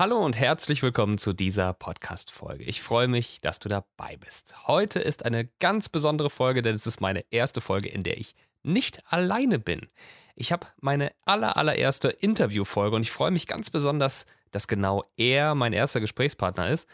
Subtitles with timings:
[0.00, 2.64] Hallo und herzlich willkommen zu dieser Podcast-Folge.
[2.64, 4.66] Ich freue mich, dass du dabei bist.
[4.66, 8.34] Heute ist eine ganz besondere Folge, denn es ist meine erste Folge, in der ich
[8.62, 9.90] nicht alleine bin.
[10.36, 15.54] Ich habe meine aller, allererste Interviewfolge und ich freue mich ganz besonders, dass genau er
[15.54, 16.88] mein erster Gesprächspartner ist.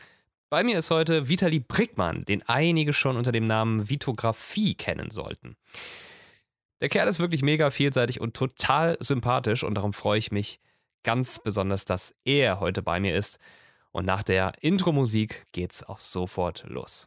[0.50, 5.54] Bei mir ist heute Vitali Brickmann, den einige schon unter dem Namen Vitografie kennen sollten.
[6.80, 10.58] Der Kerl ist wirklich mega vielseitig und total sympathisch und darum freue ich mich,
[11.06, 13.38] ganz besonders, dass er heute bei mir ist.
[13.92, 17.06] Und nach der Intro-Musik geht's auch sofort los.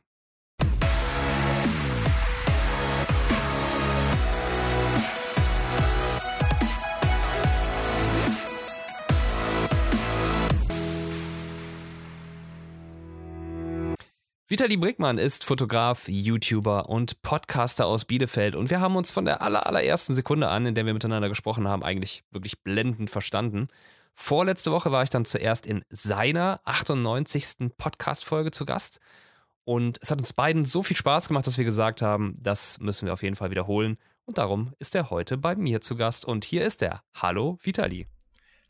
[14.51, 19.43] Vitali Brickmann ist Fotograf, YouTuber und Podcaster aus Bielefeld und wir haben uns von der
[19.43, 23.67] aller, allerersten Sekunde an, in der wir miteinander gesprochen haben, eigentlich wirklich blendend verstanden.
[24.15, 27.77] Vorletzte Woche war ich dann zuerst in seiner 98.
[27.77, 28.99] Podcast-Folge zu Gast
[29.65, 33.05] und es hat uns beiden so viel Spaß gemacht, dass wir gesagt haben, das müssen
[33.05, 36.43] wir auf jeden Fall wiederholen und darum ist er heute bei mir zu Gast und
[36.43, 37.03] hier ist er.
[37.13, 38.07] Hallo Vitali.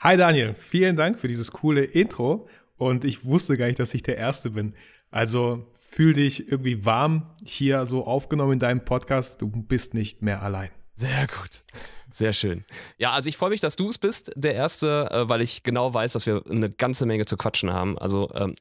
[0.02, 4.04] Hi Daniel, vielen Dank für dieses coole Intro und ich wusste gar nicht, dass ich
[4.04, 4.74] der Erste bin.
[5.12, 9.42] Also fühl dich irgendwie warm hier so aufgenommen in deinem Podcast.
[9.42, 10.70] Du bist nicht mehr allein.
[10.96, 11.64] Sehr gut.
[12.12, 12.66] Sehr schön.
[12.98, 15.94] Ja, also ich freue mich, dass du es bist, der Erste, äh, weil ich genau
[15.94, 17.98] weiß, dass wir eine ganze Menge zu quatschen haben.
[17.98, 18.56] Also ähm,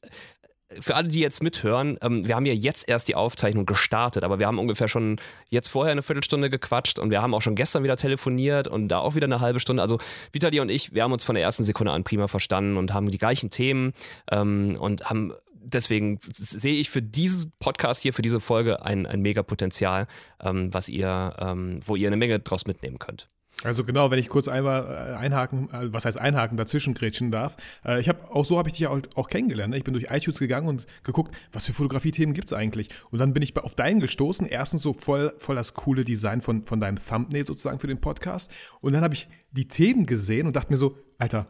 [0.80, 4.38] für alle, die jetzt mithören, ähm, wir haben ja jetzt erst die Aufzeichnung gestartet, aber
[4.38, 5.16] wir haben ungefähr schon
[5.48, 8.98] jetzt vorher eine Viertelstunde gequatscht und wir haben auch schon gestern wieder telefoniert und da
[8.98, 9.82] auch wieder eine halbe Stunde.
[9.82, 9.98] Also
[10.32, 13.10] Vitali und ich, wir haben uns von der ersten Sekunde an prima verstanden und haben
[13.10, 13.94] die gleichen Themen
[14.30, 15.32] ähm, und haben
[15.72, 20.06] deswegen sehe ich für diesen Podcast hier, für diese Folge ein, ein mega Potenzial,
[20.42, 23.28] ähm, was ihr, ähm, wo ihr eine Menge draus mitnehmen könnt.
[23.64, 27.56] Also genau, wenn ich kurz einmal äh, einhaken, äh, was heißt einhaken, dazwischen grätschen darf.
[27.84, 29.72] Äh, ich habe auch so habe ich dich auch, kennengelernt.
[29.72, 29.78] Ne?
[29.78, 32.90] Ich bin durch iTunes gegangen und geguckt, was für Fotografie-Themen gibt es eigentlich.
[33.10, 34.46] Und dann bin ich auf deinen gestoßen.
[34.46, 38.50] Erstens so voll, voll das coole Design von, von deinem Thumbnail sozusagen für den Podcast.
[38.80, 41.46] Und dann habe ich die Themen gesehen und dachte mir so, Alter,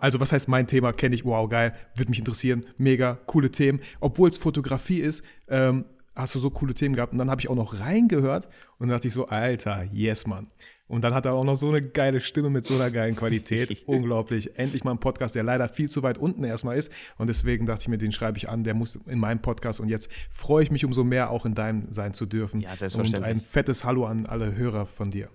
[0.00, 3.80] also was heißt mein Thema, kenne ich, wow, geil, würde mich interessieren, mega, coole Themen.
[4.00, 5.84] Obwohl es Fotografie ist, ähm,
[6.14, 7.12] hast du so coole Themen gehabt.
[7.12, 10.48] Und dann habe ich auch noch reingehört und dachte ich so, Alter, yes, Mann.
[10.88, 13.82] Und dann hat er auch noch so eine geile Stimme mit so einer geilen Qualität.
[13.86, 14.58] Unglaublich.
[14.58, 16.92] Endlich mal ein Podcast, der leider viel zu weit unten erstmal ist.
[17.16, 19.80] Und deswegen dachte ich mir, den schreibe ich an, der muss in meinem Podcast.
[19.80, 22.60] Und jetzt freue ich mich umso mehr, auch in deinem sein zu dürfen.
[22.60, 23.22] Ja, selbstverständlich.
[23.22, 25.30] Und ein fettes Hallo an alle Hörer von dir.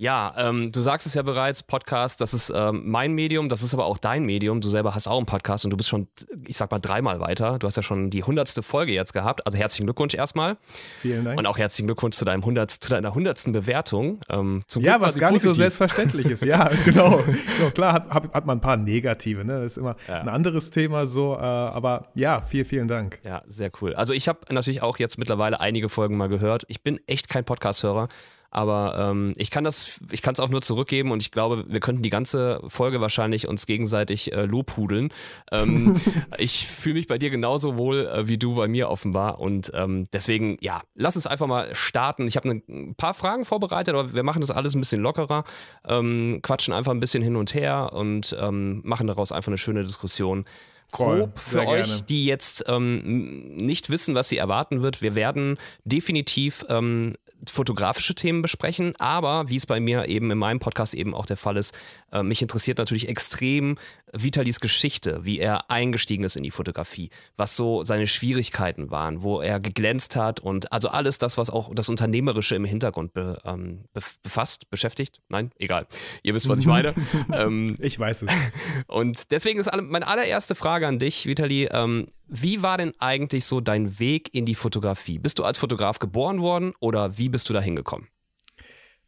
[0.00, 3.74] Ja, ähm, du sagst es ja bereits, Podcast, das ist ähm, mein Medium, das ist
[3.74, 4.62] aber auch dein Medium.
[4.62, 6.08] Du selber hast auch einen Podcast und du bist schon,
[6.46, 7.58] ich sag mal, dreimal weiter.
[7.58, 9.44] Du hast ja schon die hundertste Folge jetzt gehabt.
[9.44, 10.56] Also herzlichen Glückwunsch erstmal.
[11.00, 11.38] Vielen Dank.
[11.38, 14.20] Und auch herzlichen Glückwunsch zu, deinem 100, zu deiner hundertsten Bewertung.
[14.30, 15.50] Ähm, zum ja, Glück was gar positiv.
[15.50, 16.44] nicht so selbstverständlich ist.
[16.44, 17.22] Ja, genau.
[17.60, 19.60] so, klar hat, hat, hat man ein paar negative, ne?
[19.60, 20.22] Das ist immer ja.
[20.22, 21.34] ein anderes Thema so.
[21.34, 23.18] Äh, aber ja, vielen, vielen Dank.
[23.22, 23.92] Ja, sehr cool.
[23.92, 26.64] Also ich habe natürlich auch jetzt mittlerweile einige Folgen mal gehört.
[26.68, 28.08] Ich bin echt kein Podcast-Hörer.
[28.50, 31.80] Aber ähm, ich kann das, ich kann es auch nur zurückgeben und ich glaube, wir
[31.80, 35.10] könnten die ganze Folge wahrscheinlich uns gegenseitig äh, lobhudeln.
[35.52, 35.96] Ähm,
[36.38, 39.40] ich fühle mich bei dir genauso wohl äh, wie du bei mir offenbar.
[39.40, 42.26] Und ähm, deswegen, ja, lass uns einfach mal starten.
[42.26, 45.44] Ich habe ein paar Fragen vorbereitet, aber wir machen das alles ein bisschen lockerer,
[45.86, 49.84] ähm, quatschen einfach ein bisschen hin und her und ähm, machen daraus einfach eine schöne
[49.84, 50.44] Diskussion
[50.90, 52.02] grob für euch, gerne.
[52.08, 55.02] die jetzt ähm, nicht wissen, was sie erwarten wird.
[55.02, 57.12] Wir werden definitiv ähm,
[57.48, 61.36] fotografische Themen besprechen, aber wie es bei mir eben in meinem Podcast eben auch der
[61.36, 61.74] Fall ist,
[62.12, 63.76] äh, mich interessiert natürlich extrem
[64.12, 69.40] Vitalis Geschichte, wie er eingestiegen ist in die Fotografie, was so seine Schwierigkeiten waren, wo
[69.40, 73.84] er geglänzt hat und also alles das, was auch das Unternehmerische im Hintergrund be, ähm,
[73.92, 75.20] befasst, beschäftigt.
[75.28, 75.86] Nein, egal.
[76.22, 76.94] Ihr wisst, was ich meine.
[77.32, 78.30] ähm, ich weiß es.
[78.86, 81.68] Und deswegen ist meine allererste Frage an dich, Vitali.
[81.70, 85.18] Ähm, wie war denn eigentlich so dein Weg in die Fotografie?
[85.18, 88.08] Bist du als Fotograf geboren worden oder wie bist du da hingekommen?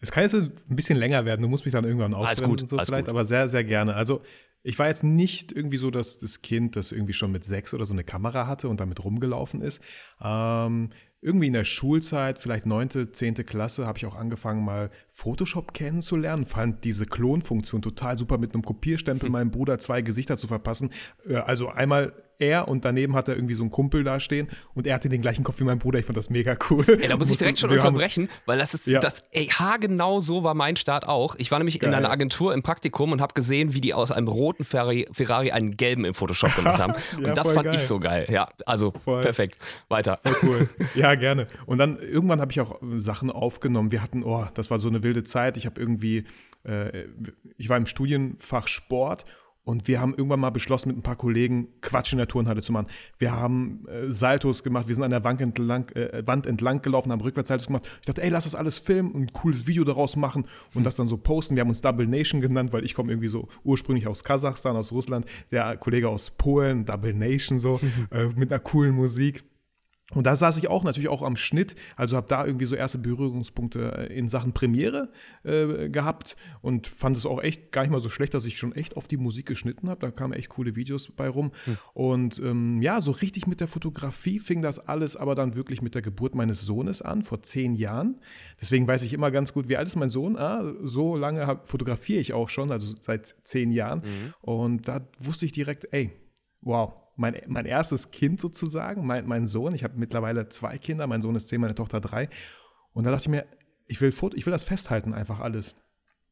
[0.00, 3.04] Es kann jetzt ein bisschen länger werden, du musst mich dann irgendwann ausbremsen, so vielleicht,
[3.04, 3.08] gut.
[3.08, 3.94] aber sehr, sehr gerne.
[3.94, 4.22] Also
[4.64, 7.84] ich war jetzt nicht irgendwie so, dass das Kind, das irgendwie schon mit sechs oder
[7.84, 9.80] so eine Kamera hatte und damit rumgelaufen ist.
[10.20, 10.90] Ähm,
[11.22, 16.44] irgendwie in der Schulzeit, vielleicht neunte, zehnte Klasse, habe ich auch angefangen, mal Photoshop kennenzulernen.
[16.44, 19.32] Fand diese Klonfunktion total super, mit einem Kopierstempel hm.
[19.32, 20.90] meinem Bruder zwei Gesichter zu verpassen.
[21.26, 24.86] Äh, also einmal er und daneben hat er irgendwie so einen Kumpel da stehen und
[24.86, 25.98] er hatte den gleichen Kopf wie mein Bruder.
[25.98, 26.84] Ich fand das mega cool.
[26.88, 29.00] Ey, da muss ich direkt schon unterbrechen, weil das ist, ja.
[29.00, 31.36] das, ey, haargenau so war mein Start auch.
[31.38, 31.90] Ich war nämlich Geil.
[31.90, 35.52] in einer Agentur im Praktikum und habe gesehen, wie die aus einem roten Ferrari, Ferrari
[35.52, 36.94] einen gelben im Photoshop gemacht haben.
[37.20, 37.76] ja, und das fand geil.
[37.76, 38.26] ich so geil.
[38.28, 39.22] Ja, also voll.
[39.22, 39.58] perfekt.
[39.88, 40.20] Weiter.
[40.24, 40.68] Voll cool.
[40.94, 41.46] Ja, gerne.
[41.66, 43.92] Und dann irgendwann habe ich auch äh, Sachen aufgenommen.
[43.92, 45.56] Wir hatten, oh, das war so eine wilde Zeit.
[45.56, 46.24] Ich habe irgendwie,
[46.64, 47.06] äh,
[47.56, 49.24] ich war im Studienfach Sport
[49.64, 52.72] Und wir haben irgendwann mal beschlossen, mit ein paar Kollegen Quatsch in der Turnhalle zu
[52.72, 52.88] machen.
[53.18, 57.12] Wir haben äh, Saltos gemacht, wir sind an der Wand entlang, äh, Wand entlang gelaufen,
[57.12, 57.88] haben Rückwärtssaltos gemacht.
[58.00, 60.84] Ich dachte, ey, lass das alles filmen und ein cooles Video daraus machen und hm.
[60.84, 61.54] das dann so posten.
[61.54, 64.90] Wir haben uns Double Nation genannt, weil ich komme irgendwie so ursprünglich aus Kasachstan, aus
[64.90, 67.78] Russland, der Kollege aus Polen, Double Nation so,
[68.10, 69.44] äh, mit einer coolen Musik.
[70.14, 72.98] Und da saß ich auch natürlich auch am Schnitt, also habe da irgendwie so erste
[72.98, 75.10] Berührungspunkte äh, in Sachen Premiere
[75.44, 78.74] äh, gehabt und fand es auch echt gar nicht mal so schlecht, dass ich schon
[78.74, 80.00] echt auf die Musik geschnitten habe.
[80.00, 81.52] Da kamen echt coole Videos bei rum.
[81.64, 81.78] Hm.
[81.94, 85.94] Und ähm, ja, so richtig mit der Fotografie fing das alles aber dann wirklich mit
[85.94, 88.20] der Geburt meines Sohnes an, vor zehn Jahren.
[88.60, 90.36] Deswegen weiß ich immer ganz gut, wie alt ist mein Sohn?
[90.36, 94.00] Ah, so lange fotografiere ich auch schon, also seit zehn Jahren.
[94.00, 94.34] Mhm.
[94.40, 96.12] Und da wusste ich direkt, ey,
[96.60, 99.74] wow, mein, mein erstes Kind sozusagen, mein, mein Sohn.
[99.74, 102.28] Ich habe mittlerweile zwei Kinder, mein Sohn ist zehn, meine Tochter drei.
[102.92, 103.46] Und da dachte ich mir,
[103.86, 105.76] ich will, ich will das festhalten, einfach alles.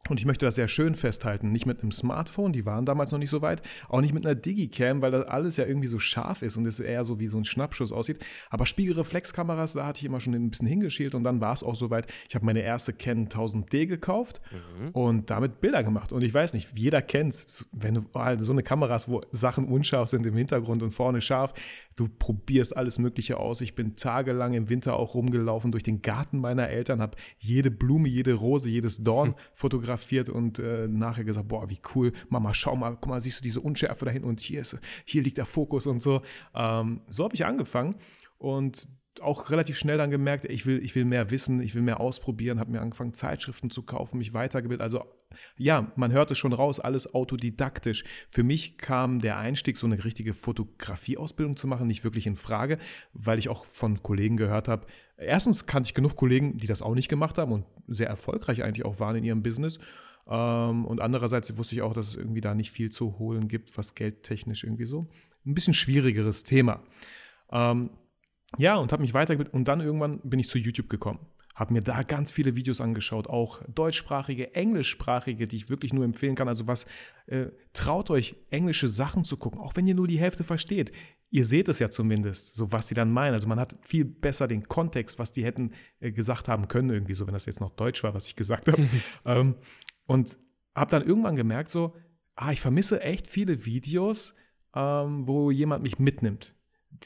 [0.08, 1.52] Und ich möchte das sehr schön festhalten.
[1.52, 3.62] Nicht mit einem Smartphone, die waren damals noch nicht so weit.
[3.88, 6.80] Auch nicht mit einer Digicam, weil das alles ja irgendwie so scharf ist und es
[6.80, 8.18] eher so wie so ein Schnappschuss aussieht.
[8.48, 11.74] Aber Spiegelreflexkameras, da hatte ich immer schon ein bisschen hingeschielt und dann war es auch
[11.74, 12.06] soweit.
[12.28, 14.88] Ich habe meine erste Canon 1000D gekauft mhm.
[14.92, 16.12] und damit Bilder gemacht.
[16.12, 17.68] Und ich weiß nicht, jeder kennt es.
[17.70, 21.20] Wenn du halt so eine Kamera hast, wo Sachen unscharf sind im Hintergrund und vorne
[21.20, 21.52] scharf,
[21.94, 23.60] du probierst alles Mögliche aus.
[23.60, 28.08] Ich bin tagelang im Winter auch rumgelaufen durch den Garten meiner Eltern, habe jede Blume,
[28.08, 29.89] jede Rose, jedes Dorn fotografiert
[30.28, 33.60] und äh, nachher gesagt, boah, wie cool, Mama, schau mal, guck mal, siehst du diese
[33.60, 36.22] Unschärfe da hinten und hier, ist, hier liegt der Fokus und so.
[36.54, 37.96] Ähm, so habe ich angefangen
[38.38, 38.88] und
[39.20, 42.60] auch relativ schnell dann gemerkt, ich will, ich will mehr wissen, ich will mehr ausprobieren,
[42.60, 44.82] habe mir angefangen, Zeitschriften zu kaufen, mich weitergebildet.
[44.82, 45.04] Also
[45.56, 48.04] ja, man hört es schon raus, alles autodidaktisch.
[48.30, 52.78] Für mich kam der Einstieg, so eine richtige Fotografieausbildung zu machen, nicht wirklich in Frage,
[53.12, 54.86] weil ich auch von Kollegen gehört habe.
[55.20, 58.84] Erstens kannte ich genug Kollegen, die das auch nicht gemacht haben und sehr erfolgreich eigentlich
[58.84, 59.78] auch waren in ihrem Business.
[60.28, 63.76] Ähm, und andererseits wusste ich auch, dass es irgendwie da nicht viel zu holen gibt,
[63.76, 65.06] was geldtechnisch irgendwie so
[65.44, 66.82] ein bisschen schwierigeres Thema.
[67.50, 67.90] Ähm,
[68.58, 71.20] ja, und habe mich weitergebildet und dann irgendwann bin ich zu YouTube gekommen.
[71.54, 76.34] Habe mir da ganz viele Videos angeschaut, auch deutschsprachige, englischsprachige, die ich wirklich nur empfehlen
[76.34, 76.48] kann.
[76.48, 76.86] Also was,
[77.26, 80.90] äh, traut euch, englische Sachen zu gucken, auch wenn ihr nur die Hälfte versteht.
[81.30, 83.34] Ihr seht es ja zumindest, so was sie dann meinen.
[83.34, 87.14] Also man hat viel besser den Kontext, was die hätten äh, gesagt haben können, irgendwie
[87.14, 88.88] so, wenn das jetzt noch Deutsch war, was ich gesagt habe.
[89.24, 89.56] ähm,
[90.06, 90.38] und
[90.74, 91.94] habe dann irgendwann gemerkt, so,
[92.34, 94.34] ah, ich vermisse echt viele Videos,
[94.74, 96.56] ähm, wo jemand mich mitnimmt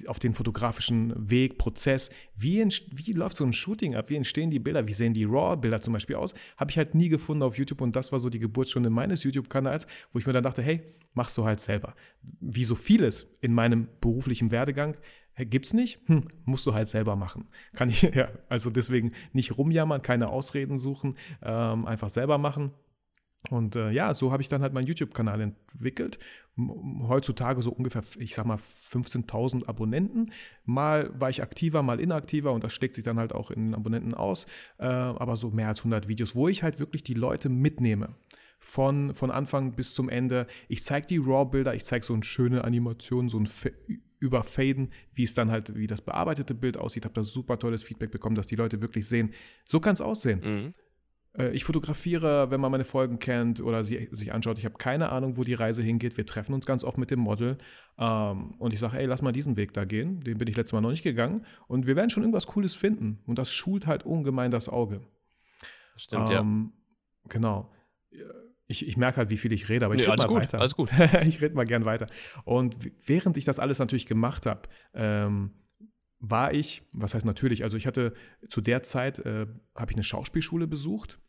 [0.06, 4.58] auf den fotografischen Weg, Prozess, wie, wie läuft so ein Shooting ab, wie entstehen die
[4.58, 7.80] Bilder, wie sehen die RAW-Bilder zum Beispiel aus, habe ich halt nie gefunden auf YouTube
[7.80, 10.82] und das war so die Geburtsstunde meines YouTube-Kanals, wo ich mir dann dachte, hey,
[11.14, 11.94] machst du halt selber.
[12.40, 14.96] Wie so vieles in meinem beruflichen Werdegang,
[15.36, 15.98] Gibt's nicht?
[16.06, 17.48] Hm, musst du halt selber machen.
[17.74, 22.70] Kann ich, ja, also deswegen nicht rumjammern, keine Ausreden suchen, ähm, einfach selber machen.
[23.50, 26.18] Und äh, ja, so habe ich dann halt meinen YouTube-Kanal entwickelt.
[26.56, 28.58] Heutzutage so ungefähr, ich sag mal,
[28.90, 30.32] 15.000 Abonnenten.
[30.64, 34.14] Mal war ich aktiver, mal inaktiver und das schlägt sich dann halt auch in Abonnenten
[34.14, 34.46] aus.
[34.78, 38.14] Äh, aber so mehr als 100 Videos, wo ich halt wirklich die Leute mitnehme.
[38.60, 40.46] Von, von Anfang bis zum Ende.
[40.68, 43.46] Ich zeige die RAW-Bilder, ich zeige so eine schöne Animation, so ein
[44.20, 47.04] Überfaden, wie es dann halt, wie das bearbeitete Bild aussieht.
[47.04, 49.34] Habe da super tolles Feedback bekommen, dass die Leute wirklich sehen,
[49.66, 50.40] so kann es aussehen.
[50.42, 50.74] Mhm.
[51.36, 54.58] Äh, ich fotografiere, wenn man meine Folgen kennt oder sie sich anschaut.
[54.58, 56.16] Ich habe keine Ahnung, wo die Reise hingeht.
[56.16, 57.58] Wir treffen uns ganz oft mit dem Model
[57.98, 60.20] ähm, und ich sage, ey, lass mal diesen Weg da gehen.
[60.20, 63.20] Den bin ich letztes Mal noch nicht gegangen und wir werden schon irgendwas Cooles finden.
[63.26, 65.00] Und das schult halt ungemein das Auge.
[65.96, 67.30] Stimmt, ähm, ja.
[67.30, 67.70] Genau.
[68.66, 70.58] Ich, ich, merke halt, wie viel ich rede, aber ich nee, rede mal gut, weiter.
[70.58, 70.90] Alles gut.
[71.26, 72.06] ich rede mal gern weiter.
[72.44, 72.76] Und
[73.06, 74.62] während ich das alles natürlich gemacht habe,
[74.94, 75.50] ähm,
[76.18, 78.14] war ich, was heißt natürlich, also ich hatte
[78.48, 81.20] zu der Zeit, äh, habe ich eine Schauspielschule besucht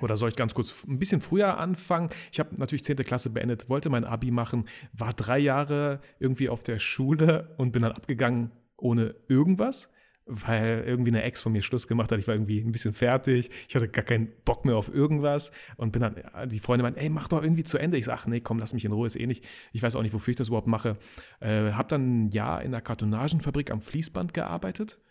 [0.00, 2.10] oder soll ich ganz kurz ein bisschen früher anfangen?
[2.30, 2.96] Ich habe natürlich 10.
[2.98, 7.82] Klasse beendet, wollte mein Abi machen, war drei Jahre irgendwie auf der Schule und bin
[7.82, 9.90] dann abgegangen ohne irgendwas,
[10.26, 12.20] weil irgendwie eine Ex von mir Schluss gemacht hat.
[12.20, 15.90] Ich war irgendwie ein bisschen fertig, ich hatte gar keinen Bock mehr auf irgendwas und
[15.90, 17.98] bin dann, die Freunde meinten, ey, mach doch irgendwie zu Ende.
[17.98, 19.44] Ich sage, ach nee, komm, lass mich in Ruhe, ist eh nicht.
[19.72, 20.98] Ich weiß auch nicht, wofür ich das überhaupt mache.
[21.40, 25.09] Äh, habe dann ein Jahr in einer Kartonagenfabrik am Fließband gearbeitet äh,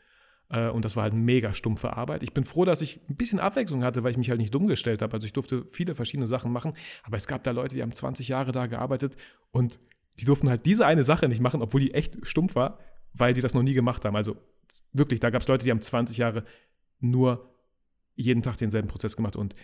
[0.50, 2.24] und das war halt mega stumpfe Arbeit.
[2.24, 4.68] Ich bin froh, dass ich ein bisschen Abwechslung hatte, weil ich mich halt nicht dumm
[4.68, 5.14] gestellt habe.
[5.14, 6.74] Also ich durfte viele verschiedene Sachen machen.
[7.04, 9.16] Aber es gab da Leute, die haben 20 Jahre da gearbeitet
[9.52, 9.80] und
[10.20, 12.80] die durften halt diese eine Sache nicht machen, obwohl die echt stumpf war,
[13.14, 14.16] weil die das noch nie gemacht haben.
[14.16, 14.38] Also
[14.92, 16.44] wirklich, da gab es Leute, die haben 20 Jahre
[17.00, 17.56] nur
[18.16, 19.36] jeden Tag denselben Prozess gemacht.
[19.36, 19.56] Und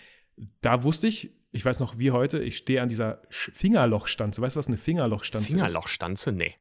[0.61, 4.41] da wusste ich, ich weiß noch wie heute, ich stehe an dieser Fingerlochstanze.
[4.41, 6.31] Weißt du, was eine Fingerlochstanze Fingerlochstanze?
[6.31, 6.31] ist?
[6.31, 6.31] Fingerlochstanze?
[6.31, 6.55] Nee.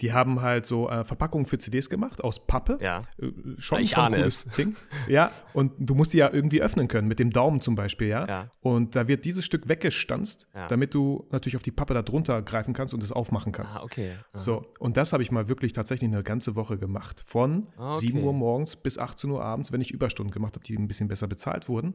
[0.00, 2.78] Die haben halt so äh, Verpackungen für CDs gemacht aus Pappe.
[2.80, 3.02] Ja.
[3.20, 3.28] Äh,
[3.58, 4.56] schon, Ich schon ahne cooles es.
[4.56, 4.76] Ding.
[5.08, 8.26] Ja, und du musst die ja irgendwie öffnen können, mit dem Daumen zum Beispiel, ja.
[8.26, 8.50] Ja.
[8.60, 10.66] Und da wird dieses Stück weggestanzt, Ja.
[10.68, 13.80] damit du natürlich auf die Pappe da drunter greifen kannst und es aufmachen kannst.
[13.80, 14.16] Ah, okay.
[14.32, 14.38] Aha.
[14.40, 17.22] So, und das habe ich mal wirklich tatsächlich eine ganze Woche gemacht.
[17.26, 17.98] Von Ah, okay.
[18.06, 21.08] 7 Uhr morgens bis 18 Uhr abends, wenn ich Überstunden gemacht habe, die ein bisschen
[21.08, 21.94] besser bezahlt wurden.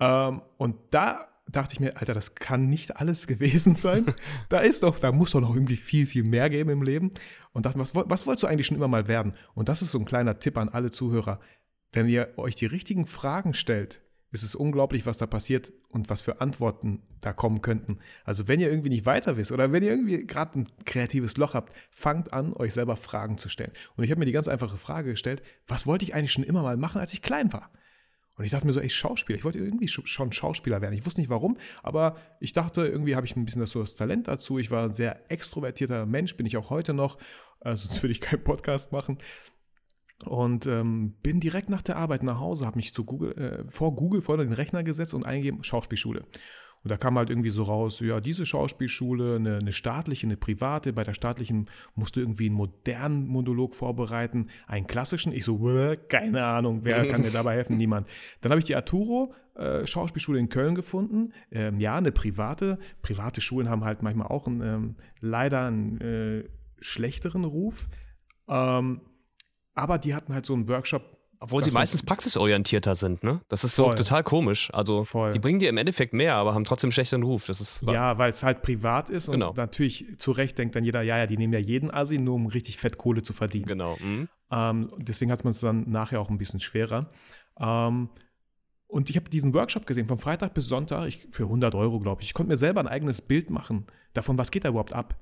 [0.00, 4.06] Ähm, und da dachte ich mir, Alter, das kann nicht alles gewesen sein.
[4.48, 7.12] da ist doch, da muss doch noch irgendwie viel, viel mehr geben im Leben.
[7.52, 9.34] Und dachte, was, was wolltest du eigentlich schon immer mal werden?
[9.54, 11.40] Und das ist so ein kleiner Tipp an alle Zuhörer.
[11.92, 16.20] Wenn ihr euch die richtigen Fragen stellt, ist es unglaublich, was da passiert und was
[16.20, 17.98] für Antworten da kommen könnten.
[18.24, 21.54] Also wenn ihr irgendwie nicht weiter wisst oder wenn ihr irgendwie gerade ein kreatives Loch
[21.54, 23.72] habt, fangt an, euch selber Fragen zu stellen.
[23.96, 26.62] Und ich habe mir die ganz einfache Frage gestellt, was wollte ich eigentlich schon immer
[26.62, 27.70] mal machen, als ich klein war?
[28.38, 30.94] Und ich dachte mir so, ey, Schauspieler, ich wollte irgendwie sch- schon Schauspieler werden.
[30.94, 33.96] Ich wusste nicht warum, aber ich dachte, irgendwie habe ich ein bisschen das, so das
[33.96, 34.58] Talent dazu.
[34.58, 37.18] Ich war ein sehr extrovertierter Mensch, bin ich auch heute noch,
[37.60, 39.18] äh, sonst würde ich keinen Podcast machen.
[40.24, 43.94] Und ähm, bin direkt nach der Arbeit nach Hause, habe mich zu Google, äh, vor
[43.94, 46.24] Google vor den Rechner gesetzt und eingegeben, Schauspielschule.
[46.84, 50.92] Und da kam halt irgendwie so raus, ja, diese Schauspielschule, eine, eine staatliche, eine private.
[50.92, 55.32] Bei der staatlichen musst du irgendwie einen modernen Monolog vorbereiten, einen klassischen.
[55.32, 57.76] Ich so, "Bäh, keine Ahnung, wer kann mir dabei helfen?
[57.76, 58.08] Niemand.
[58.40, 61.32] Dann habe ich die Arturo äh, Schauspielschule in Köln gefunden.
[61.50, 62.78] Ähm, ja, eine private.
[63.02, 66.44] Private Schulen haben halt manchmal auch einen, ähm, leider einen äh,
[66.80, 67.88] schlechteren Ruf.
[68.48, 69.00] Ähm,
[69.74, 71.17] aber die hatten halt so einen Workshop.
[71.40, 73.40] Obwohl das sie meistens praxisorientierter sind, ne?
[73.48, 73.94] Das ist so Voll.
[73.94, 74.70] total komisch.
[74.72, 75.30] Also, Voll.
[75.30, 77.46] die bringen dir im Endeffekt mehr, aber haben trotzdem schlechteren Ruf.
[77.46, 77.82] Das ist.
[77.82, 79.52] Ja, weil es halt privat ist und Genau.
[79.56, 82.46] natürlich zu Recht denkt dann jeder, ja, ja, die nehmen ja jeden Assi, nur um
[82.46, 83.66] richtig fett Kohle zu verdienen.
[83.66, 83.96] Genau.
[84.00, 84.28] Mhm.
[84.50, 87.10] Ähm, deswegen hat man es dann nachher auch ein bisschen schwerer.
[87.60, 88.08] Ähm,
[88.86, 92.22] und ich habe diesen Workshop gesehen, von Freitag bis Sonntag, ich, für 100 Euro, glaube
[92.22, 92.28] ich.
[92.28, 95.14] Ich konnte mir selber ein eigenes Bild machen, davon, was geht da überhaupt ab.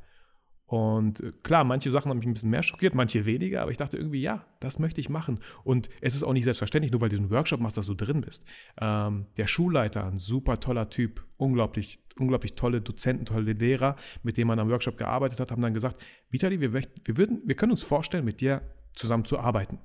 [0.66, 3.76] Und äh, klar, manche Sachen haben mich ein bisschen mehr schockiert, manche weniger, aber ich
[3.76, 5.38] dachte irgendwie, ja, das möchte ich machen.
[5.62, 8.20] Und es ist auch nicht selbstverständlich, nur weil du diesen Workshop machst, dass du drin
[8.20, 8.44] bist.
[8.80, 13.94] Ähm, der Schulleiter, ein super toller Typ, unglaublich, unglaublich tolle Dozenten, tolle Lehrer,
[14.24, 17.54] mit denen man am Workshop gearbeitet hat, haben dann gesagt, Vitali, wir, wir, würden, wir
[17.54, 19.78] können uns vorstellen, mit dir zusammen zu arbeiten.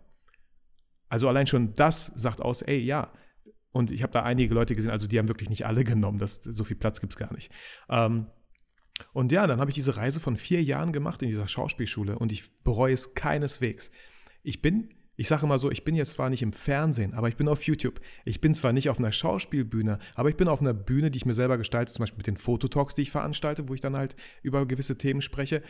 [1.09, 3.11] Also allein schon das sagt aus, ey, ja.
[3.71, 6.41] Und ich habe da einige Leute gesehen, also die haben wirklich nicht alle genommen, das,
[6.41, 7.51] so viel Platz gibt es gar nicht.
[7.87, 8.27] Ähm,
[9.13, 12.31] und ja, dann habe ich diese Reise von vier Jahren gemacht in dieser Schauspielschule und
[12.31, 13.91] ich bereue es keineswegs.
[14.43, 17.37] Ich bin, ich sage immer so, ich bin jetzt zwar nicht im Fernsehen, aber ich
[17.37, 18.01] bin auf YouTube.
[18.25, 21.25] Ich bin zwar nicht auf einer Schauspielbühne, aber ich bin auf einer Bühne, die ich
[21.25, 24.15] mir selber gestalte, zum Beispiel mit den Fototalks, die ich veranstalte, wo ich dann halt
[24.41, 25.61] über gewisse Themen spreche.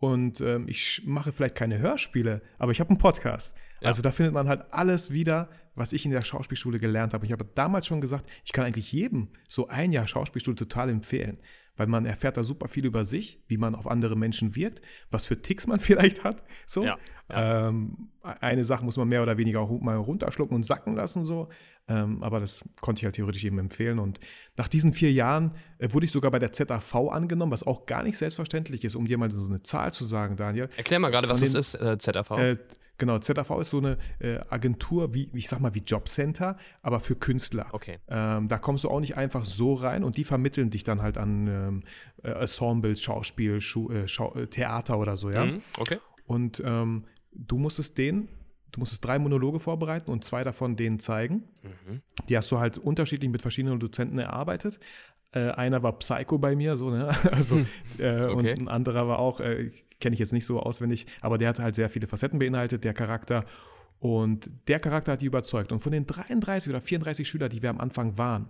[0.00, 3.54] Und ähm, ich mache vielleicht keine Hörspiele, aber ich habe einen Podcast.
[3.82, 3.88] Ja.
[3.88, 7.22] Also da findet man halt alles wieder, was ich in der Schauspielschule gelernt habe.
[7.22, 10.88] Und ich habe damals schon gesagt, ich kann eigentlich jedem so ein Jahr Schauspielschule total
[10.88, 11.36] empfehlen,
[11.76, 14.80] weil man erfährt da super viel über sich, wie man auf andere Menschen wirkt,
[15.10, 16.44] was für Ticks man vielleicht hat.
[16.64, 16.84] So.
[16.84, 21.26] Ja, Ähm, eine Sache muss man mehr oder weniger auch mal runterschlucken und sacken lassen,
[21.26, 21.50] so.
[21.90, 23.98] Ähm, aber das konnte ich halt theoretisch jedem empfehlen.
[23.98, 24.20] Und
[24.56, 28.04] nach diesen vier Jahren äh, wurde ich sogar bei der ZAV angenommen, was auch gar
[28.04, 30.68] nicht selbstverständlich ist, um dir mal so eine Zahl zu sagen, Daniel.
[30.76, 32.30] Erklär mal gerade, was das den- ist, äh, ZAV.
[32.38, 32.56] Äh,
[32.96, 37.16] genau, ZAV ist so eine äh, Agentur, wie, ich sag mal, wie Jobcenter, aber für
[37.16, 37.66] Künstler.
[37.72, 37.98] okay.
[38.08, 41.18] Ähm, da kommst du auch nicht einfach so rein und die vermitteln dich dann halt
[41.18, 41.82] an ähm,
[42.22, 45.46] äh, Ensembles, Schauspiel, Schu äh, Schau Theater oder so, ja.
[45.46, 45.60] Mhm.
[45.76, 45.98] Okay.
[46.26, 48.28] Und ähm, du musstest den,
[48.72, 51.44] du musstest drei Monologe vorbereiten und zwei davon denen zeigen.
[51.62, 52.02] Mhm.
[52.28, 54.78] Die hast du halt unterschiedlich mit verschiedenen Dozenten erarbeitet.
[55.32, 57.10] Äh, einer war Psycho bei mir, so, ne?
[57.32, 57.60] Also,
[57.98, 58.54] äh, und Okay.
[58.58, 61.74] ein anderer war auch, äh, kenne ich jetzt nicht so auswendig, aber der hat halt
[61.74, 63.44] sehr viele Facetten beinhaltet, der Charakter.
[64.00, 65.72] Und der Charakter hat die überzeugt.
[65.72, 68.48] Und von den 33 oder 34 Schülern, die wir am Anfang waren,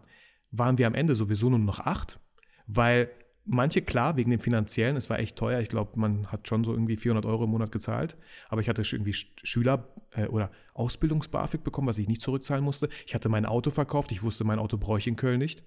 [0.53, 2.19] waren wir am Ende sowieso nur noch acht,
[2.67, 3.11] weil
[3.45, 5.61] manche, klar, wegen dem Finanziellen, es war echt teuer.
[5.61, 8.17] Ich glaube, man hat schon so irgendwie 400 Euro im Monat gezahlt.
[8.49, 12.89] Aber ich hatte irgendwie Sch- Schüler- äh, oder Ausbildungs-BAföG bekommen, was ich nicht zurückzahlen musste.
[13.07, 14.13] Ich hatte mein Auto verkauft.
[14.13, 15.63] Ich wusste, mein Auto bräuchte ich in Köln nicht.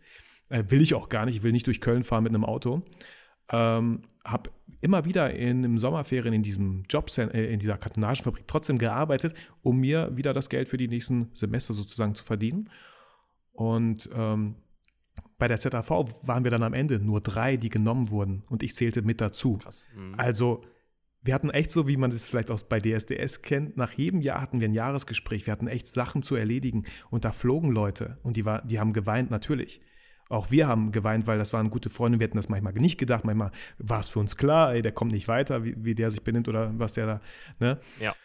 [0.49, 1.35] Äh, will ich auch gar nicht.
[1.35, 2.83] Ich will nicht durch Köln fahren mit einem Auto.
[3.49, 4.49] Ähm, habe
[4.81, 9.79] immer wieder in, im Sommerferien in diesem Jobcenter, äh, in dieser Kartonagenfabrik trotzdem gearbeitet, um
[9.79, 12.69] mir wieder das Geld für die nächsten Semester sozusagen zu verdienen.
[13.51, 14.55] Und ähm,
[15.43, 15.89] bei der ZAV
[16.21, 19.57] waren wir dann am Ende nur drei, die genommen wurden und ich zählte mit dazu.
[19.57, 19.85] Krass.
[19.93, 20.15] Mhm.
[20.15, 20.63] Also
[21.21, 24.39] wir hatten echt so, wie man es vielleicht aus bei DSDS kennt, nach jedem Jahr
[24.39, 28.37] hatten wir ein Jahresgespräch, wir hatten echt Sachen zu erledigen und da flogen Leute und
[28.37, 29.81] die, war, die haben geweint natürlich.
[30.29, 33.25] Auch wir haben geweint, weil das waren gute Freunde, wir hätten das manchmal nicht gedacht,
[33.25, 36.23] manchmal war es für uns klar, ey, der kommt nicht weiter, wie, wie der sich
[36.23, 37.21] benimmt oder was der da,
[37.59, 37.81] ne?
[37.99, 38.15] Ja.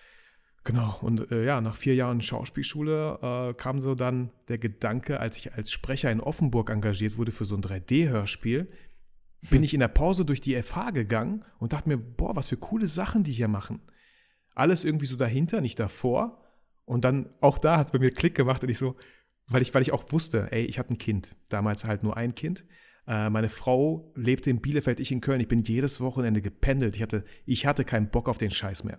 [0.65, 3.19] Genau, und äh, ja, nach vier Jahren Schauspielschule
[3.51, 7.45] äh, kam so dann der Gedanke, als ich als Sprecher in Offenburg engagiert wurde für
[7.45, 8.69] so ein 3D-Hörspiel,
[9.51, 12.57] bin ich in der Pause durch die FH gegangen und dachte mir, boah, was für
[12.57, 13.81] coole Sachen die hier machen.
[14.55, 16.45] Alles irgendwie so dahinter, nicht davor.
[16.85, 18.97] Und dann auch da hat es bei mir Klick gemacht und ich so,
[19.47, 21.31] weil ich, weil ich auch wusste, ey, ich hatte ein Kind.
[21.49, 22.65] Damals halt nur ein Kind.
[23.07, 25.41] Äh, meine Frau lebte in Bielefeld, ich in Köln.
[25.41, 26.97] Ich bin jedes Wochenende gependelt.
[26.97, 28.99] Ich hatte, ich hatte keinen Bock auf den Scheiß mehr.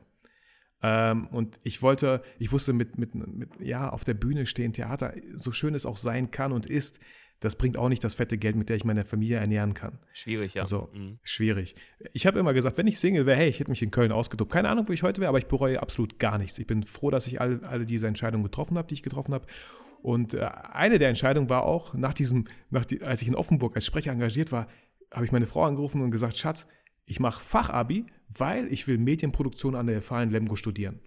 [0.82, 5.14] Ähm, und ich wollte, ich wusste mit, mit, mit, ja, auf der Bühne stehen, Theater,
[5.36, 7.00] so schön es auch sein kann und ist,
[7.40, 9.98] das bringt auch nicht das fette Geld, mit der ich meine Familie ernähren kann.
[10.12, 10.66] Schwierig, ja.
[10.66, 11.20] So, mhm.
[11.24, 11.76] schwierig.
[12.12, 14.52] Ich habe immer gesagt, wenn ich Single wäre, hey, ich hätte mich in Köln ausgetobt.
[14.52, 16.60] Keine Ahnung, wo ich heute wäre, aber ich bereue absolut gar nichts.
[16.60, 19.48] Ich bin froh, dass ich alle, alle diese Entscheidungen getroffen habe, die ich getroffen habe.
[20.02, 23.76] Und äh, eine der Entscheidungen war auch, nach diesem, nach die, als ich in Offenburg
[23.76, 24.68] als Sprecher engagiert war,
[25.14, 26.68] habe ich meine Frau angerufen und gesagt, Schatz,
[27.10, 28.06] ich mache Fachabi,
[28.38, 31.02] weil ich will Medienproduktion an der FH in Lemgo studieren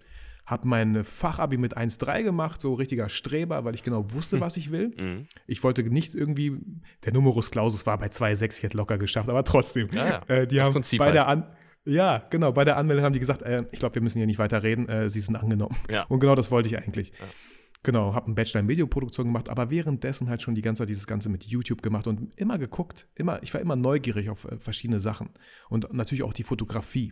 [0.45, 4.71] habe mein Fachabi mit 1,3 gemacht, so richtiger Streber, weil ich genau wusste, was ich
[4.71, 4.91] will.
[4.97, 5.27] Mhm.
[5.47, 6.57] Ich wollte nicht irgendwie,
[7.05, 9.89] der Numerus Clausus war bei 2,6, ich hätte locker geschafft, aber trotzdem.
[9.93, 10.21] Ja, ja.
[10.27, 11.15] Äh, die das haben Prinzip bei halt.
[11.15, 11.47] der An
[11.85, 14.39] ja, genau, bei der Anmeldung haben die gesagt, äh, ich glaube, wir müssen hier nicht
[14.39, 15.75] weiter reden, äh, sie sind angenommen.
[15.89, 16.03] Ja.
[16.03, 17.09] Und genau das wollte ich eigentlich.
[17.09, 17.25] Ja.
[17.83, 21.05] Genau, habe einen Bachelor in Medienproduktion gemacht, aber währenddessen halt schon die ganze Zeit dieses
[21.05, 25.01] Ganze mit YouTube gemacht und immer geguckt, immer, ich war immer neugierig auf äh, verschiedene
[25.01, 25.29] Sachen
[25.69, 27.11] und natürlich auch die Fotografie.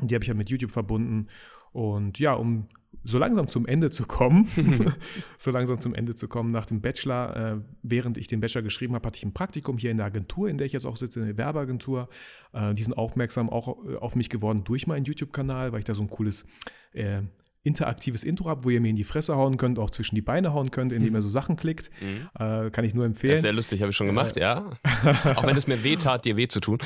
[0.00, 1.26] Und die habe ich ja mit YouTube verbunden
[1.72, 2.68] und ja, um
[3.02, 4.46] so langsam zum Ende zu kommen,
[5.38, 8.94] so langsam zum Ende zu kommen nach dem Bachelor, äh, während ich den Bachelor geschrieben
[8.94, 11.20] habe, hatte ich ein Praktikum hier in der Agentur, in der ich jetzt auch sitze,
[11.20, 12.08] in der Werbeagentur.
[12.52, 15.94] Äh, die sind aufmerksam auch äh, auf mich geworden durch meinen YouTube-Kanal, weil ich da
[15.94, 16.46] so ein cooles
[16.92, 17.22] äh,
[17.62, 20.54] interaktives Intro habe, wo ihr mir in die Fresse hauen könnt, auch zwischen die Beine
[20.54, 21.16] hauen könnt, indem mhm.
[21.16, 21.90] ihr so Sachen klickt.
[22.00, 22.28] Mhm.
[22.38, 23.40] Äh, kann ich nur empfehlen.
[23.40, 24.70] Sehr lustig, habe ich schon gemacht, äh, ja.
[25.36, 26.78] auch wenn es mir weh tat, dir weh zu tun.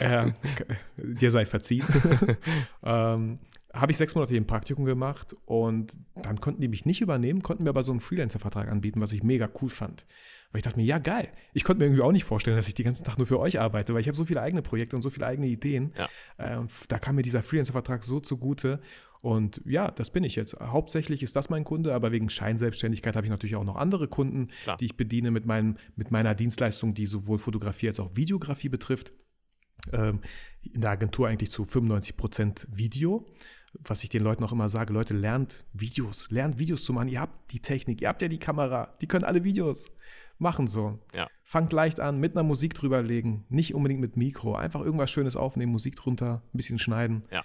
[0.96, 1.84] dir sei verziehen.
[2.82, 3.38] ähm,
[3.72, 7.64] habe ich sechs Monate ein Praktikum gemacht und dann konnten die mich nicht übernehmen, konnten
[7.64, 10.06] mir aber so einen Freelancer-Vertrag anbieten, was ich mega cool fand.
[10.56, 11.28] Weil ich dachte mir, ja, geil.
[11.52, 13.60] Ich konnte mir irgendwie auch nicht vorstellen, dass ich den ganzen Tag nur für euch
[13.60, 15.92] arbeite, weil ich habe so viele eigene Projekte und so viele eigene Ideen.
[15.98, 16.08] Ja.
[16.38, 18.80] Äh, und da kam mir dieser Freelancer-Vertrag so zugute.
[19.20, 20.58] Und ja, das bin ich jetzt.
[20.58, 24.48] Hauptsächlich ist das mein Kunde, aber wegen Scheinselbstständigkeit habe ich natürlich auch noch andere Kunden,
[24.62, 24.78] Klar.
[24.78, 29.12] die ich bediene mit, meinem, mit meiner Dienstleistung, die sowohl Fotografie als auch Videografie betrifft.
[29.92, 30.22] Ähm,
[30.62, 33.26] in der Agentur eigentlich zu 95 Prozent Video
[33.80, 37.08] was ich den Leuten auch immer sage, Leute, lernt Videos, lernt Videos zu machen.
[37.08, 39.90] Ihr habt die Technik, ihr habt ja die Kamera, die können alle Videos
[40.38, 40.98] machen so.
[41.14, 41.28] Ja.
[41.44, 45.72] Fangt leicht an, mit einer Musik drüberlegen, nicht unbedingt mit Mikro, einfach irgendwas Schönes aufnehmen,
[45.72, 47.24] Musik drunter, ein bisschen schneiden.
[47.30, 47.44] Ja.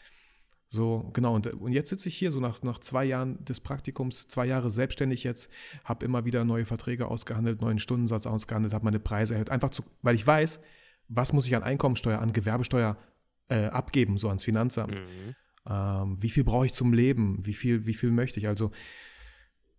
[0.67, 1.35] So, genau.
[1.35, 4.69] Und, und jetzt sitze ich hier, so nach, nach zwei Jahren des Praktikums, zwei Jahre
[4.69, 5.49] selbstständig jetzt,
[5.83, 9.49] habe immer wieder neue Verträge ausgehandelt, neuen Stundensatz ausgehandelt, habe meine Preise erhöht.
[9.49, 10.61] Einfach zu, weil ich weiß,
[11.09, 12.97] was muss ich an Einkommensteuer, an Gewerbesteuer
[13.49, 14.95] äh, abgeben, so ans Finanzamt.
[14.95, 15.35] Mhm.
[15.69, 17.45] Ähm, wie viel brauche ich zum Leben?
[17.45, 18.47] Wie viel, wie viel möchte ich?
[18.47, 18.71] Also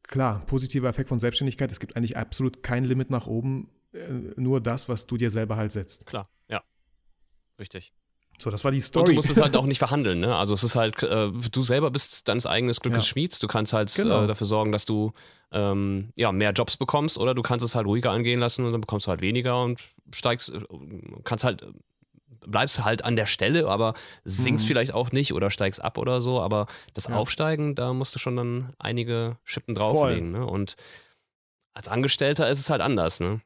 [0.05, 1.71] klar, positiver Effekt von Selbstständigkeit.
[1.71, 3.99] Es gibt eigentlich absolut kein Limit nach oben, äh,
[4.37, 6.07] nur das, was du dir selber halt setzt.
[6.07, 6.63] Klar, ja.
[7.59, 7.93] Richtig.
[8.39, 9.03] So, das war die Story.
[9.03, 10.35] Und du musst es halt auch nicht verhandeln, ne?
[10.35, 13.09] Also es ist halt, äh, du selber bist deines eigenen Glückes ja.
[13.09, 13.39] Schmieds.
[13.39, 14.25] Du kannst halt genau.
[14.25, 15.13] äh, dafür sorgen, dass du
[15.53, 18.81] ähm, ja, mehr Jobs bekommst oder du kannst es halt ruhiger angehen lassen und dann
[18.81, 19.81] bekommst du halt weniger und
[20.13, 20.61] steigst, äh,
[21.25, 21.65] kannst halt
[22.47, 24.69] bleibst halt an der Stelle, aber singst mhm.
[24.69, 26.41] vielleicht auch nicht oder steigst ab oder so.
[26.41, 27.17] Aber das ja.
[27.17, 30.33] Aufsteigen, da musst du schon dann einige Schippen drauflegen.
[30.33, 30.47] Ne?
[30.47, 30.77] Und
[31.75, 33.21] als Angestellter ist es halt anders.
[33.21, 33.41] Ne?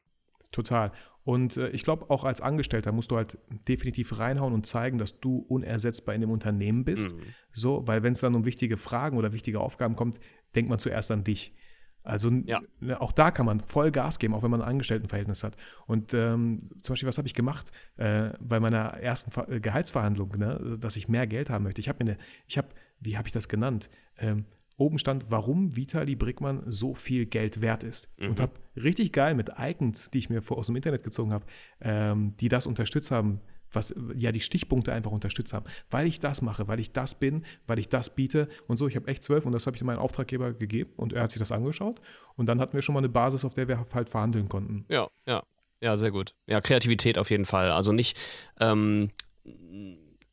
[0.51, 0.91] Total.
[1.23, 5.19] Und äh, ich glaube, auch als Angestellter musst du halt definitiv reinhauen und zeigen, dass
[5.19, 7.13] du unersetzbar in dem Unternehmen bist.
[7.13, 7.21] Mhm.
[7.51, 10.19] So, weil wenn es dann um wichtige Fragen oder wichtige Aufgaben kommt,
[10.55, 11.53] denkt man zuerst an dich.
[12.07, 12.61] Also ja.
[12.79, 15.57] Ne, auch da kann man voll Gas geben, auch wenn man ein Angestelltenverhältnis hat.
[15.85, 20.37] Und ähm, zum Beispiel, was habe ich gemacht äh, bei meiner ersten Ver äh, Gehaltsverhandlung,
[20.37, 21.81] ne, dass ich mehr Geld haben möchte.
[21.81, 23.89] Ich habe mir eine, ich habe, wie habe ich das genannt?
[24.17, 24.45] Ähm,
[24.77, 28.09] oben stand, warum Vitali Brickmann so viel Geld wert ist.
[28.17, 28.29] Mhm.
[28.29, 31.45] Und habe richtig geil mit Icons, die ich mir vor, aus dem Internet gezogen habe,
[31.81, 35.65] ähm, die das unterstützt haben, was ja die Stichpunkte einfach unterstützt haben.
[35.89, 38.87] Weil ich das mache, weil ich das bin, weil ich das biete und so.
[38.87, 41.39] Ich habe echt zwölf und das habe ich meinem Auftraggeber gegeben und er hat sich
[41.39, 42.01] das angeschaut
[42.35, 44.85] und dann hatten wir schon mal eine Basis, auf der wir halt verhandeln konnten.
[44.89, 45.43] Ja, ja.
[45.79, 46.33] Ja, sehr gut.
[46.47, 47.71] Ja, Kreativität auf jeden Fall.
[47.71, 48.17] Also nicht,
[48.59, 49.11] ähm,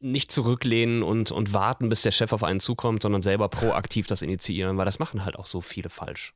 [0.00, 4.22] nicht zurücklehnen und, und warten, bis der Chef auf einen zukommt, sondern selber proaktiv das
[4.22, 6.34] initiieren, weil das machen halt auch so viele falsch.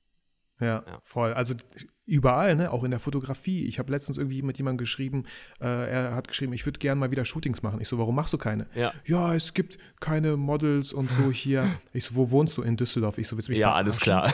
[0.60, 1.34] Ja, ja, voll.
[1.34, 1.54] Also
[2.08, 2.72] überall, ne?
[2.72, 3.66] auch in der Fotografie.
[3.66, 5.24] Ich habe letztens irgendwie mit jemandem geschrieben,
[5.60, 7.80] äh, er hat geschrieben, ich würde gerne mal wieder Shootings machen.
[7.80, 8.66] Ich so, warum machst du keine?
[8.74, 8.92] Ja.
[9.04, 11.68] ja, es gibt keine Models und so hier.
[11.92, 12.62] Ich so, wo wohnst du?
[12.62, 13.18] In Düsseldorf.
[13.18, 13.86] Ich so, willst du mich ja, verarschen?
[13.86, 14.32] alles klar.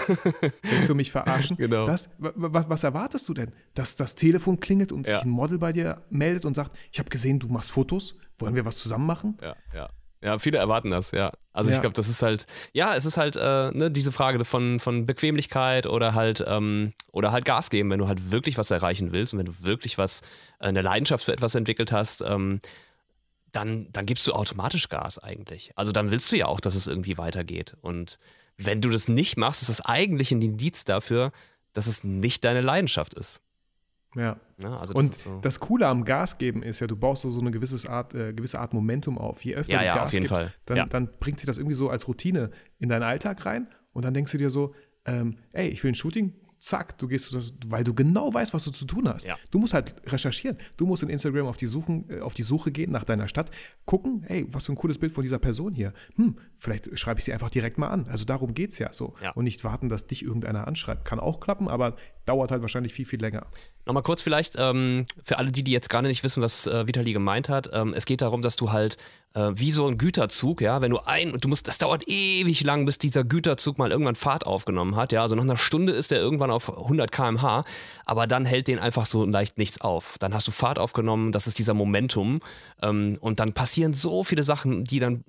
[0.62, 1.56] willst du mich verarschen?
[1.56, 1.86] genau.
[1.86, 3.52] Das, was, was, erwartest du denn?
[3.74, 5.14] Dass das Telefon klingelt und ja.
[5.14, 8.54] sich ein Model bei dir meldet und sagt, ich habe gesehen, du machst Fotos, wollen
[8.54, 9.38] wir was zusammen machen?
[9.40, 9.90] Ja, ja.
[10.24, 11.32] Ja, viele erwarten das, ja.
[11.52, 11.76] Also ja.
[11.76, 15.04] ich glaube, das ist halt, ja, es ist halt äh, ne, diese Frage von, von
[15.04, 19.34] Bequemlichkeit oder halt, ähm, oder halt Gas geben, wenn du halt wirklich was erreichen willst
[19.34, 20.22] und wenn du wirklich was,
[20.60, 22.60] äh, eine Leidenschaft für etwas entwickelt hast, ähm,
[23.52, 25.72] dann, dann gibst du automatisch Gas eigentlich.
[25.76, 27.76] Also dann willst du ja auch, dass es irgendwie weitergeht.
[27.82, 28.18] Und
[28.56, 31.32] wenn du das nicht machst, ist das eigentlich ein Indiz dafür,
[31.74, 33.42] dass es nicht deine Leidenschaft ist.
[34.14, 34.36] Ja.
[34.58, 35.38] ja also das und so.
[35.40, 38.32] das Coole am Gas geben ist ja, du baust so, so eine gewisse Art, äh,
[38.32, 39.44] gewisse Art Momentum auf.
[39.44, 40.32] Je öfter ja, du ja, Gas gibst.
[40.66, 40.86] Dann, ja.
[40.86, 44.32] dann bringt sich das irgendwie so als Routine in deinen Alltag rein und dann denkst
[44.32, 44.74] du dir so,
[45.06, 46.32] ähm, ey, ich will ein Shooting,
[46.64, 49.26] zack, du gehst, weil du genau weißt, was du zu tun hast.
[49.26, 49.36] Ja.
[49.50, 50.56] Du musst halt recherchieren.
[50.78, 53.50] Du musst in Instagram auf die, Suchen, äh, auf die Suche gehen nach deiner Stadt,
[53.84, 55.92] gucken, hey, was für ein cooles Bild von dieser Person hier.
[56.16, 58.08] Hm, vielleicht schreibe ich sie einfach direkt mal an.
[58.08, 59.14] Also darum geht es ja so.
[59.22, 59.32] Ja.
[59.32, 61.04] Und nicht warten, dass dich irgendeiner anschreibt.
[61.04, 63.46] Kann auch klappen, aber dauert halt wahrscheinlich viel, viel länger.
[63.84, 67.12] Nochmal kurz vielleicht ähm, für alle die, die jetzt gerade nicht wissen, was äh, Vitali
[67.12, 67.68] gemeint hat.
[67.74, 68.96] Ähm, es geht darum, dass du halt
[69.34, 72.84] äh, wie so ein Güterzug, ja, wenn du ein du musst, das dauert ewig lang,
[72.86, 76.18] bis dieser Güterzug mal irgendwann Fahrt aufgenommen hat, ja, also nach einer Stunde ist der
[76.18, 77.64] irgendwann auf 100 km/h,
[78.06, 80.16] aber dann hält den einfach so leicht nichts auf.
[80.18, 82.40] Dann hast du Fahrt aufgenommen, das ist dieser Momentum
[82.82, 85.24] ähm, und dann passieren so viele Sachen, die dann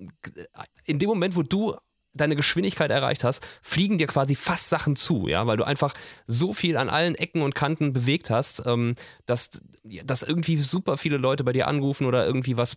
[0.84, 1.76] in dem Moment, wo du
[2.16, 5.94] deine Geschwindigkeit erreicht hast, fliegen dir quasi fast Sachen zu, ja, weil du einfach
[6.26, 8.94] so viel an allen Ecken und Kanten bewegt hast, ähm,
[9.26, 9.62] dass,
[10.04, 12.76] dass irgendwie super viele Leute bei dir anrufen oder irgendwie was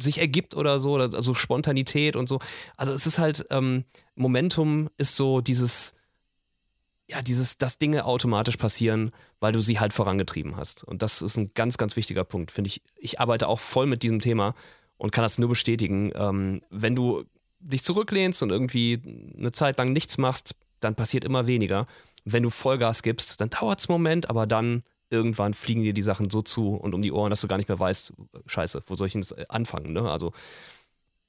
[0.00, 2.38] sich ergibt oder so, also Spontanität und so.
[2.76, 3.84] Also es ist halt, ähm,
[4.14, 5.94] Momentum ist so dieses,
[7.08, 9.10] ja, dieses, dass Dinge automatisch passieren,
[9.40, 10.84] weil du sie halt vorangetrieben hast.
[10.84, 12.82] Und das ist ein ganz, ganz wichtiger Punkt, finde ich.
[12.96, 14.54] Ich arbeite auch voll mit diesem Thema
[14.96, 16.12] und kann das nur bestätigen.
[16.14, 17.24] Ähm, wenn du
[17.64, 19.00] dich zurücklehnst und irgendwie
[19.38, 21.86] eine Zeit lang nichts machst, dann passiert immer weniger.
[22.24, 26.02] Wenn du Vollgas gibst, dann dauert es einen Moment, aber dann irgendwann fliegen dir die
[26.02, 28.12] Sachen so zu und um die Ohren, dass du gar nicht mehr weißt,
[28.46, 29.92] scheiße, wo soll ich denn das äh, anfangen?
[29.92, 30.10] Ne?
[30.10, 30.32] Also,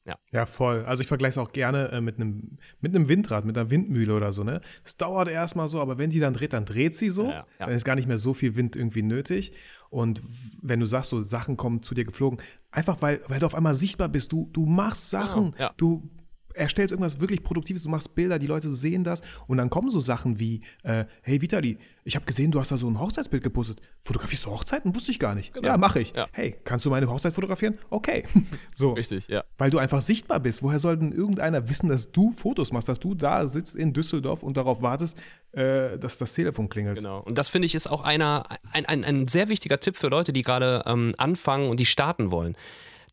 [0.05, 0.17] ja.
[0.31, 0.85] Ja, voll.
[0.85, 4.15] Also ich vergleiche es auch gerne äh, mit einem mit einem Windrad, mit einer Windmühle
[4.15, 4.61] oder so, ne?
[4.83, 7.23] Es dauert erstmal so, aber wenn die dann dreht, dann dreht sie so.
[7.23, 7.45] Ja, ja.
[7.65, 9.51] Dann ist gar nicht mehr so viel Wind irgendwie nötig.
[9.89, 10.21] Und
[10.61, 13.73] wenn du sagst, so Sachen kommen zu dir geflogen, einfach weil, weil du auf einmal
[13.73, 16.09] sichtbar bist, du, du machst Sachen, genau, du
[16.55, 19.99] erstellst irgendwas wirklich Produktives, du machst Bilder, die Leute sehen das und dann kommen so
[19.99, 23.81] Sachen wie, äh, hey Vitali, ich habe gesehen, du hast da so ein Hochzeitsbild gepostet.
[24.03, 24.93] Fotografierst du Hochzeiten?
[24.95, 25.53] Wusste ich gar nicht.
[25.53, 25.67] Genau.
[25.67, 26.13] Ja, mache ich.
[26.13, 26.27] Ja.
[26.31, 27.79] Hey, kannst du meine Hochzeit fotografieren?
[27.89, 28.25] Okay.
[28.73, 28.93] so.
[28.93, 29.43] Richtig, ja.
[29.57, 30.61] Weil du einfach sichtbar bist.
[30.61, 34.43] Woher soll denn irgendeiner wissen, dass du Fotos machst, dass du da sitzt in Düsseldorf
[34.43, 35.17] und darauf wartest,
[35.53, 36.99] äh, dass das Telefon klingelt?
[36.99, 37.21] Genau.
[37.21, 40.31] Und das finde ich ist auch einer, ein, ein, ein sehr wichtiger Tipp für Leute,
[40.31, 42.55] die gerade ähm, anfangen und die starten wollen.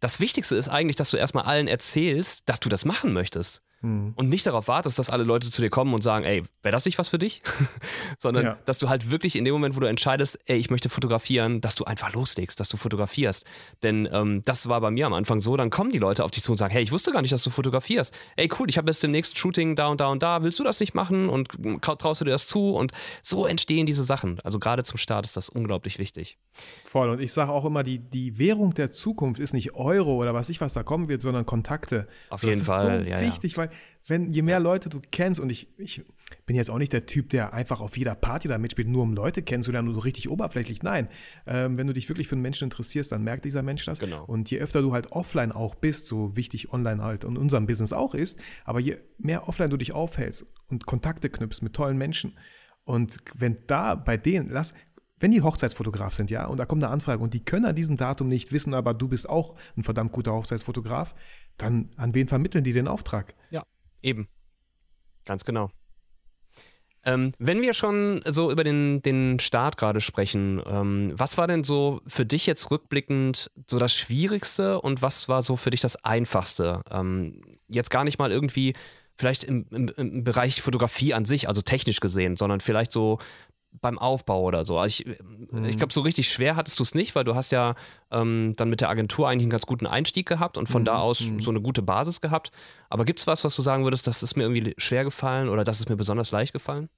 [0.02, 3.62] Das Wichtigste ist eigentlich, dass du erstmal allen erzählst, dass du das machen möchtest.
[3.82, 4.12] Hm.
[4.14, 6.84] Und nicht darauf wartest, dass alle Leute zu dir kommen und sagen, ey, wäre das
[6.84, 7.42] nicht was für dich?
[8.16, 8.58] Sondern ja.
[8.64, 11.74] dass du halt wirklich in dem Moment, wo du entscheidest, ey, ich möchte fotografieren, dass
[11.74, 13.44] du einfach loslegst, dass du fotografierst.
[13.82, 16.44] Denn ähm, das war bei mir am Anfang so, dann kommen die Leute auf dich
[16.44, 18.14] zu und sagen, hey, ich wusste gar nicht, dass du fotografierst.
[18.36, 20.78] Ey, cool, ich habe jetzt demnächst Shooting da und da und da, willst du das
[20.78, 21.28] nicht machen?
[21.28, 21.48] Und
[21.82, 22.74] traust du dir das zu?
[22.74, 24.38] Und so entstehen diese Sachen.
[24.44, 26.38] Also gerade zum Start ist das unglaublich wichtig.
[26.84, 27.10] Voll.
[27.10, 30.48] Und ich sage auch immer, die, die Währung der Zukunft ist nicht Euro oder was
[30.50, 32.06] ich was da kommen wird, sondern Kontakte.
[32.30, 32.98] Auf jeden Fall.
[32.98, 33.58] Das ist so ja, wichtig, ja.
[33.58, 33.70] weil
[34.08, 36.02] wenn je mehr Leute du kennst und ich, ich
[36.46, 39.14] bin jetzt auch nicht der Typ, der einfach auf jeder Party da mitspielt, nur um
[39.14, 40.82] Leute kennenzulernen, so richtig oberflächlich.
[40.82, 41.08] Nein,
[41.46, 43.98] ähm, wenn du dich wirklich für einen Menschen interessierst, dann merkt dieser Mensch das.
[44.00, 44.24] Genau.
[44.24, 47.92] Und je öfter du halt offline auch bist, so wichtig online halt in unserem Business
[47.92, 52.34] auch ist, aber je mehr offline du dich aufhältst und Kontakte knüpfst mit tollen Menschen
[52.84, 54.74] und wenn da bei denen, lass,
[55.20, 57.96] wenn die Hochzeitsfotograf sind, ja, und da kommt eine Anfrage und die können an diesem
[57.96, 61.14] Datum nicht wissen, aber du bist auch ein verdammt guter Hochzeitsfotograf,
[61.58, 63.34] dann an wen vermitteln die den Auftrag?
[63.50, 63.62] Ja.
[64.02, 64.28] Eben.
[65.24, 65.70] Ganz genau.
[67.04, 71.64] Ähm, wenn wir schon so über den, den Start gerade sprechen, ähm, was war denn
[71.64, 76.04] so für dich jetzt rückblickend so das Schwierigste und was war so für dich das
[76.04, 76.82] Einfachste?
[76.90, 78.74] Ähm, jetzt gar nicht mal irgendwie
[79.16, 83.18] vielleicht im, im, im Bereich Fotografie an sich, also technisch gesehen, sondern vielleicht so
[83.80, 84.78] beim Aufbau oder so.
[84.78, 85.18] Also ich,
[85.50, 85.64] mhm.
[85.64, 87.74] ich glaube, so richtig schwer hattest du es nicht, weil du hast ja
[88.10, 90.86] ähm, dann mit der Agentur eigentlich einen ganz guten Einstieg gehabt und von mhm.
[90.86, 91.40] da aus mhm.
[91.40, 92.52] so eine gute Basis gehabt.
[92.90, 95.64] Aber gibt es was, was du sagen würdest, das ist mir irgendwie schwer gefallen oder
[95.64, 96.88] das ist mir besonders leicht gefallen?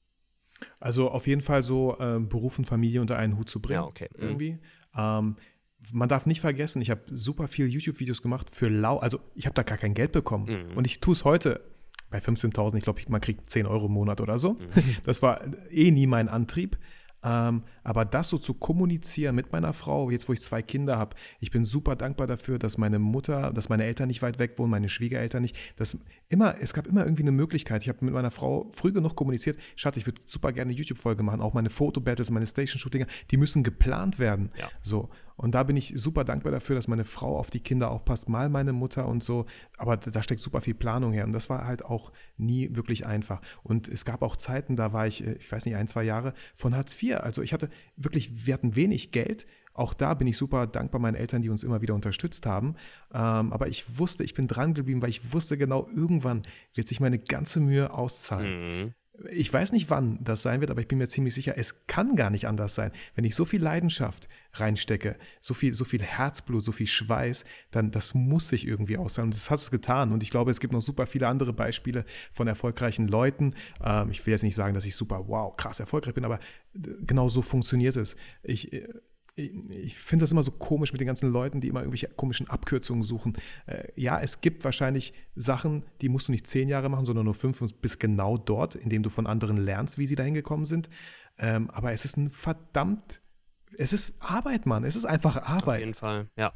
[0.81, 3.83] Also auf jeden Fall so ähm, Beruf und Familie unter einen Hut zu bringen.
[3.83, 4.09] Ja, okay.
[4.17, 4.23] Mhm.
[4.23, 4.59] Irgendwie.
[4.97, 5.37] Ähm,
[5.93, 9.55] man darf nicht vergessen, ich habe super viel YouTube-Videos gemacht für lau, also ich habe
[9.55, 10.69] da gar kein Geld bekommen.
[10.71, 10.77] Mhm.
[10.77, 11.61] Und ich tue es heute
[12.15, 14.53] bei 15.000, ich glaube, man kriegt 10 Euro im Monat oder so.
[14.53, 14.59] Mhm.
[15.05, 16.79] Das war eh nie mein Antrieb.
[17.25, 21.17] Ähm, aber das so zu kommunizieren mit meiner Frau, jetzt wo ich zwei Kinder habe,
[21.41, 24.71] ich bin super dankbar dafür, dass meine Mutter, dass meine Eltern nicht weit weg wohnen,
[24.71, 25.57] meine Schwiegereltern nicht.
[25.77, 25.99] Dass
[26.29, 27.83] immer, es gab immer irgendwie eine Möglichkeit.
[27.83, 31.25] Ich habe mit meiner Frau früh genug kommuniziert, Schatz, ich würde super gerne eine YouTube-Folge
[31.25, 34.51] machen, auch meine Fotobattles, meine Station-Shootinger, die müssen geplant werden.
[34.57, 34.69] Ja.
[34.83, 35.09] So.
[35.37, 38.49] Und da bin ich super dankbar dafür, dass meine Frau auf die Kinder aufpasst, mal
[38.49, 39.47] meine Mutter und so.
[39.77, 41.25] Aber da steckt super viel Planung her.
[41.25, 43.41] Und das war halt auch nie wirklich einfach.
[43.63, 46.35] Und es gab auch Zeiten, da war ich, äh, ich weiß nicht, ein, zwei Jahre
[46.55, 47.17] von Hartz IV.
[47.17, 49.47] Also ich hatte wirklich, wir hatten wenig Geld.
[49.73, 52.77] Auch da bin ich super dankbar meinen Eltern, die uns immer wieder unterstützt haben.
[53.13, 56.43] Ähm, aber ich wusste, ich bin dran geblieben, weil ich wusste genau, irgendwann
[56.75, 58.85] wird sich meine ganze Mühe auszahlen.
[58.85, 58.95] Mhm.
[59.31, 62.17] Ich weiß nicht, wann das sein wird, aber ich bin mir ziemlich sicher, es kann
[62.17, 62.91] gar nicht anders sein.
[63.15, 67.93] Wenn ich so viel Leidenschaft reinstecke, so viel, so viel Herzblut, so viel Schweiß, dann
[67.93, 69.29] das muss sich irgendwie auszahlen.
[69.29, 70.13] Und das hat es getan.
[70.13, 73.55] Und ich glaube, es gibt noch super viele andere Beispiele von erfolgreichen Leuten.
[73.83, 76.41] Ähm, ich will jetzt nicht sagen, dass ich super, wow, krass erfolgreich bin, aber
[76.75, 78.17] genau so funktioniert es.
[78.43, 78.89] Ich äh,
[79.37, 83.03] ich finde das immer so komisch mit den ganzen Leuten, die immer irgendwelche komischen Abkürzungen
[83.03, 83.37] suchen.
[83.67, 87.35] Äh, ja, es gibt wahrscheinlich Sachen, die musst du nicht zehn Jahre machen, sondern nur
[87.35, 90.89] fünf und bist genau dort, indem du von anderen lernst, wie sie dahin gekommen sind.
[91.39, 93.21] Ähm, aber es ist ein verdammt,
[93.77, 94.85] es ist Arbeit, Mann.
[94.85, 95.77] Es ist einfach Arbeit.
[95.77, 96.53] Auf jeden Fall, ja.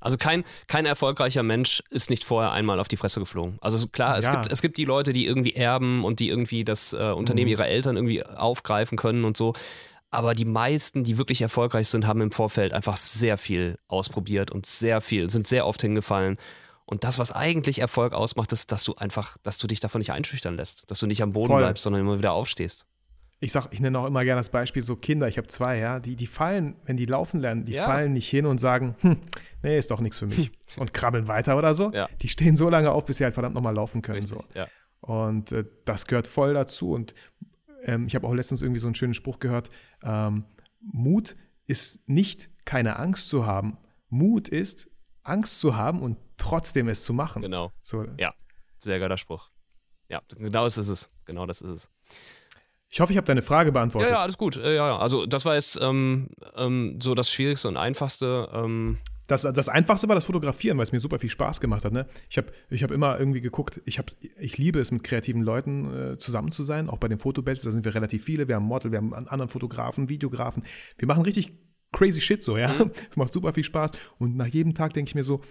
[0.00, 3.58] Also kein, kein erfolgreicher Mensch ist nicht vorher einmal auf die Fresse geflogen.
[3.60, 4.32] Also klar, es, ja.
[4.32, 7.52] gibt, es gibt die Leute, die irgendwie erben und die irgendwie das äh, Unternehmen mhm.
[7.52, 9.54] ihrer Eltern irgendwie aufgreifen können und so.
[10.10, 14.64] Aber die meisten, die wirklich erfolgreich sind, haben im Vorfeld einfach sehr viel ausprobiert und
[14.64, 16.38] sehr viel, sind sehr oft hingefallen.
[16.86, 20.12] Und das, was eigentlich Erfolg ausmacht, ist, dass du einfach, dass du dich davon nicht
[20.12, 21.62] einschüchtern lässt, dass du nicht am Boden Voll.
[21.62, 22.86] bleibst, sondern immer wieder aufstehst.
[23.40, 26.00] Ich sag, ich nenne auch immer gerne das Beispiel so Kinder, ich habe zwei, ja,
[26.00, 27.84] die, die fallen, wenn die laufen lernen, die ja.
[27.84, 29.18] fallen nicht hin und sagen, hm,
[29.62, 31.92] nee, ist doch nichts für mich und krabbeln weiter oder so.
[31.92, 32.08] Ja.
[32.22, 34.22] Die stehen so lange auf, bis sie halt verdammt nochmal laufen können.
[34.22, 34.44] Richtig, so.
[34.54, 34.66] Ja.
[35.00, 36.92] Und äh, das gehört voll dazu.
[36.92, 37.14] Und
[37.82, 39.68] ähm, ich habe auch letztens irgendwie so einen schönen Spruch gehört,
[40.02, 40.44] ähm,
[40.80, 41.36] Mut
[41.66, 43.78] ist nicht keine Angst zu haben.
[44.08, 44.88] Mut ist
[45.22, 47.42] Angst zu haben und trotzdem es zu machen.
[47.42, 47.72] Genau.
[47.82, 48.04] So.
[48.18, 48.34] Ja,
[48.78, 49.50] sehr geiler Spruch.
[50.08, 51.10] Ja, genau das ist es.
[51.26, 51.90] Genau das ist es.
[52.90, 54.10] Ich hoffe, ich habe deine Frage beantwortet.
[54.10, 54.56] Ja, ja, alles gut.
[54.56, 54.98] Ja, ja.
[54.98, 58.48] Also das war jetzt ähm, ähm, so das Schwierigste und Einfachste.
[58.52, 61.92] Ähm, das, das Einfachste war das Fotografieren, weil es mir super viel Spaß gemacht hat.
[61.92, 62.06] Ne?
[62.28, 64.06] Ich habe ich hab immer irgendwie geguckt, ich, hab,
[64.38, 67.70] ich liebe es, mit kreativen Leuten äh, zusammen zu sein, auch bei den Fotobells, da
[67.70, 68.48] sind wir relativ viele.
[68.48, 70.64] Wir haben Model, wir haben einen anderen Fotografen, Videografen.
[70.96, 71.52] Wir machen richtig
[71.92, 72.72] crazy Shit so, ja.
[72.72, 72.90] Mhm.
[73.10, 73.92] Es macht super viel Spaß.
[74.18, 75.42] Und nach jedem Tag denke ich mir so,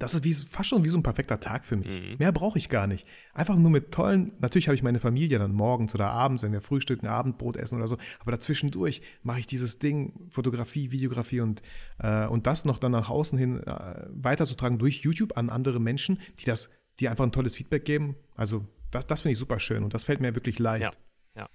[0.00, 2.00] das ist wie, fast schon wie so ein perfekter Tag für mich.
[2.00, 2.16] Mhm.
[2.18, 3.06] Mehr brauche ich gar nicht.
[3.34, 6.62] Einfach nur mit tollen, natürlich habe ich meine Familie dann morgens oder abends, wenn wir
[6.62, 11.60] frühstücken, Abendbrot essen oder so, aber dazwischendurch mache ich dieses Ding, Fotografie, Videografie und,
[11.98, 16.18] äh, und das noch dann nach außen hin äh, weiterzutragen durch YouTube an andere Menschen,
[16.40, 18.16] die das, die einfach ein tolles Feedback geben.
[18.34, 20.94] Also das, das finde ich super schön und das fällt mir wirklich leicht.
[21.36, 21.48] Ja, ja.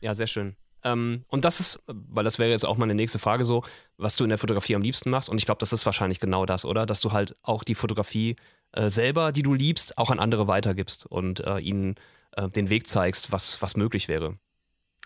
[0.00, 0.56] ja sehr schön.
[0.84, 3.64] Ähm, und das ist, weil das wäre jetzt auch meine nächste Frage so,
[3.96, 5.28] was du in der Fotografie am liebsten machst.
[5.28, 6.86] Und ich glaube, das ist wahrscheinlich genau das, oder?
[6.86, 8.36] Dass du halt auch die Fotografie
[8.72, 11.96] äh, selber, die du liebst, auch an andere weitergibst und äh, ihnen
[12.32, 14.38] äh, den Weg zeigst, was, was möglich wäre.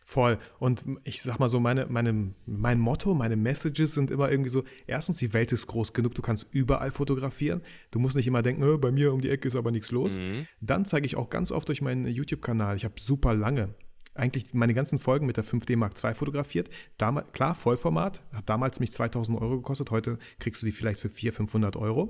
[0.05, 0.39] Voll.
[0.59, 4.65] Und ich sag mal so, meine, meine, mein Motto, meine Messages sind immer irgendwie so:
[4.87, 7.63] erstens, die Welt ist groß genug, du kannst überall fotografieren.
[7.93, 10.19] Du musst nicht immer denken, bei mir um die Ecke ist aber nichts los.
[10.19, 10.47] Mhm.
[10.61, 13.75] Dann zeige ich auch ganz oft durch meinen YouTube-Kanal, ich habe super lange
[14.15, 16.69] eigentlich meine ganzen Folgen mit der 5D Mark II fotografiert.
[16.99, 21.09] Damals, klar, Vollformat, hat damals mich 2000 Euro gekostet, heute kriegst du die vielleicht für
[21.09, 22.09] 400, 500 Euro.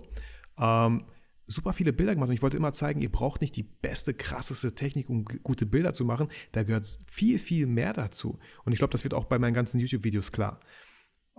[0.58, 1.04] Ähm,
[1.46, 4.74] super viele Bilder gemacht und ich wollte immer zeigen, ihr braucht nicht die beste, krasseste
[4.74, 6.28] Technik, um gute Bilder zu machen.
[6.52, 8.38] Da gehört viel, viel mehr dazu.
[8.64, 10.60] Und ich glaube, das wird auch bei meinen ganzen YouTube-Videos klar.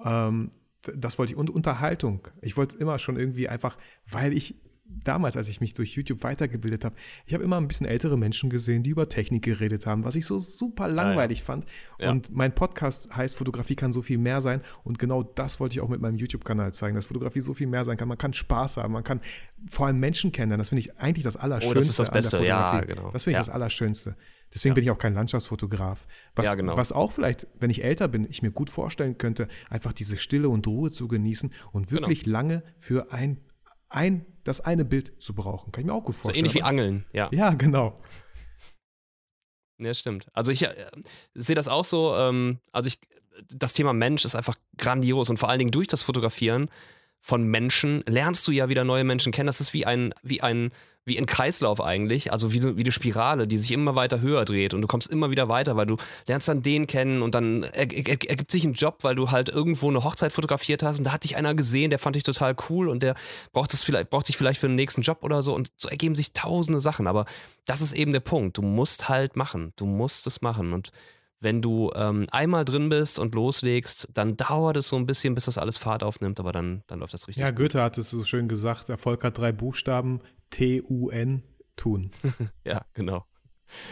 [0.04, 0.52] Ähm,
[0.96, 1.38] das wollte ich.
[1.38, 2.28] Und Unterhaltung.
[2.42, 6.84] Ich wollte immer schon irgendwie einfach, weil ich damals, als ich mich durch YouTube weitergebildet
[6.84, 10.16] habe, ich habe immer ein bisschen ältere Menschen gesehen, die über Technik geredet haben, was
[10.16, 11.46] ich so super langweilig ja, ja.
[11.46, 11.66] fand.
[12.00, 12.12] Ja.
[12.12, 14.62] Und mein Podcast heißt Fotografie kann so viel mehr sein.
[14.84, 17.86] Und genau das wollte ich auch mit meinem YouTube-Kanal zeigen, dass Fotografie so viel mehr
[17.86, 18.08] sein kann.
[18.08, 19.22] Man kann Spaß haben, man kann
[19.70, 20.62] vor allem Menschen kennenlernen.
[20.62, 21.78] Das finde ich eigentlich das Allerschönste.
[21.78, 23.12] Oh, das ist das Beste, ja, genau.
[23.12, 24.16] Das finde ich das Allerschönste.
[24.54, 26.06] Deswegen bin ich auch kein Landschaftsfotograf.
[26.36, 26.78] Was, ja, genau.
[26.78, 30.48] was auch vielleicht, wenn ich älter bin, ich mir gut vorstellen könnte, einfach diese Stille
[30.50, 32.02] und Ruhe zu genießen und genau.
[32.02, 32.38] wirklich genau.
[32.38, 33.40] lange für ein,
[33.90, 35.72] ein das eine Bild zu brauchen.
[35.72, 36.36] Kann ich mir auch gut vorstellen.
[36.36, 37.30] So ähnlich wie Angeln, ja.
[37.32, 37.96] Ja, genau.
[39.80, 40.28] Ja, stimmt.
[40.34, 40.74] Also ich äh,
[41.34, 42.16] sehe das auch so.
[42.16, 43.00] Ähm, also ich,
[43.50, 46.70] das Thema Mensch ist einfach grandios und vor allen Dingen durch das Fotografieren
[47.24, 49.48] von Menschen lernst du ja wieder neue Menschen kennen.
[49.48, 50.72] Das ist wie ein, wie ein
[51.06, 54.74] wie ein Kreislauf eigentlich, also wie, wie eine Spirale, die sich immer weiter höher dreht
[54.74, 57.92] und du kommst immer wieder weiter, weil du lernst dann den kennen und dann er,
[57.92, 61.12] er, ergibt sich ein Job, weil du halt irgendwo eine Hochzeit fotografiert hast und da
[61.12, 63.16] hat dich einer gesehen, der fand dich total cool und der
[63.52, 66.16] braucht das vielleicht, braucht dich vielleicht für den nächsten Job oder so und so ergeben
[66.16, 67.26] sich tausende Sachen, aber
[67.66, 68.58] das ist eben der Punkt.
[68.58, 70.92] Du musst halt machen, du musst es machen und
[71.44, 75.46] wenn du ähm, einmal drin bist und loslegst, dann dauert es so ein bisschen, bis
[75.46, 77.42] das alles Fahrt aufnimmt, aber dann, dann läuft das richtig.
[77.42, 81.44] Ja, Goethe hat es so schön gesagt, Erfolg hat drei Buchstaben, T-U-N,
[81.76, 82.12] tun.
[82.64, 83.26] ja, genau.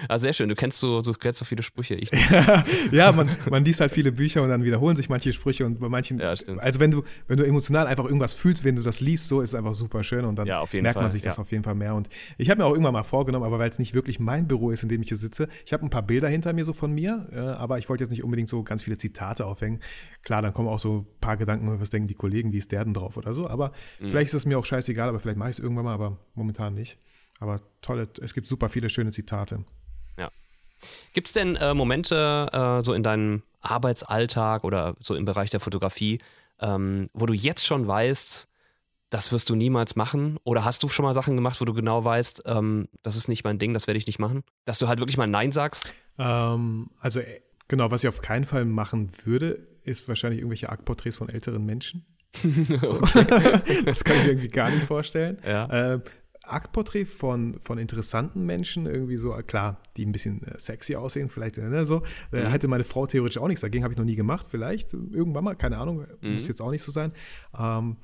[0.07, 0.49] Ah, sehr schön.
[0.49, 1.95] Du kennst so, du kennst so viele Sprüche.
[1.95, 2.11] Ich
[2.91, 5.89] ja, man, man liest halt viele Bücher und dann wiederholen sich manche Sprüche und bei
[5.89, 6.19] manchen.
[6.19, 6.61] Ja, stimmt.
[6.61, 9.51] Also wenn du, wenn du emotional einfach irgendwas fühlst, wenn du das liest, so ist
[9.51, 11.41] es einfach super schön und dann Ja, auf jeden merkt man Fall, sich das ja.
[11.41, 11.95] auf jeden Fall mehr.
[11.95, 14.71] Und ich habe mir auch irgendwann mal vorgenommen, aber weil es nicht wirklich mein Büro
[14.71, 16.91] ist, in dem ich hier sitze, ich habe ein paar Bilder hinter mir so von
[16.91, 19.79] mir, äh, aber ich wollte jetzt nicht unbedingt so ganz viele Zitate aufhängen.
[20.23, 22.83] Klar, dann kommen auch so ein paar Gedanken, was denken die Kollegen, wie ist der
[22.83, 23.47] denn drauf oder so.
[23.47, 24.09] Aber Mhm.
[24.09, 26.73] vielleicht ist es mir auch scheißegal, aber vielleicht mache ich es irgendwann mal, aber momentan
[26.73, 26.97] nicht.
[27.41, 29.65] Aber tolle, es gibt super viele schöne Zitate.
[31.13, 35.59] Gibt es denn äh, Momente äh, so in deinem Arbeitsalltag oder so im Bereich der
[35.59, 36.19] Fotografie,
[36.59, 38.47] ähm, wo du jetzt schon weißt,
[39.09, 40.39] das wirst du niemals machen?
[40.43, 43.43] Oder hast du schon mal Sachen gemacht, wo du genau weißt, ähm, das ist nicht
[43.43, 44.43] mein Ding, das werde ich nicht machen?
[44.65, 45.93] Dass du halt wirklich mal Nein sagst?
[46.17, 51.17] Ähm, also äh, genau, was ich auf keinen Fall machen würde, ist wahrscheinlich irgendwelche Aktporträts
[51.17, 52.05] von älteren Menschen.
[52.43, 55.39] das kann ich mir irgendwie gar nicht vorstellen.
[55.45, 55.95] Ja.
[55.95, 55.99] Äh,
[56.43, 61.29] Aktporträt von, von interessanten Menschen, irgendwie so, äh, klar, die ein bisschen äh, sexy aussehen,
[61.29, 62.03] vielleicht äh, ne, so.
[62.31, 62.51] Äh, Mhm.
[62.51, 65.43] Hätte meine Frau theoretisch auch nichts dagegen, habe ich noch nie gemacht, vielleicht, äh, irgendwann
[65.43, 66.33] mal, keine Ahnung, Mhm.
[66.33, 67.13] muss jetzt auch nicht so sein.
[67.57, 67.97] Ähm,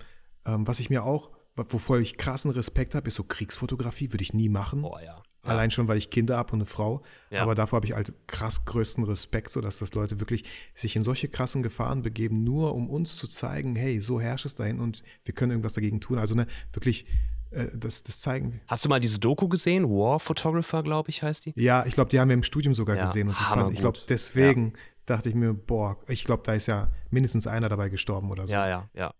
[0.45, 4.34] ähm, was ich mir auch, wovor ich krassen Respekt habe, ist so Kriegsfotografie, würde ich
[4.34, 4.82] nie machen.
[4.84, 5.21] Boah, ja.
[5.43, 7.04] Allein schon, weil ich Kinder habe und eine Frau.
[7.30, 7.41] Ja.
[7.41, 10.43] Aber davor habe ich halt krass größten Respekt, so dass das Leute wirklich
[10.76, 14.56] sich in solche krassen Gefahren begeben, nur um uns zu zeigen, hey, so herrscht es
[14.56, 16.17] dahin und wir können irgendwas dagegen tun.
[16.19, 17.06] Also ne, wirklich,
[17.52, 18.62] äh, das, das zeigen.
[18.68, 19.86] Hast du mal diese Doku gesehen?
[19.90, 21.54] War Photographer, glaube ich, heißt die?
[21.56, 23.30] Ja, ich glaube, die haben wir im Studium sogar Ja, gesehen.
[23.30, 24.74] Und fand, ich glaube, deswegen
[25.06, 28.54] dachte ich mir, boah, ich glaube, da ist ja mindestens einer dabei gestorben oder so.
[28.54, 29.14] Ja, ja, ja.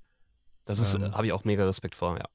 [0.66, 1.13] Das ist, Ähm.
[1.13, 2.26] habe ich auch mega Respekt vor, ja.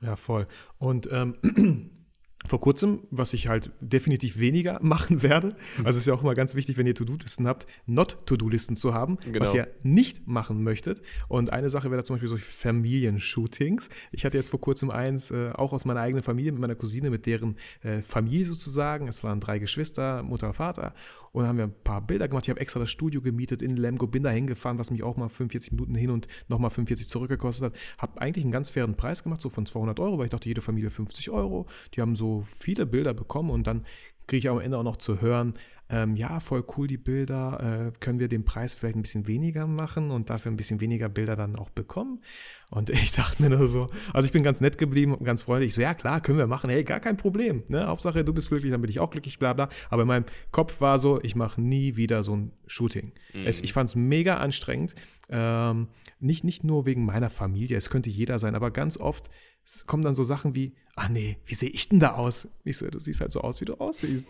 [0.00, 0.46] Ja, voll.
[0.78, 1.36] Und ähm,
[2.48, 5.86] vor kurzem, was ich halt definitiv weniger machen werde, Hm.
[5.86, 9.18] also es ist ja auch immer ganz wichtig, wenn ihr To-Do-Listen habt, Not-To-Do-Listen zu haben,
[9.24, 9.40] Genau.
[9.40, 11.02] was ihr nicht machen möchtet.
[11.28, 13.88] Und eine Sache wäre da zum Beispiel solche Familienshootings.
[14.12, 17.10] Ich hatte jetzt vor kurzem eins, äh, auch aus meiner eigenen Familie, mit meiner Cousine,
[17.10, 19.08] mit deren äh, Familie sozusagen.
[19.08, 20.94] Es waren drei Geschwister, Mutter, Vater.
[21.32, 22.44] Und dann haben wir ein paar Bilder gemacht.
[22.44, 25.28] Ich habe extra das Studio gemietet in Lemgo, bin da hingefahren, was mich auch mal
[25.28, 27.78] 45 Minuten hin und nochmal 45 zurückgekostet hat.
[27.98, 30.60] Habe eigentlich einen ganz fairen Preis gemacht, so von 200 Euro, weil ich dachte, jede
[30.60, 31.66] Familie 50 Euro.
[31.94, 33.84] Die haben so viele Bilder bekommen und dann
[34.26, 35.54] kriege ich am Ende auch noch zu hören,
[35.92, 39.66] ähm, ja, voll cool die Bilder, äh, können wir den Preis vielleicht ein bisschen weniger
[39.66, 42.22] machen und dafür ein bisschen weniger Bilder dann auch bekommen?
[42.70, 45.74] Und ich dachte mir nur so, also ich bin ganz nett geblieben und ganz freundlich,
[45.74, 47.86] so ja klar, können wir machen, hey, gar kein Problem, ne?
[47.86, 49.68] Hauptsache du bist glücklich, dann bin ich auch glücklich, bla bla.
[49.90, 53.12] Aber in meinem Kopf war so, ich mache nie wieder so ein Shooting.
[53.44, 54.94] Es, ich fand es mega anstrengend,
[55.28, 55.88] ähm,
[56.20, 59.28] nicht, nicht nur wegen meiner Familie, es könnte jeder sein, aber ganz oft
[59.64, 62.48] es kommen dann so Sachen wie, ah nee, wie sehe ich denn da aus?
[62.64, 64.26] Ich so, du siehst halt so aus, wie du aussiehst.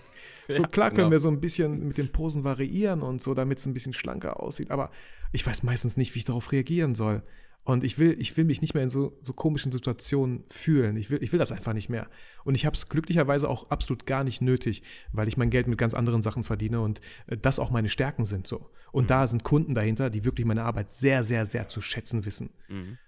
[0.48, 1.10] So Ja, klar können genau.
[1.12, 4.40] wir so ein bisschen mit den Posen variieren und so, damit es ein bisschen schlanker
[4.40, 4.90] aussieht, aber
[5.32, 7.22] ich weiß meistens nicht, wie ich darauf reagieren soll.
[7.64, 10.96] Und ich will, ich will mich nicht mehr in so, so komischen Situationen fühlen.
[10.96, 12.08] Ich will, ich will das einfach nicht mehr.
[12.44, 15.78] Und ich habe es glücklicherweise auch absolut gar nicht nötig, weil ich mein Geld mit
[15.78, 18.70] ganz anderen Sachen verdiene und äh, das auch meine Stärken sind so.
[18.90, 22.50] Und da sind Kunden dahinter, die wirklich meine Arbeit sehr, sehr, sehr zu schätzen wissen.
[22.68, 22.98] Mhm.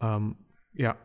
[0.00, 0.36] Ähm,
[0.72, 0.96] ja,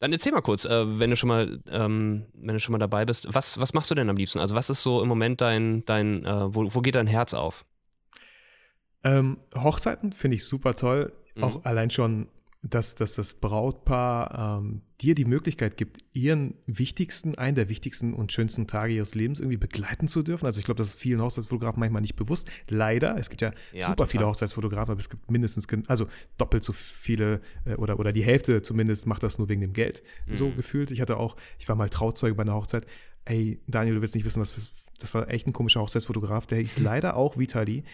[0.00, 3.04] Dann erzähl mal kurz, äh, wenn du schon mal, ähm, wenn du schon mal dabei
[3.04, 4.38] bist, was, was machst du denn am liebsten?
[4.38, 7.64] Also was ist so im Moment dein, dein, äh, wo, wo geht dein Herz auf?
[9.02, 11.12] Ähm, Hochzeiten finde ich super toll.
[11.34, 11.44] Mhm.
[11.44, 12.28] Auch allein schon,
[12.62, 18.32] dass, dass das Brautpaar ähm, dir die Möglichkeit gibt, ihren wichtigsten, einen der wichtigsten und
[18.32, 20.44] schönsten Tage ihres Lebens irgendwie begleiten zu dürfen.
[20.44, 22.48] Also ich glaube, das ist vielen Hochzeitsfotografen manchmal nicht bewusst.
[22.68, 24.08] Leider, es gibt ja, Ja, super total.
[24.08, 28.60] viele Hochzeitsfotografen, aber es gibt mindestens, also doppelt so viele äh, oder, oder die Hälfte
[28.62, 30.02] zumindest macht das nur wegen dem Geld.
[30.32, 30.56] So Mhm.
[30.56, 30.90] gefühlt.
[30.90, 32.86] Ich hatte auch, ich war mal Trauzeuge bei einer Hochzeit.
[33.24, 34.62] Ey, Daniel, du willst nicht wissen, was für,
[35.00, 36.46] das war echt ein komischer Hochzeitsfotograf.
[36.48, 37.84] Der hieß leider auch Vitali.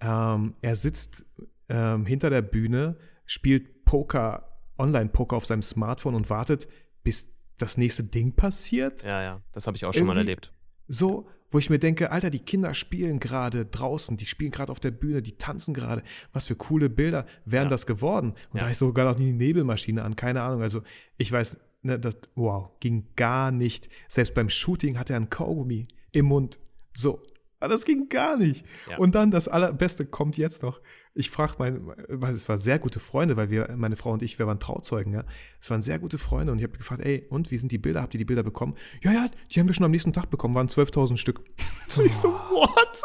[0.00, 1.26] Ähm, er sitzt
[1.68, 6.68] ähm, hinter der Bühne, spielt Poker, Online-Poker auf seinem Smartphone und wartet,
[7.02, 9.02] bis das nächste Ding passiert.
[9.02, 10.52] Ja, ja, das habe ich auch schon mal erlebt.
[10.88, 14.80] So, wo ich mir denke, Alter, die Kinder spielen gerade draußen, die spielen gerade auf
[14.80, 16.02] der Bühne, die tanzen gerade.
[16.32, 17.70] Was für coole Bilder wären Ja.
[17.70, 18.32] das geworden?
[18.52, 18.64] Und Ja.
[18.66, 20.60] da ist sogar noch die Nebelmaschine an, keine Ahnung.
[20.60, 20.82] Also
[21.16, 23.88] ich weiß, ne, das, wow, ging gar nicht.
[24.08, 26.58] Selbst beim Shooting hatte er einen Kaugummi im Mund.
[26.94, 27.22] So,
[27.60, 28.66] aber das ging gar nicht.
[28.90, 28.98] Ja.
[28.98, 30.80] Und dann das Allerbeste kommt jetzt noch.
[31.18, 34.38] Ich frage mein, weil es waren sehr gute Freunde, weil wir, meine Frau und ich,
[34.38, 35.24] wir waren Trauzeugen, ja.
[35.60, 38.02] Es waren sehr gute Freunde und ich habe gefragt, ey, und wie sind die Bilder?
[38.02, 38.74] Habt ihr die Bilder bekommen?
[39.02, 41.40] Ja, ja, die haben wir schon am nächsten Tag bekommen, waren 12.000 Stück.
[41.96, 43.02] Und ich so, what?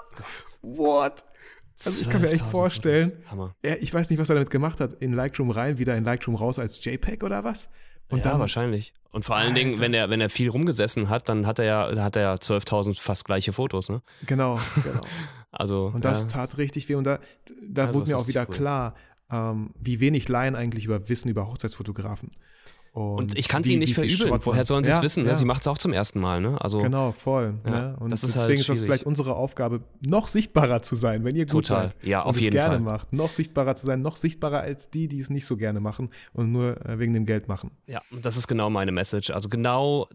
[0.62, 1.24] What?
[1.86, 3.12] Also ich kann mir echt 12.000 vorstellen.
[3.30, 3.56] Hammer.
[3.62, 4.94] er, ich weiß nicht, was er damit gemacht hat.
[5.02, 7.70] In Lightroom rein, wieder in Lightroom raus als JPEG oder was?
[8.10, 8.94] Und ja, dann, wahrscheinlich.
[9.12, 9.82] Und vor allen Dingen, Alter.
[9.82, 13.00] wenn er, wenn er viel rumgesessen hat, dann hat er ja, hat er ja 12.000
[13.00, 14.02] fast gleiche Fotos, ne?
[14.26, 15.02] genau, genau.
[15.52, 16.96] Also, Und das ja, tat richtig weh.
[16.96, 17.20] Und da,
[17.62, 18.56] da Also wurde mir auch wieder cool.
[18.56, 18.96] klar,
[19.30, 22.32] ähm, wie wenig Laien eigentlich über Wissen über Hochzeitsfotografen.
[22.94, 24.38] Und, und ich kann es ihnen nicht verübeln.
[24.44, 25.24] Woher sollen sie es ja, wissen?
[25.24, 25.30] Ne?
[25.30, 25.36] Ja.
[25.36, 26.42] Sie macht es auch zum ersten Mal.
[26.42, 26.60] Ne?
[26.60, 27.54] Also, genau, voll.
[27.66, 27.98] Ja, ne?
[27.98, 31.34] Und das ist deswegen halt ist das vielleicht unsere Aufgabe, noch sichtbarer zu sein, wenn
[31.34, 31.92] ihr gut Total.
[31.92, 32.04] seid.
[32.04, 32.84] Ja, auf und jeden es gerne Fall.
[32.84, 33.14] macht.
[33.14, 36.52] Noch sichtbarer zu sein, noch sichtbarer als die, die es nicht so gerne machen und
[36.52, 37.72] nur äh, wegen dem Geld machen.
[37.88, 39.32] Ja, und das ist genau meine Message.
[39.32, 40.10] Also genau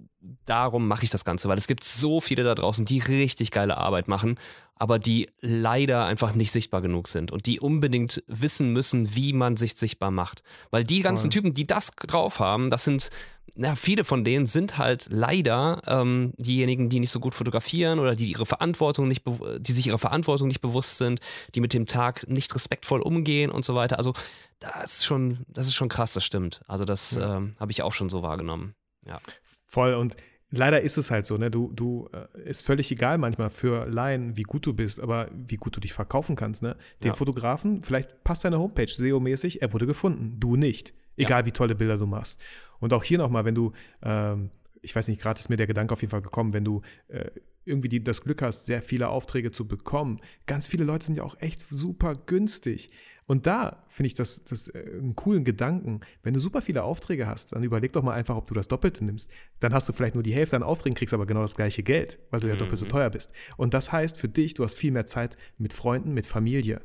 [0.45, 3.79] darum mache ich das Ganze, weil es gibt so viele da draußen, die richtig geile
[3.79, 4.39] Arbeit machen
[4.79, 9.57] aber die leider einfach nicht sichtbar genug sind und die unbedingt wissen müssen, wie man
[9.57, 10.43] sich sichtbar macht.
[10.70, 13.09] Weil die ganzen Typen, die das drauf haben, das sind,
[13.55, 18.14] na, viele von denen sind halt leider ähm, diejenigen, die nicht so gut fotografieren oder
[18.14, 19.24] die ihre Verantwortung nicht,
[19.59, 21.20] die sich ihrer Verantwortung nicht bewusst sind,
[21.55, 23.97] die mit dem Tag nicht respektvoll umgehen und so weiter.
[23.97, 24.12] Also
[24.59, 26.61] das ist schon, das ist schon krass, das stimmt.
[26.66, 27.39] Also das ja.
[27.39, 28.74] ähm, habe ich auch schon so wahrgenommen.
[29.07, 29.20] Ja.
[29.64, 30.16] Voll und
[30.51, 31.51] leider ist es halt so, ne?
[31.51, 35.57] Du, du äh, ist völlig egal manchmal für Laien, wie gut du bist, aber wie
[35.57, 36.77] gut du dich verkaufen kannst, ne?
[37.03, 37.15] Den ja.
[37.15, 40.95] Fotografen, vielleicht passt deine Homepage SEO-mäßig, er wurde gefunden, du nicht.
[41.17, 41.47] Egal ja.
[41.47, 42.39] wie tolle Bilder du machst.
[42.79, 43.73] Und auch hier nochmal, wenn du,
[44.03, 44.51] ähm,
[44.83, 47.31] ich weiß nicht, gerade ist mir der Gedanke auf jeden Fall gekommen, wenn du äh,
[47.65, 50.21] irgendwie die, das Glück hast, sehr viele Aufträge zu bekommen.
[50.47, 52.91] Ganz viele Leute sind ja auch echt super günstig.
[53.27, 56.01] Und da finde ich das, das äh, einen coolen Gedanken.
[56.22, 59.05] Wenn du super viele Aufträge hast, dann überleg doch mal einfach, ob du das Doppelte
[59.05, 59.31] nimmst.
[59.59, 62.20] Dann hast du vielleicht nur die Hälfte an Aufträgen, kriegst aber genau das gleiche Geld,
[62.31, 62.61] weil du ja mhm.
[62.61, 63.33] doppelt so teuer bist.
[63.57, 66.77] Und das heißt für dich, du hast viel mehr Zeit mit Freunden, mit Familie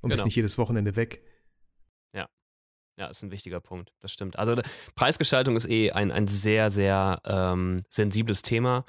[0.00, 0.16] und genau.
[0.16, 1.22] bist nicht jedes Wochenende weg.
[2.14, 2.28] Ja.
[2.98, 3.90] Ja, ist ein wichtiger Punkt.
[4.00, 4.38] Das stimmt.
[4.38, 4.60] Also
[4.96, 8.84] Preisgestaltung ist eh ein, ein sehr, sehr ähm, sensibles Thema.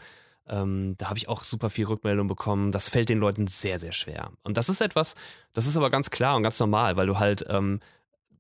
[0.48, 2.72] Ähm, da habe ich auch super viel Rückmeldung bekommen.
[2.72, 4.32] Das fällt den Leuten sehr, sehr schwer.
[4.43, 5.16] Und das ist etwas,
[5.54, 7.80] das ist aber ganz klar und ganz normal, weil du halt, ähm,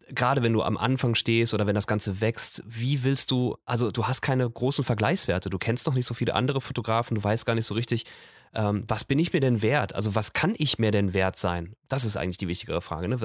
[0.09, 3.91] gerade wenn du am Anfang stehst oder wenn das Ganze wächst, wie willst du, also
[3.91, 7.45] du hast keine großen Vergleichswerte, du kennst noch nicht so viele andere Fotografen, du weißt
[7.45, 8.05] gar nicht so richtig,
[8.53, 9.95] ähm, was bin ich mir denn wert?
[9.95, 11.75] Also was kann ich mir denn wert sein?
[11.89, 13.07] Das ist eigentlich die wichtigere Frage.
[13.07, 13.17] Ne?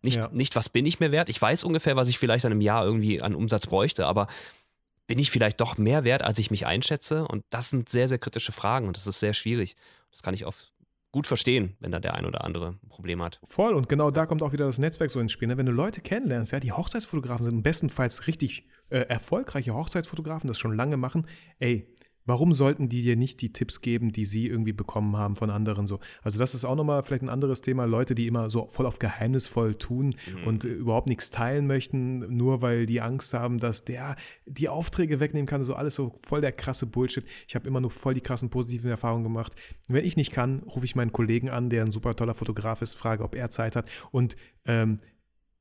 [0.00, 0.28] Nicht, ja.
[0.32, 1.28] nicht, was bin ich mir wert?
[1.28, 4.28] Ich weiß ungefähr, was ich vielleicht dann im Jahr irgendwie an Umsatz bräuchte, aber
[5.12, 7.28] bin ich vielleicht doch mehr wert, als ich mich einschätze?
[7.28, 9.76] Und das sind sehr, sehr kritische Fragen und das ist sehr schwierig.
[10.10, 10.72] Das kann ich oft
[11.10, 13.38] gut verstehen, wenn da der ein oder andere ein Problem hat.
[13.44, 15.48] Voll, und genau da kommt auch wieder das Netzwerk so ins Spiel.
[15.48, 15.58] Ne?
[15.58, 20.74] Wenn du Leute kennenlernst, ja, die Hochzeitsfotografen sind bestenfalls richtig äh, erfolgreiche Hochzeitsfotografen, das schon
[20.74, 21.26] lange machen,
[21.58, 21.94] ey,
[22.24, 25.86] Warum sollten die dir nicht die Tipps geben, die sie irgendwie bekommen haben von anderen
[25.86, 26.00] so?
[26.22, 27.84] Also das ist auch nochmal vielleicht ein anderes Thema.
[27.84, 30.46] Leute, die immer so voll auf geheimnisvoll tun mhm.
[30.46, 34.16] und äh, überhaupt nichts teilen möchten, nur weil die Angst haben, dass der
[34.46, 35.64] die Aufträge wegnehmen kann.
[35.64, 37.24] So alles so voll der krasse Bullshit.
[37.48, 39.54] Ich habe immer nur voll die krassen positiven Erfahrungen gemacht.
[39.88, 42.94] Wenn ich nicht kann, rufe ich meinen Kollegen an, der ein super toller Fotograf ist,
[42.94, 45.00] frage, ob er Zeit hat und ähm,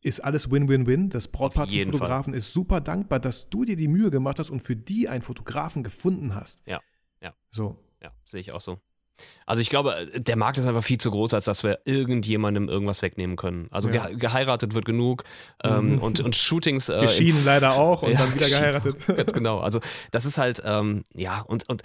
[0.02, 1.10] ist alles Win-Win-Win.
[1.10, 2.38] Das Brautpaar zum Fotografen Fall.
[2.38, 5.84] ist super dankbar, dass du dir die Mühe gemacht hast und für die einen Fotografen
[5.84, 6.66] gefunden hast.
[6.68, 6.82] Ja,
[7.22, 7.34] ja.
[7.52, 7.78] So.
[8.02, 8.80] Ja, sehe ich auch so.
[9.46, 13.04] Also ich glaube, der Markt ist einfach viel zu groß, als dass wir irgendjemandem irgendwas
[13.04, 13.68] wegnehmen können.
[13.70, 14.08] Also ja.
[14.08, 15.24] geheiratet wird genug
[15.64, 16.00] ähm, mhm.
[16.00, 16.90] und, und Shootings.
[16.90, 19.08] Äh, Geschieden leider auch und ja, dann wieder geheiratet.
[19.08, 19.60] Ganz genau.
[19.60, 19.80] Also
[20.10, 21.84] das ist halt, ähm, ja, und, und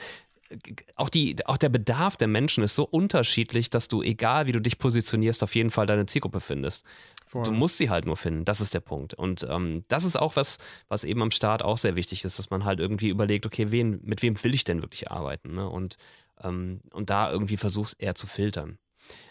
[0.94, 4.60] auch, die, auch der Bedarf der Menschen ist so unterschiedlich, dass du, egal wie du
[4.60, 6.86] dich positionierst, auf jeden Fall deine Zielgruppe findest.
[7.32, 9.14] Du musst sie halt nur finden, das ist der Punkt.
[9.14, 10.58] Und ähm, das ist auch was,
[10.88, 14.00] was eben am Start auch sehr wichtig ist, dass man halt irgendwie überlegt, okay, wen,
[14.02, 15.54] mit wem will ich denn wirklich arbeiten?
[15.54, 15.68] Ne?
[15.68, 15.96] Und,
[16.42, 18.78] ähm, und da irgendwie versuchst eher zu filtern.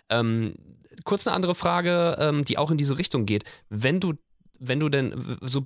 [0.09, 0.55] Ähm,
[1.03, 3.43] kurz eine andere Frage, ähm, die auch in diese Richtung geht.
[3.69, 4.13] Wenn du,
[4.59, 5.63] wenn du denn so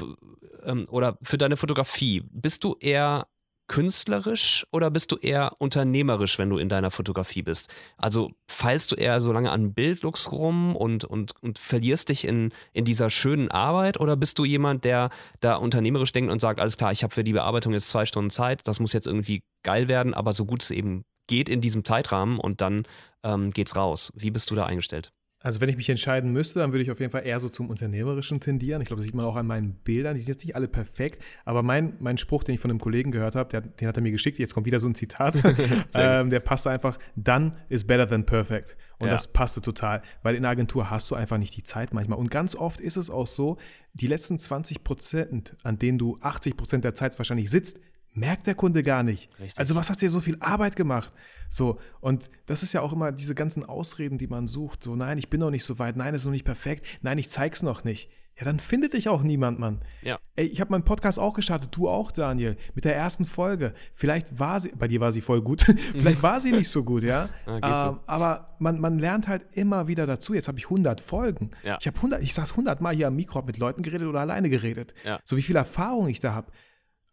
[0.64, 3.28] ähm, oder für deine Fotografie, bist du eher
[3.70, 7.70] künstlerisch oder bist du eher unternehmerisch, wenn du in deiner Fotografie bist?
[7.98, 12.52] Also feilst du eher so lange an Bildlooks rum und, und, und verlierst dich in,
[12.74, 16.76] in dieser schönen Arbeit oder bist du jemand, der da unternehmerisch denkt und sagt, alles
[16.76, 19.88] klar, ich habe für die Bearbeitung jetzt zwei Stunden Zeit, das muss jetzt irgendwie geil
[19.88, 22.84] werden, aber so gut es eben geht in diesem Zeitrahmen und dann
[23.24, 24.12] ähm, geht's raus.
[24.16, 25.12] Wie bist du da eingestellt?
[25.42, 27.70] Also wenn ich mich entscheiden müsste, dann würde ich auf jeden Fall eher so zum
[27.70, 28.82] Unternehmerischen tendieren.
[28.82, 30.16] Ich glaube, das sieht man auch an meinen Bildern.
[30.16, 33.12] Die sind jetzt nicht alle perfekt, aber mein, mein Spruch, den ich von einem Kollegen
[33.12, 35.36] gehört habe, der, den hat er mir geschickt, jetzt kommt wieder so ein Zitat,
[35.94, 38.76] ähm, der passte einfach, done is better than perfect.
[38.98, 39.14] Und ja.
[39.14, 42.20] das passte total, weil in der Agentur hast du einfach nicht die Zeit manchmal.
[42.20, 43.58] Und ganz oft ist es auch so,
[43.94, 47.80] die letzten 20 Prozent, an denen du 80 Prozent der Zeit wahrscheinlich sitzt,
[48.14, 49.30] merkt der Kunde gar nicht.
[49.40, 49.60] Richtig.
[49.60, 51.14] Also was hast du dir so viel Arbeit gemacht?
[51.50, 54.84] So, und das ist ja auch immer diese ganzen Ausreden, die man sucht.
[54.84, 57.18] So, nein, ich bin noch nicht so weit, nein, es ist noch nicht perfekt, nein,
[57.18, 58.10] ich zeig's noch nicht.
[58.40, 59.82] Ja, dann findet dich auch niemand, Mann.
[60.02, 60.18] Ja.
[60.38, 63.74] Ey, ich habe meinen Podcast auch gestartet, du auch, Daniel, mit der ersten Folge.
[63.96, 67.04] Vielleicht war sie, bei dir war sie voll gut, vielleicht war sie nicht so gut,
[67.04, 67.28] ja.
[67.62, 70.34] Ah, ähm, aber man, man lernt halt immer wieder dazu.
[70.34, 71.52] Jetzt habe ich 100 Folgen.
[71.64, 71.78] Ja.
[71.82, 74.22] Ich habe 100, ich saß 100 Mal hier am Mikro, habe mit Leuten geredet oder
[74.22, 74.94] alleine geredet.
[75.04, 75.20] Ja.
[75.26, 76.52] So wie viel Erfahrung ich da habe.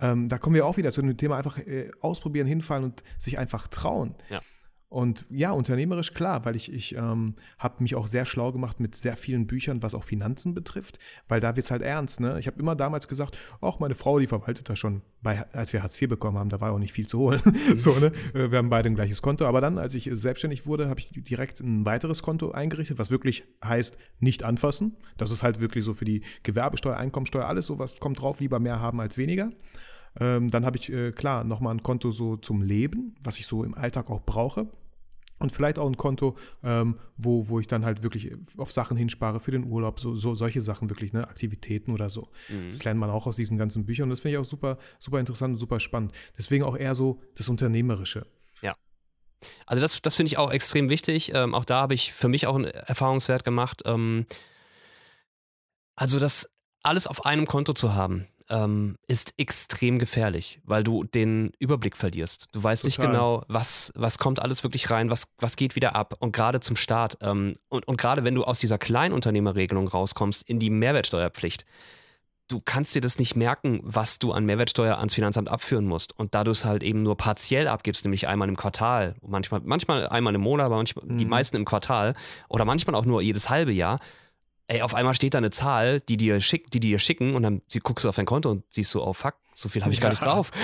[0.01, 3.39] Ähm, da kommen wir auch wieder zu dem Thema einfach äh, ausprobieren, hinfallen und sich
[3.39, 4.15] einfach trauen.
[4.29, 4.41] Ja.
[4.89, 8.95] Und ja, unternehmerisch klar, weil ich, ich ähm, habe mich auch sehr schlau gemacht mit
[8.95, 12.21] sehr vielen Büchern, was auch Finanzen betrifft, weil da wird es halt ernst.
[12.21, 12.39] Ne?
[12.39, 15.83] Ich habe immer damals gesagt, auch meine Frau, die verwaltet da schon, bei, als wir
[15.83, 17.41] Hartz IV bekommen haben, da war auch nicht viel zu holen.
[17.57, 17.79] Mhm.
[17.79, 18.13] so, ne?
[18.35, 19.47] Äh, wir haben beide ein gleiches Konto.
[19.47, 23.45] Aber dann, als ich selbstständig wurde, habe ich direkt ein weiteres Konto eingerichtet, was wirklich
[23.65, 24.97] heißt, nicht anfassen.
[25.17, 28.61] Das ist halt wirklich so für die Gewerbesteuer, Einkommensteuer, alles so, was kommt drauf, lieber
[28.61, 29.51] mehr haben als weniger.
[30.19, 33.65] Ähm, dann habe ich, äh, klar, nochmal ein Konto so zum Leben, was ich so
[33.65, 34.69] im Alltag auch brauche.
[35.39, 39.39] Und vielleicht auch ein Konto, ähm, wo, wo ich dann halt wirklich auf Sachen hinspare
[39.39, 42.29] für den Urlaub, so, so solche Sachen wirklich, ne, Aktivitäten oder so.
[42.49, 42.71] Mhm.
[42.71, 45.21] Das lernt man auch aus diesen ganzen Büchern und das finde ich auch super, super
[45.21, 46.13] interessant und super spannend.
[46.39, 48.27] Deswegen auch eher so das Unternehmerische.
[48.63, 48.77] Ja.
[49.67, 51.33] Also das, das finde ich auch extrem wichtig.
[51.35, 53.83] Ähm, auch da habe ich für mich auch einen Erfahrungswert gemacht.
[53.85, 54.25] Ähm,
[55.97, 56.49] also das
[56.83, 62.49] alles auf einem Konto zu haben, ähm, ist extrem gefährlich, weil du den Überblick verlierst.
[62.53, 62.89] Du weißt Total.
[62.89, 66.15] nicht genau, was, was kommt alles wirklich rein, was, was geht wieder ab.
[66.19, 70.59] Und gerade zum Start ähm, und, und gerade wenn du aus dieser Kleinunternehmerregelung rauskommst in
[70.59, 71.65] die Mehrwertsteuerpflicht,
[72.49, 76.17] du kannst dir das nicht merken, was du an Mehrwertsteuer ans Finanzamt abführen musst.
[76.19, 80.09] Und da du es halt eben nur partiell abgibst, nämlich einmal im Quartal, manchmal, manchmal
[80.09, 81.19] einmal im Monat, aber manchmal, mhm.
[81.19, 82.15] die meisten im Quartal
[82.49, 83.99] oder manchmal auch nur jedes halbe Jahr,
[84.69, 87.63] ey, auf einmal steht da eine Zahl, die dir, schick, die dir schicken und dann
[87.83, 90.03] guckst du auf dein Konto und siehst so, oh fuck, so viel habe ich ja.
[90.03, 90.51] gar nicht drauf.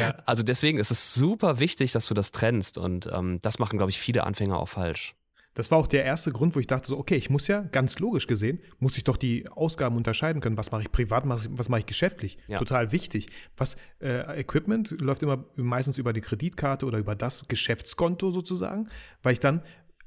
[0.00, 0.16] Ja.
[0.26, 3.90] Also deswegen ist es super wichtig, dass du das trennst und ähm, das machen, glaube
[3.90, 5.14] ich, viele Anfänger auch falsch.
[5.54, 8.00] Das war auch der erste Grund, wo ich dachte so, okay, ich muss ja ganz
[8.00, 10.58] logisch gesehen, muss ich doch die Ausgaben unterscheiden können.
[10.58, 12.38] Was mache ich privat, was mache ich geschäftlich?
[12.48, 12.58] Ja.
[12.58, 13.28] Total wichtig.
[13.56, 18.88] Was äh, Equipment läuft immer meistens über die Kreditkarte oder über das Geschäftskonto sozusagen,
[19.22, 19.62] weil ich dann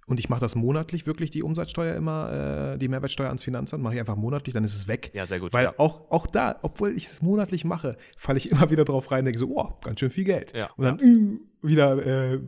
[0.07, 3.93] und ich mache das monatlich wirklich, die Umsatzsteuer immer, äh, die Mehrwertsteuer ans Finanzamt, mache
[3.93, 5.11] ich einfach monatlich, dann ist es weg.
[5.13, 5.53] Ja, sehr gut.
[5.53, 5.73] Weil ja.
[5.77, 9.25] auch, auch da, obwohl ich es monatlich mache, falle ich immer wieder drauf rein und
[9.25, 10.53] denke so, oh, ganz schön viel Geld.
[10.55, 10.69] Ja.
[10.77, 12.39] Und dann, ja wieder äh,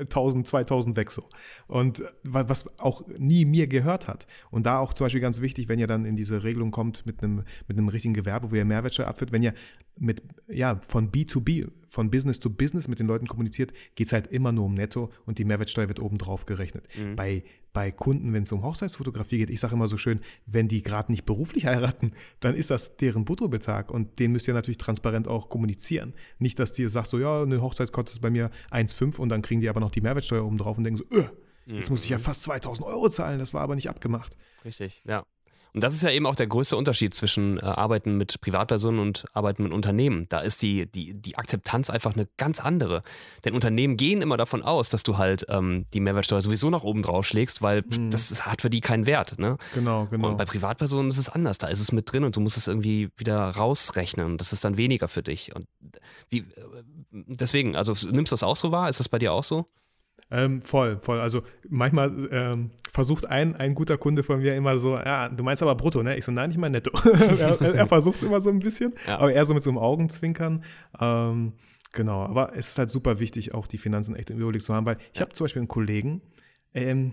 [0.00, 1.24] 1000, 2000 weg so.
[1.66, 4.26] Und was auch nie mir gehört hat.
[4.50, 7.22] Und da auch zum Beispiel ganz wichtig, wenn ihr dann in diese Regelung kommt mit
[7.22, 9.54] einem, mit einem richtigen Gewerbe, wo ihr Mehrwertsteuer abführt, wenn ihr
[9.96, 14.28] mit, ja, von B2B, von Business to Business mit den Leuten kommuniziert, geht es halt
[14.28, 16.88] immer nur um Netto und die Mehrwertsteuer wird obendrauf gerechnet.
[16.96, 17.16] Mhm.
[17.16, 20.82] Bei bei Kunden, wenn es um Hochzeitsfotografie geht, ich sage immer so schön, wenn die
[20.82, 25.28] gerade nicht beruflich heiraten, dann ist das deren Bruttobetrag und den müsst ihr natürlich transparent
[25.28, 26.14] auch kommunizieren.
[26.38, 29.60] Nicht, dass die sagt so, ja, eine Hochzeit kostet bei mir 1,5 und dann kriegen
[29.60, 31.28] die aber noch die Mehrwertsteuer oben drauf und denken so, öh,
[31.66, 32.22] jetzt muss ich ja mhm.
[32.22, 34.36] fast 2000 Euro zahlen, das war aber nicht abgemacht.
[34.64, 35.24] Richtig, ja.
[35.72, 39.24] Und das ist ja eben auch der größte Unterschied zwischen äh, Arbeiten mit Privatpersonen und
[39.32, 40.26] Arbeiten mit Unternehmen.
[40.28, 43.02] Da ist die, die, die Akzeptanz einfach eine ganz andere.
[43.44, 47.02] Denn Unternehmen gehen immer davon aus, dass du halt ähm, die Mehrwertsteuer sowieso nach oben
[47.02, 48.10] drauf schlägst, weil mhm.
[48.10, 49.38] das ist, hat für die keinen Wert.
[49.38, 49.56] Ne?
[49.74, 50.28] Genau, genau.
[50.28, 51.58] Und bei Privatpersonen ist es anders.
[51.58, 54.38] Da ist es mit drin und du musst es irgendwie wieder rausrechnen.
[54.38, 55.54] Das ist dann weniger für dich.
[55.54, 55.66] Und
[56.28, 56.44] wie, äh,
[57.12, 58.88] deswegen, also nimmst du das auch so wahr?
[58.88, 59.66] Ist das bei dir auch so?
[60.30, 61.20] Ähm, voll, voll.
[61.20, 65.62] Also manchmal ähm, versucht ein, ein guter Kunde von mir immer so, ja, du meinst
[65.62, 66.16] aber brutto, ne?
[66.16, 66.92] Ich so, nein, nicht mal netto.
[67.10, 69.18] er, er versucht es immer so ein bisschen, ja.
[69.18, 70.64] aber eher so mit so einem Augenzwinkern.
[71.00, 71.54] Ähm,
[71.92, 74.86] genau, aber es ist halt super wichtig, auch die Finanzen echt im Überblick zu haben,
[74.86, 75.26] weil ich ja.
[75.26, 76.22] habe zum Beispiel einen Kollegen,
[76.74, 77.12] ähm,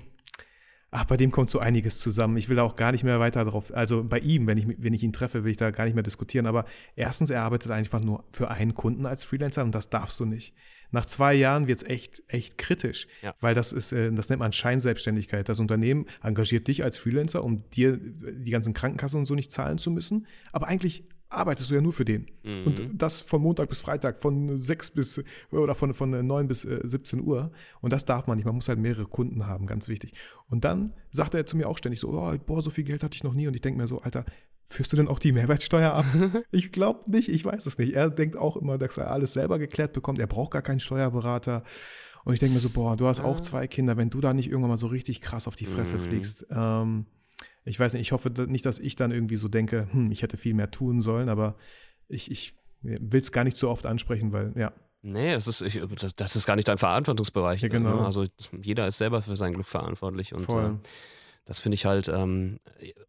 [0.90, 2.38] Ach, bei dem kommt so einiges zusammen.
[2.38, 3.74] Ich will da auch gar nicht mehr weiter drauf.
[3.76, 6.04] Also bei ihm, wenn ich, wenn ich ihn treffe, will ich da gar nicht mehr
[6.04, 6.46] diskutieren.
[6.46, 6.64] Aber
[6.96, 10.56] erstens, er arbeitet einfach nur für einen Kunden als Freelancer und das darfst du nicht
[10.92, 13.36] nach zwei Jahren wird es echt, echt kritisch, ja.
[13.42, 15.50] weil das ist, äh, das nennt man Scheinselbstständigkeit.
[15.50, 19.78] Das Unternehmen engagiert dich als Freelancer, um dir die ganzen Krankenkassen und so nicht zahlen
[19.78, 20.28] zu müssen.
[20.52, 22.28] Aber eigentlich arbeitest du ja nur für den.
[22.44, 22.64] Mhm.
[22.66, 27.22] Und das von Montag bis Freitag, von 6 bis oder von, von 9 bis 17
[27.22, 27.52] Uhr.
[27.82, 28.46] Und das darf man nicht.
[28.46, 30.14] Man muss halt mehrere Kunden haben, ganz wichtig.
[30.48, 33.16] Und dann sagt er zu mir auch ständig so, oh, boah, so viel Geld hatte
[33.16, 33.48] ich noch nie.
[33.48, 34.26] Und ich denke mir so, Alter,
[34.70, 36.06] Führst du denn auch die Mehrwertsteuer ab?
[36.52, 37.94] ich glaube nicht, ich weiß es nicht.
[37.94, 40.20] Er denkt auch immer, dass er alles selber geklärt bekommt.
[40.20, 41.64] Er braucht gar keinen Steuerberater.
[42.26, 44.50] Und ich denke mir so, boah, du hast auch zwei Kinder, wenn du da nicht
[44.50, 46.02] irgendwann mal so richtig krass auf die Fresse mhm.
[46.02, 46.46] fliegst.
[46.52, 47.06] Ähm,
[47.64, 50.36] ich weiß nicht, ich hoffe nicht, dass ich dann irgendwie so denke, hm, ich hätte
[50.36, 51.56] viel mehr tun sollen, aber
[52.10, 54.74] ich, ich will es gar nicht so oft ansprechen, weil, ja.
[55.02, 57.62] Nee, das ist, ich, das, das, ist gar nicht dein Verantwortungsbereich.
[57.62, 58.02] Ja, genau.
[58.02, 58.06] Ne?
[58.06, 58.26] Also
[58.62, 60.34] jeder ist selber für sein Glück verantwortlich.
[60.34, 60.80] Und, Voll.
[60.84, 60.88] Äh,
[61.48, 62.60] das finde ich halt, ähm,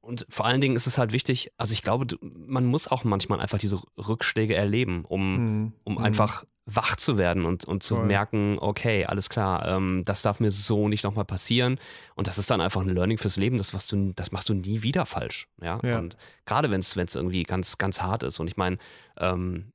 [0.01, 3.41] und vor allen Dingen ist es halt wichtig, also ich glaube, man muss auch manchmal
[3.41, 5.73] einfach diese Rückschläge erleben, um, mhm.
[5.85, 5.99] um mhm.
[5.99, 8.07] einfach wach zu werden und, und zu Voll.
[8.07, 11.81] merken, okay, alles klar, ähm, das darf mir so nicht nochmal passieren.
[12.15, 14.55] Und das ist dann einfach ein Learning fürs Leben, das, was du, das machst du
[14.55, 15.49] nie wieder falsch.
[15.63, 15.81] Ja.
[15.83, 15.99] ja.
[15.99, 18.39] Und gerade wenn es irgendwie ganz, ganz hart ist.
[18.39, 18.77] Und ich meine,
[19.19, 19.73] ähm,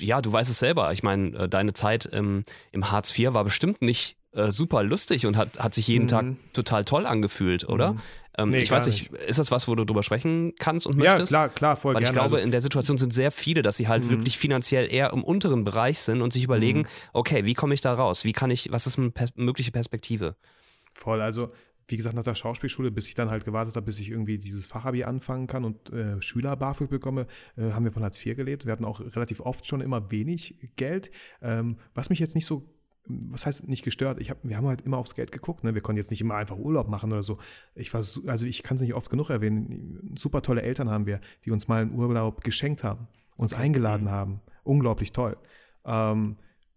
[0.00, 0.92] ja, du weißt es selber.
[0.92, 5.26] Ich meine, äh, deine Zeit im, im Hartz IV war bestimmt nicht äh, super lustig
[5.26, 6.08] und hat, hat sich jeden Mhm.
[6.08, 7.92] Tag total toll angefühlt, oder?
[7.94, 8.00] Mhm.
[8.38, 11.10] Ähm, Nee, ich weiß nicht, ist das was, wo du drüber sprechen kannst und Ja,
[11.10, 11.28] möchtest?
[11.28, 12.14] klar, klar, voll Weil ich gerne.
[12.20, 14.10] glaube, also, in der Situation sind sehr viele, dass sie halt Mhm.
[14.10, 17.92] wirklich finanziell eher im unteren Bereich sind und sich überlegen, okay, wie komme ich da
[17.92, 18.24] raus?
[18.24, 20.36] Wie kann ich, was ist eine pers mögliche Perspektive?
[20.94, 21.50] voll, also
[21.88, 24.66] wie gesagt, nach der Schauspielschule, bis ich dann halt gewartet habe, bis ich irgendwie dieses
[24.66, 27.26] Fachabi anfangen kann und äh, Schüler BAföG bekomme,
[27.56, 28.64] äh, haben wir von Hartz IV gelebt.
[28.64, 31.10] Wir hatten auch relativ oft schon immer wenig Geld,
[31.42, 32.70] ähm, was mich jetzt nicht so
[33.04, 34.20] was heißt nicht gestört?
[34.20, 35.64] Ich hab, wir haben halt immer aufs Geld geguckt.
[35.64, 35.74] Ne?
[35.74, 37.38] Wir konnten jetzt nicht immer einfach Urlaub machen oder so.
[37.74, 40.14] Ich war, so- also ich kann es nicht oft genug erwähnen.
[40.16, 44.40] Super tolle Eltern haben wir, die uns mal einen Urlaub geschenkt haben, uns eingeladen haben.
[44.62, 45.36] Unglaublich toll.
[45.84, 46.36] Ähm,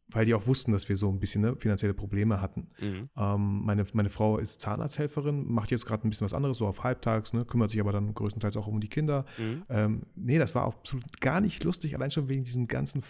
[0.10, 2.68] weil die auch wussten, dass wir so ein bisschen ne, finanzielle Probleme hatten.
[2.80, 3.10] Mhm.
[3.18, 6.84] Ähm, meine, meine Frau ist Zahnarzthelferin, macht jetzt gerade ein bisschen was anderes, so auf
[6.84, 9.26] Halbtags, ne, kümmert sich aber dann größtenteils auch um die Kinder.
[9.40, 9.64] Mhm.
[9.70, 13.04] Ähm, nee, das war auch absolut gar nicht lustig, allein schon wegen diesen ganzen,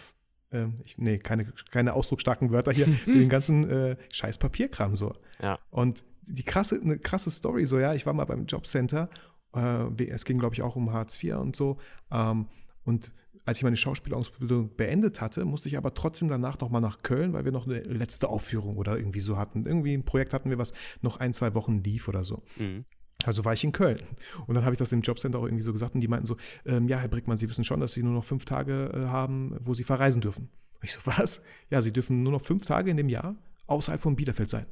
[0.56, 5.14] ähm, ich, nee, keine, keine ausdrucksstarken Wörter hier, wegen den ganzen äh, scheiß Papierkram so.
[5.40, 5.58] Ja.
[5.70, 9.08] Und die krasse, eine krasse Story so, ja, ich war mal beim Jobcenter,
[9.54, 11.78] äh, es ging, glaube ich, auch um Hartz IV und so.
[12.10, 12.46] Ähm,
[12.84, 13.12] und
[13.44, 17.44] als ich meine Schauspielausbildung beendet hatte, musste ich aber trotzdem danach nochmal nach Köln, weil
[17.44, 19.66] wir noch eine letzte Aufführung oder irgendwie so hatten.
[19.66, 22.42] Irgendwie ein Projekt hatten wir, was noch ein, zwei Wochen lief oder so.
[22.56, 22.84] Mhm.
[23.24, 24.02] Also war ich in Köln.
[24.46, 26.36] Und dann habe ich das im Jobcenter auch irgendwie so gesagt und die meinten so,
[26.66, 29.56] ähm, ja, Herr Brickmann, Sie wissen schon, dass Sie nur noch fünf Tage äh, haben,
[29.60, 30.50] wo Sie verreisen dürfen.
[30.80, 31.42] Und ich so, was?
[31.70, 33.36] Ja, Sie dürfen nur noch fünf Tage in dem Jahr
[33.66, 34.66] außerhalb von Bielefeld sein.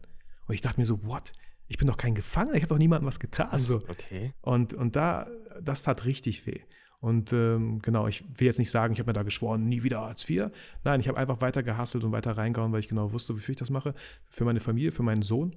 [0.46, 1.32] Und ich dachte mir so, what?
[1.68, 3.58] Ich bin doch kein Gefangener, ich habe doch niemandem was getan.
[3.58, 3.76] So.
[3.76, 4.34] Okay.
[4.42, 5.26] Und, und da,
[5.62, 6.60] das tat richtig weh.
[7.04, 10.00] Und ähm, genau, ich will jetzt nicht sagen, ich habe mir da geschworen, nie wieder
[10.00, 10.46] Hartz IV.
[10.84, 13.58] Nein, ich habe einfach weiter gehasselt und weiter reingehauen, weil ich genau wusste, wofür ich
[13.58, 13.94] das mache.
[14.30, 15.54] Für meine Familie, für meinen Sohn,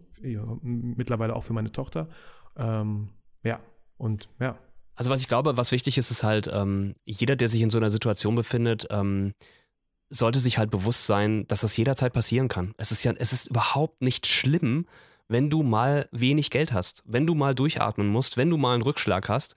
[0.62, 2.10] mittlerweile auch für meine Tochter.
[2.58, 3.10] Ähm,
[3.44, 3.60] ja,
[3.98, 4.58] und ja.
[4.96, 7.78] Also was ich glaube, was wichtig ist, ist halt, ähm, jeder, der sich in so
[7.78, 9.34] einer Situation befindet, ähm,
[10.10, 12.74] sollte sich halt bewusst sein, dass das jederzeit passieren kann.
[12.78, 14.86] Es ist ja, es ist überhaupt nicht schlimm,
[15.28, 18.84] wenn du mal wenig Geld hast, wenn du mal durchatmen musst, wenn du mal einen
[18.84, 19.56] Rückschlag hast.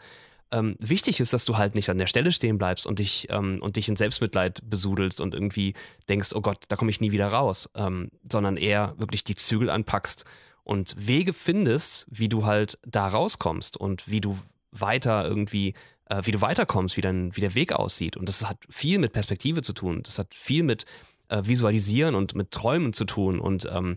[0.52, 3.58] Ähm, wichtig ist, dass du halt nicht an der Stelle stehen bleibst und dich, ähm,
[3.62, 5.74] und dich in Selbstmitleid besudelst und irgendwie
[6.08, 9.70] denkst, oh Gott, da komme ich nie wieder raus, ähm, sondern eher wirklich die Zügel
[9.70, 10.24] anpackst
[10.70, 14.38] und Wege findest, wie du halt da rauskommst und wie du
[14.70, 18.16] weiter irgendwie, äh, wie du weiterkommst, wie, dein, wie der Weg aussieht.
[18.16, 20.04] Und das hat viel mit Perspektive zu tun.
[20.04, 20.84] Das hat viel mit
[21.28, 23.40] äh, Visualisieren und mit Träumen zu tun.
[23.40, 23.96] Und ähm,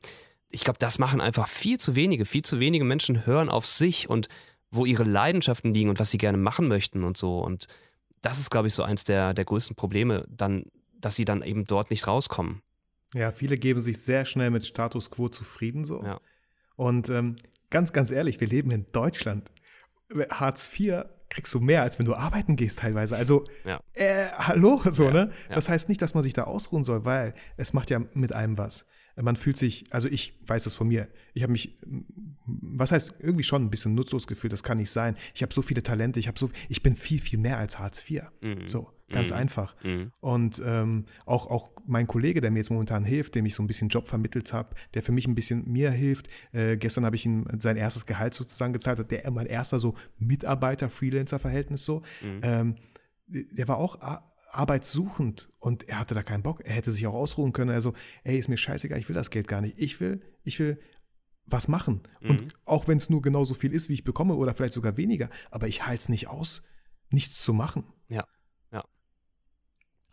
[0.50, 2.26] ich glaube, das machen einfach viel zu wenige.
[2.26, 4.28] Viel zu wenige Menschen hören auf sich und
[4.72, 7.38] wo ihre Leidenschaften liegen und was sie gerne machen möchten und so.
[7.38, 7.68] Und
[8.22, 10.64] das ist, glaube ich, so eins der, der größten Probleme, dann,
[11.00, 12.64] dass sie dann eben dort nicht rauskommen.
[13.14, 16.02] Ja, viele geben sich sehr schnell mit Status quo zufrieden so.
[16.02, 16.20] Ja.
[16.76, 17.36] Und ähm,
[17.70, 19.50] ganz, ganz ehrlich, wir leben in Deutschland.
[20.30, 23.16] Hartz IV kriegst du mehr, als wenn du arbeiten gehst teilweise.
[23.16, 23.80] Also, Ja.
[23.94, 25.32] äh, hallo, so, Ja, ne?
[25.50, 25.56] ja.
[25.56, 28.58] Das heißt nicht, dass man sich da ausruhen soll, weil es macht ja mit einem
[28.58, 28.86] was.
[29.22, 31.78] Man fühlt sich, also ich weiß das von mir, ich habe mich,
[32.46, 35.16] was heißt, irgendwie schon ein bisschen nutzlos gefühlt, das kann nicht sein.
[35.36, 38.04] Ich habe so viele Talente, ich habe so, ich bin viel, viel mehr als Hartz
[38.10, 38.24] IV.
[38.42, 38.68] Mhm.
[38.68, 39.38] So, ganz Mhm.
[39.38, 39.76] einfach.
[39.84, 40.12] Mhm.
[40.20, 43.68] Und ähm, auch, auch mein Kollege, der mir jetzt momentan hilft, dem ich so ein
[43.68, 46.28] bisschen Job vermittelt habe, der für mich ein bisschen mir hilft.
[46.52, 51.86] Äh, gestern habe ich ihm sein erstes Gehalt sozusagen gezahlt, der mein erster so Mitarbeiter-Freelancer-Verhältnis
[51.86, 52.02] so.
[52.22, 52.40] Mhm.
[52.42, 52.76] Ähm,
[53.28, 54.00] der war auch
[54.54, 56.62] arbeitssuchend und er hatte da keinen Bock.
[56.66, 57.72] Er hätte sich auch ausruhen können.
[57.72, 57.94] Also,
[58.24, 59.78] ey, ist mir scheißegal, ich will das Geld gar nicht.
[59.80, 60.80] Ich will, ich will
[61.46, 62.02] was machen.
[62.22, 62.30] Mhm.
[62.30, 65.30] Und auch wenn es nur genauso viel ist, wie ich bekomme oder vielleicht sogar weniger,
[65.52, 66.64] aber ich halte es nicht aus,
[67.10, 67.84] nichts zu machen.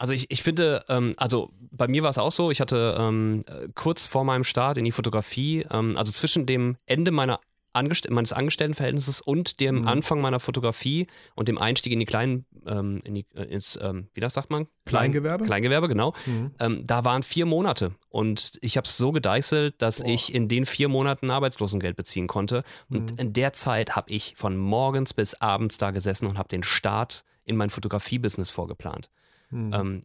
[0.01, 3.45] Also ich, ich finde, ähm, also bei mir war es auch so, ich hatte ähm,
[3.47, 7.39] äh, kurz vor meinem Start in die Fotografie, ähm, also zwischen dem Ende meiner
[7.73, 9.89] Angest meines Angestelltenverhältnisses und dem Mhm.
[9.89, 14.09] Anfang meiner Fotografie und dem Einstieg in die kleinen, ähm, in die, äh, ins, ähm,
[14.15, 14.65] wie das sagt man?
[14.85, 15.45] Klein- Kleingewerbe?
[15.45, 16.15] Kleingewerbe, genau.
[16.27, 16.51] Mhm.
[16.59, 20.09] Ähm, da waren vier Monate und ich habe es so gedeichselt, dass Boah.
[20.11, 22.65] ich in den vier Monaten Arbeitslosengeld beziehen konnte.
[22.89, 23.19] Und Mhm.
[23.19, 27.25] in der Zeit habe ich von morgens bis abends da gesessen und habe den Start
[27.45, 29.11] in mein Fotografie-Business vorgeplant
[29.51, 29.73] Mhm.
[29.75, 30.03] ähm,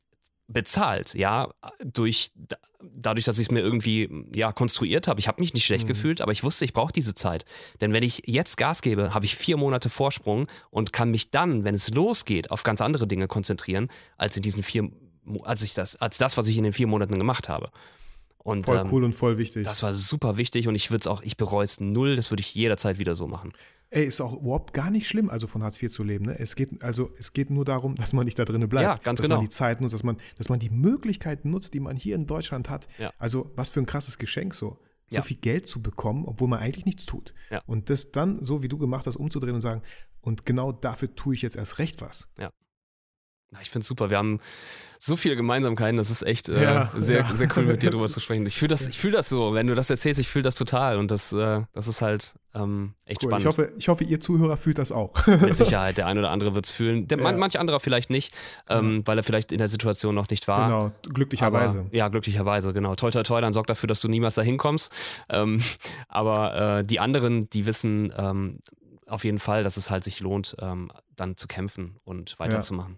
[0.47, 1.49] bezahlt, ja,
[1.83, 5.19] durch da- dadurch, dass ich es mir irgendwie ja konstruiert habe.
[5.19, 5.89] Ich habe mich nicht schlecht Mhm.
[5.89, 7.45] gefühlt, aber ich wusste, ich brauche diese Zeit,
[7.81, 11.63] denn wenn ich jetzt Gas gebe, habe ich vier Monate Vorsprung und kann mich dann,
[11.63, 14.91] wenn es losgeht, auf ganz andere Dinge konzentrieren als in diesen vier,
[15.43, 17.71] als ich das, als das, was ich in den vier Monaten gemacht habe.
[18.37, 19.63] Und Voll ähm, cool und voll wichtig.
[19.63, 22.41] das war super wichtig und ich würde es auch, ich bereue es null, das würde
[22.41, 23.51] ich jederzeit wieder so machen.
[23.95, 26.25] Ey, ist auch überhaupt gar nicht schlimm, also von Hartz IV zu leben.
[26.25, 26.37] Ne?
[26.37, 28.83] Es geht also es geht nur darum, dass man nicht da drinnen bleibt.
[28.83, 29.37] Ja, ganz dass genau.
[29.37, 32.27] man die Zeit nutzt, dass man, dass man die Möglichkeiten nutzt, die man hier in
[32.27, 32.89] Deutschland hat.
[32.97, 33.13] Ja.
[33.17, 34.79] Also was für ein krasses Geschenk so.
[35.07, 35.21] So Ja.
[35.21, 37.33] viel Geld zu bekommen, obwohl man eigentlich nichts tut.
[37.51, 37.61] Ja.
[37.67, 39.83] Und das dann, so wie du gemacht hast, umzudrehen und sagen,
[40.21, 42.27] und genau dafür tue ich jetzt erst recht was.
[42.39, 42.49] Ja.
[43.61, 44.09] Ich finde es super.
[44.09, 44.39] Wir haben
[44.99, 45.97] so viele Gemeinsamkeiten.
[45.97, 47.35] Das ist echt äh, Ja, sehr, ja.
[47.35, 48.45] sehr cool, mit dir drüber zu sprechen.
[48.45, 49.53] Ich fühle das, ich fühl das so.
[49.53, 50.97] Wenn du das erzählst, ich fühle das total.
[50.97, 53.29] Und das, äh, das ist halt ähm, echt Cool.
[53.29, 53.45] Ich spannend.
[53.47, 55.13] hoffe, ich hoffe, ihr Zuhörer fühlt das auch.
[55.27, 55.97] Mit Sicherheit.
[55.97, 57.07] Der ein oder andere wird es fühlen.
[57.07, 57.31] Der, Ja.
[57.33, 58.33] manch anderer vielleicht nicht,
[58.69, 60.67] ähm, weil er vielleicht in der Situation noch nicht war.
[60.67, 61.79] genau, glücklicherweise.
[61.81, 62.95] Aber, ja, glücklicherweise, genau.
[62.95, 64.91] Toi, toi, toi, dann sorgt dafür, dass du niemals dahin kommst.
[65.29, 65.61] Ähm,
[66.09, 68.59] aber äh, die anderen, die wissen ähm,
[69.07, 72.97] auf jeden Fall, dass es halt sich lohnt, ähm, dann zu kämpfen und weiterzumachen.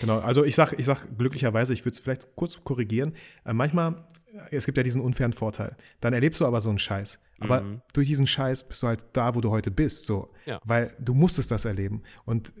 [0.00, 3.14] Genau, also ich sag, ich sag glücklicherweise, ich würde es vielleicht kurz korrigieren.
[3.44, 4.04] Äh, manchmal,
[4.50, 5.76] äh, es gibt ja diesen unfairen Vorteil.
[6.00, 7.20] Dann erlebst du aber so einen Scheiß.
[7.40, 7.82] Aber Mhm.
[7.92, 10.06] durch diesen Scheiß bist du halt da, wo du heute bist.
[10.06, 10.32] So.
[10.46, 10.60] Ja.
[10.64, 12.02] Weil du musstest das erleben.
[12.24, 12.52] Und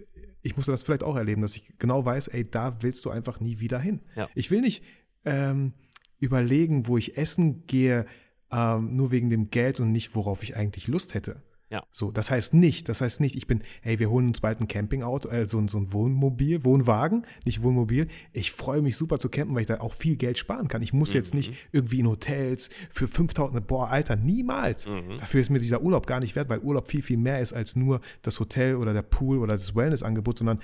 [0.42, 3.40] ich musste das vielleicht auch erleben, dass ich genau weiß, ey, da willst du einfach
[3.40, 4.00] nie wieder hin.
[4.14, 4.28] Ja.
[4.36, 4.84] Ich will nicht
[5.24, 5.72] ähm,
[6.20, 8.06] überlegen, wo ich essen gehe,
[8.52, 11.42] ähm, nur wegen dem Geld und nicht, worauf ich eigentlich Lust hätte.
[11.70, 11.84] Ja.
[11.92, 14.68] So, das heißt nicht, das heißt nicht, ich bin, hey, wir holen uns bald ein
[14.68, 18.08] Campingauto, äh, so, ein- so ein Wohnmobil, Wohnwagen, nicht Wohnmobil.
[18.32, 20.80] Ich freue mich super zu campen, weil ich da auch viel Geld sparen kann.
[20.80, 24.86] Ich muss jetzt nicht irgendwie in Hotels für 5000, boah, Alter, niemals.
[24.86, 25.18] Mhm.
[25.18, 27.76] Dafür ist mir dieser Urlaub gar nicht wert, weil Urlaub viel, viel mehr ist als
[27.76, 30.60] nur das Hotel oder der Pool oder das Wellnessangebot, sondern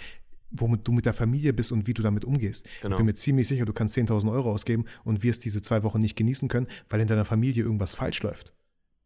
[0.57, 2.65] womit du mit der Familie bist und wie du damit umgehst.
[2.81, 2.95] Genau.
[2.95, 6.01] Ich bin mir ziemlich sicher, du kannst 10.000 Euro ausgeben und wirst diese zwei Wochen
[6.01, 8.55] nicht genießen können, weil in deiner Familie irgendwas falsch läuft.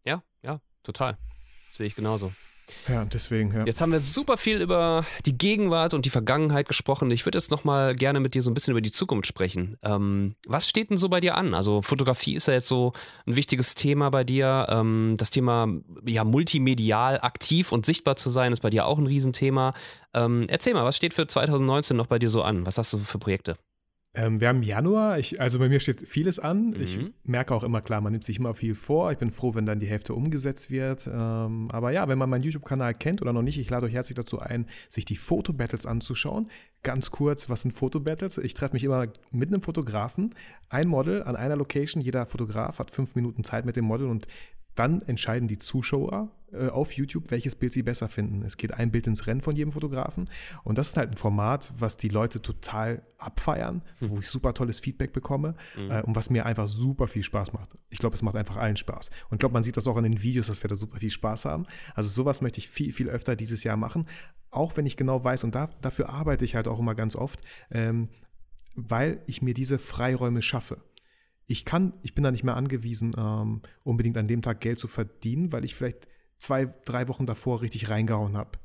[0.05, 1.17] Ja, ja, total.
[1.71, 2.33] Sehe ich genauso.
[2.89, 3.65] Ja, deswegen, ja.
[3.65, 7.11] Jetzt haben wir super viel über die Gegenwart und die Vergangenheit gesprochen.
[7.11, 9.77] Ich würde jetzt noch mal gerne mit dir so ein bisschen über die Zukunft sprechen.
[9.83, 11.55] Ähm, was steht denn so bei dir an?
[11.55, 12.93] Also Fotografie ist ja jetzt so
[13.27, 14.67] ein wichtiges Thema bei dir.
[14.69, 15.69] Ähm, das Thema
[16.07, 19.75] ja multimedial aktiv und sichtbar zu sein ist bei dir auch ein Riesenthema.
[20.15, 22.67] Ähm, erzähl mal, was steht für 2019 noch bei dir so an?
[22.67, 23.57] Was hast du für Projekte?
[24.15, 26.75] Ähm, wir haben Januar, ich, also bei mir steht vieles an.
[26.81, 27.13] Ich Mhm.
[27.25, 29.13] merke auch immer, klar, man nimmt sich immer viel vor.
[29.13, 31.07] Ich bin froh, wenn dann die Hälfte umgesetzt wird.
[31.07, 34.17] Ähm, aber ja, wenn man meinen YouTube-Kanal kennt oder noch nicht, ich lade euch herzlich
[34.17, 36.49] dazu ein, sich die Fotobattles anzuschauen.
[36.83, 38.39] Ganz kurz, was sind Fotobattles?
[38.39, 40.35] Ich treffe mich immer mit einem Fotografen,
[40.71, 42.03] ein Model an einer Location.
[42.03, 44.27] Jeder Fotograf hat fünf Minuten Zeit mit dem Model und
[44.79, 48.43] dann entscheiden die Zuschauer äh, auf YouTube, welches Bild sie besser finden.
[48.43, 50.31] Es geht ein Bild ins Rennen von jedem Fotografen.
[50.65, 54.81] Und das ist halt ein Format, was die Leute total abfeiern, wo ich super tolles
[54.81, 57.75] Feedback bekomme äh, und was mir einfach super viel Spaß macht.
[57.91, 59.11] Ich glaube, es macht einfach allen Spaß.
[59.29, 61.11] Und ich glaube, man sieht das auch in den Videos, dass wir da super viel
[61.11, 61.67] Spaß haben.
[61.95, 64.07] Also sowas möchte ich viel, viel öfter dieses Jahr machen.
[64.51, 67.43] Auch wenn ich genau weiß, und da, dafür arbeite ich halt auch immer ganz oft,
[67.71, 68.09] ähm,
[68.75, 70.81] weil ich mir diese Freiräume schaffe
[71.49, 74.87] ich kann, ich bin da nicht mehr angewiesen, ähm, unbedingt an dem Tag Geld zu
[74.87, 78.59] verdienen, weil ich vielleicht zwei, drei Wochen davor richtig reingehauen habe.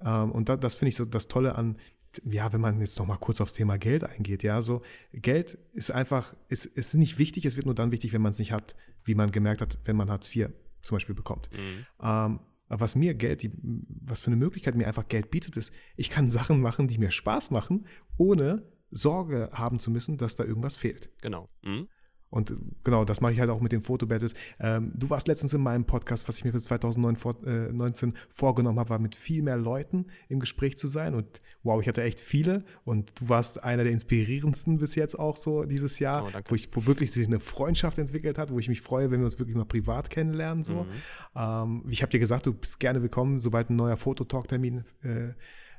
[0.00, 1.78] Ähm, und da, das finde ich so das Tolle an,
[2.24, 4.82] ja, wenn man jetzt noch mal kurz aufs Thema Geld eingeht, ja, so
[5.12, 8.40] Geld ist einfach, ist, ist nicht wichtig, es wird nur dann wichtig, wenn man es
[8.40, 10.48] nicht hat, wie man gemerkt hat, wenn man Hartz IV
[10.82, 11.48] zum Beispiel bekommt.
[12.02, 15.72] Ähm, aber was mir Geld, die, was für eine Möglichkeit mir einfach Geld bietet, ist,
[15.96, 17.86] ich kann Sachen machen, die mir Spaß machen,
[18.16, 21.10] ohne Sorge haben zu müssen, dass da irgendwas fehlt.
[21.20, 21.46] Genau.
[21.62, 21.88] Mhm.
[22.30, 22.54] Und äh,
[22.84, 24.34] genau, das mache ich halt auch mit den Fotobattles.
[24.58, 28.98] Ähm, du warst letztens in meinem Podcast, was ich mir für 2019 vorgenommen habe, war
[28.98, 31.14] mit viel mehr Leuten im Gespräch zu sein.
[31.14, 32.64] Und wow, ich hatte echt viele.
[32.84, 36.68] Und du warst einer der inspirierendsten bis jetzt auch so dieses Jahr, Oh, wo, ich,
[36.72, 39.56] wo wirklich sich eine Freundschaft entwickelt hat, wo ich mich freue, wenn wir uns wirklich
[39.56, 40.62] mal privat kennenlernen.
[40.62, 40.86] So.
[41.34, 45.32] Ähm, ich habe dir gesagt, du bist gerne willkommen, sobald ein neuer Fototalk-Termin äh,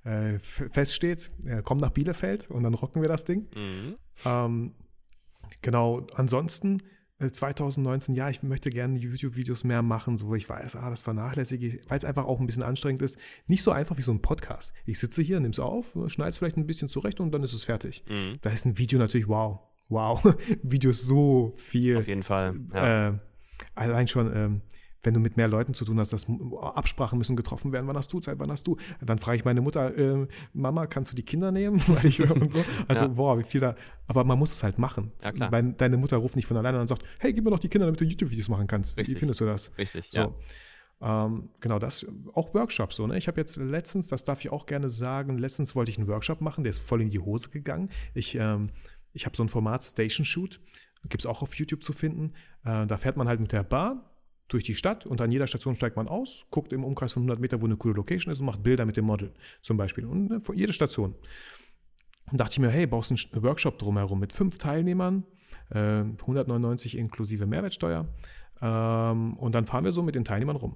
[0.03, 1.31] äh, feststeht.
[1.45, 3.47] Äh, komm nach Bielefeld und dann rocken wir das Ding.
[3.55, 3.95] Mhm.
[4.25, 4.73] Ähm,
[5.61, 6.81] genau, ansonsten
[7.21, 11.01] äh, 2019, ja, ich möchte gerne YouTube-Videos mehr machen, so wo ich weiß, ah, das
[11.01, 13.17] vernachlässige ich, weil es einfach auch ein bisschen anstrengend ist.
[13.47, 14.73] Nicht so einfach wie so ein Podcast.
[14.85, 17.53] Ich sitze hier, nehme es auf, schneide es vielleicht ein bisschen zurecht und dann ist
[17.53, 18.03] es fertig.
[18.09, 18.39] Mhm.
[18.41, 19.59] Da ist ein Video natürlich wow.
[19.89, 20.35] Wow.
[20.63, 21.97] Video ist so viel.
[21.97, 22.59] Auf jeden Fall.
[22.73, 23.09] Ja.
[23.09, 23.13] Äh,
[23.75, 24.61] allein schon, ähm,
[25.03, 26.27] wenn du mit mehr Leuten zu tun hast, dass
[26.61, 27.87] Absprachen müssen getroffen werden.
[27.87, 28.37] Wann hast du Zeit?
[28.39, 28.77] Wann hast du?
[29.03, 31.81] Dann frage ich meine Mutter, äh, Mama, kannst du die Kinder nehmen?
[31.87, 32.63] Und so.
[32.87, 33.07] Also, Ja.
[33.07, 33.75] boah, wie viel da.
[34.07, 35.11] Aber man muss es halt machen.
[35.23, 35.51] Ja, klar.
[35.51, 37.69] Weil deine Mutter ruft nicht von alleine an und sagt, hey, gib mir doch die
[37.69, 38.95] Kinder, damit du YouTube-Videos machen kannst.
[38.97, 39.15] Richtig.
[39.15, 39.71] Wie findest du das?
[39.77, 40.09] Richtig.
[40.11, 40.35] So.
[41.01, 43.17] Ähm, genau das, auch Workshops so, ne?
[43.17, 46.41] Ich habe jetzt letztens, das darf ich auch gerne sagen, letztens wollte ich einen Workshop
[46.41, 47.89] machen, der ist voll in die Hose gegangen.
[48.13, 48.69] Ich, ähm,
[49.13, 50.59] ich habe so ein Format Station Shoot,
[51.09, 52.33] gibt es auch auf YouTube zu finden.
[52.65, 54.10] Äh, da fährt man halt mit der Bar
[54.51, 57.39] durch die Stadt und an jeder Station steigt man aus, guckt im Umkreis von 100
[57.39, 60.05] Meter, wo eine coole Location ist und macht Bilder mit dem Model zum Beispiel.
[60.05, 61.15] Und äh, von jede Station.
[62.31, 65.23] Und dachte ich mir, hey, baust einen Workshop drumherum mit fünf Teilnehmern,
[65.69, 68.07] äh, 199 inklusive Mehrwertsteuer.
[68.61, 70.75] Ähm, und dann fahren wir so mit den Teilnehmern rum.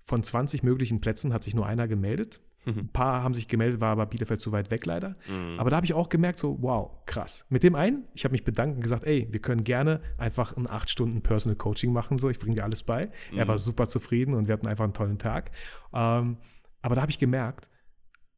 [0.00, 2.40] Von 20 möglichen Plätzen hat sich nur einer gemeldet.
[2.64, 5.16] Ein paar haben sich gemeldet, war aber Bielefeld zu weit weg leider.
[5.58, 7.44] Aber da habe ich auch gemerkt, so, wow, krass.
[7.48, 10.68] Mit dem einen, ich habe mich bedankt und gesagt, ey, wir können gerne einfach ein
[10.68, 13.00] 8 Stunden Personal Coaching machen, so, ich bringe dir alles bei.
[13.34, 15.50] Er war super zufrieden und wir hatten einfach einen tollen Tag.
[15.92, 16.36] Ähm,
[16.82, 17.68] aber da habe ich gemerkt,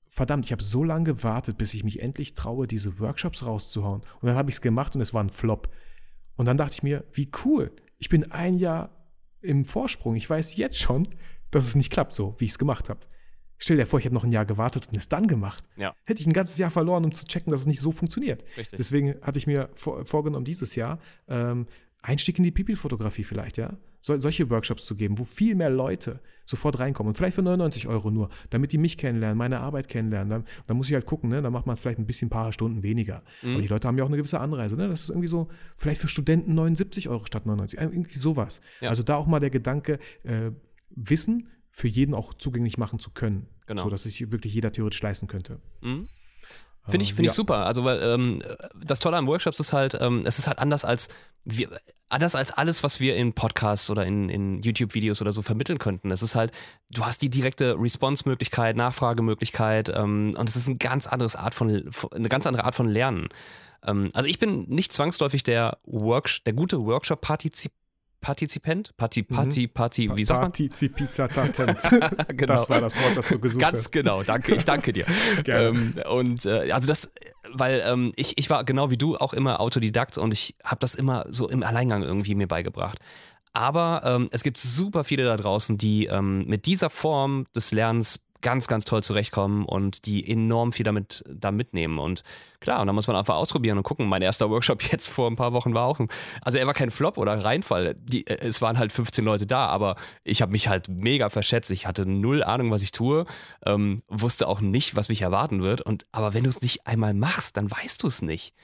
[0.08, 4.02] verdammt, ich habe so lange gewartet, bis ich mich endlich traue, diese Workshops rauszuhauen.
[4.20, 5.68] Und dann habe ich es gemacht und es war ein Flop.
[6.36, 7.72] Und dann dachte ich mir, wie cool.
[7.98, 8.90] Ich bin ein Jahr
[9.40, 10.14] im Vorsprung.
[10.14, 11.08] Ich weiß jetzt schon,
[11.50, 13.00] dass es nicht klappt, so wie ich es gemacht habe.
[13.58, 15.64] Stell dir vor, ich hätte noch ein Jahr gewartet und es dann gemacht.
[15.76, 15.94] Ja.
[16.04, 18.44] Hätte ich ein ganzes Jahr verloren, um zu checken, dass es nicht so funktioniert.
[18.56, 18.76] Richtig.
[18.76, 20.98] Deswegen hatte ich mir vor, vorgenommen, dieses Jahr
[21.28, 21.66] ähm,
[22.02, 23.76] Einstieg in die People-Fotografie vielleicht, ja.
[24.00, 27.08] So, solche Workshops zu geben, wo viel mehr Leute sofort reinkommen.
[27.08, 30.28] Und vielleicht für 99 Euro nur, damit die mich kennenlernen, meine Arbeit kennenlernen.
[30.28, 31.40] Dann, dann muss ich halt gucken, ne?
[31.40, 33.22] dann macht man es vielleicht ein bisschen ein paar Stunden weniger.
[33.40, 33.52] Mhm.
[33.52, 34.76] Aber die Leute haben ja auch eine gewisse Anreise.
[34.76, 34.88] Ne?
[34.88, 35.48] Das ist irgendwie so,
[35.78, 37.80] vielleicht für Studenten 79 Euro statt 99.
[37.80, 38.60] Irgendwie sowas.
[38.82, 38.90] Ja.
[38.90, 40.50] Also da auch mal der Gedanke, äh,
[40.90, 43.48] Wissen für jeden auch zugänglich machen zu können.
[43.66, 43.82] Genau.
[43.82, 45.60] So dass sich wirklich jeder theoretisch leisten könnte.
[45.80, 46.08] Mhm.
[46.86, 47.34] Finde ich, Ähm, finde ich ja.
[47.34, 47.66] super.
[47.66, 48.42] Also, weil ähm,
[48.78, 51.08] das Tolle an Workshops ist halt, ähm, es ist halt anders als
[51.44, 51.68] wir,
[52.10, 56.12] anders als alles, was wir in Podcasts oder in, in YouTube-Videos oder so vermitteln könnten.
[56.12, 56.52] Es ist halt,
[56.90, 61.90] du hast die direkte Response-Möglichkeit, Nachfragemöglichkeit ähm, und es ist ein ganz anderes Art von,
[62.14, 63.28] eine ganz andere Art von Lernen.
[63.84, 67.80] Ähm, also ich bin nicht zwangsläufig der Workshop, der gute Workshop-Partizipant.
[68.24, 68.96] Partizipant?
[68.96, 70.50] Parti, Parti, Parti, wie sagt man?
[70.50, 71.76] Partizipitatent.
[72.36, 72.54] Genau.
[72.54, 73.92] Das war das Wort, das du gesucht Ganz hast.
[73.92, 75.04] genau, danke, ich danke dir.
[75.44, 75.68] Gerne.
[75.68, 77.12] ähm, und äh, also das,
[77.52, 80.94] weil ähm, ich, ich war genau wie du auch immer Autodidakt und ich habe das
[80.94, 82.98] immer so im Alleingang irgendwie mir beigebracht.
[83.52, 88.20] Aber ähm, es gibt super viele da draußen, die ähm, mit dieser Form des Lernens
[88.44, 91.98] ganz, ganz toll zurechtkommen und die enorm viel damit da mitnehmen.
[91.98, 92.22] Und
[92.60, 94.06] klar, und da muss man einfach ausprobieren und gucken.
[94.06, 96.08] Mein erster Workshop jetzt vor ein paar Wochen war auch, ein,
[96.42, 97.96] also er war kein Flop oder Reinfall.
[97.96, 101.70] Die, äh, es waren halt 15 Leute da, aber ich habe mich halt mega verschätzt.
[101.70, 103.24] Ich hatte null Ahnung, was ich tue,
[103.64, 105.80] ähm, wusste auch nicht, was mich erwarten wird.
[105.80, 108.54] Und aber wenn du es nicht einmal machst, dann weißt du es nicht.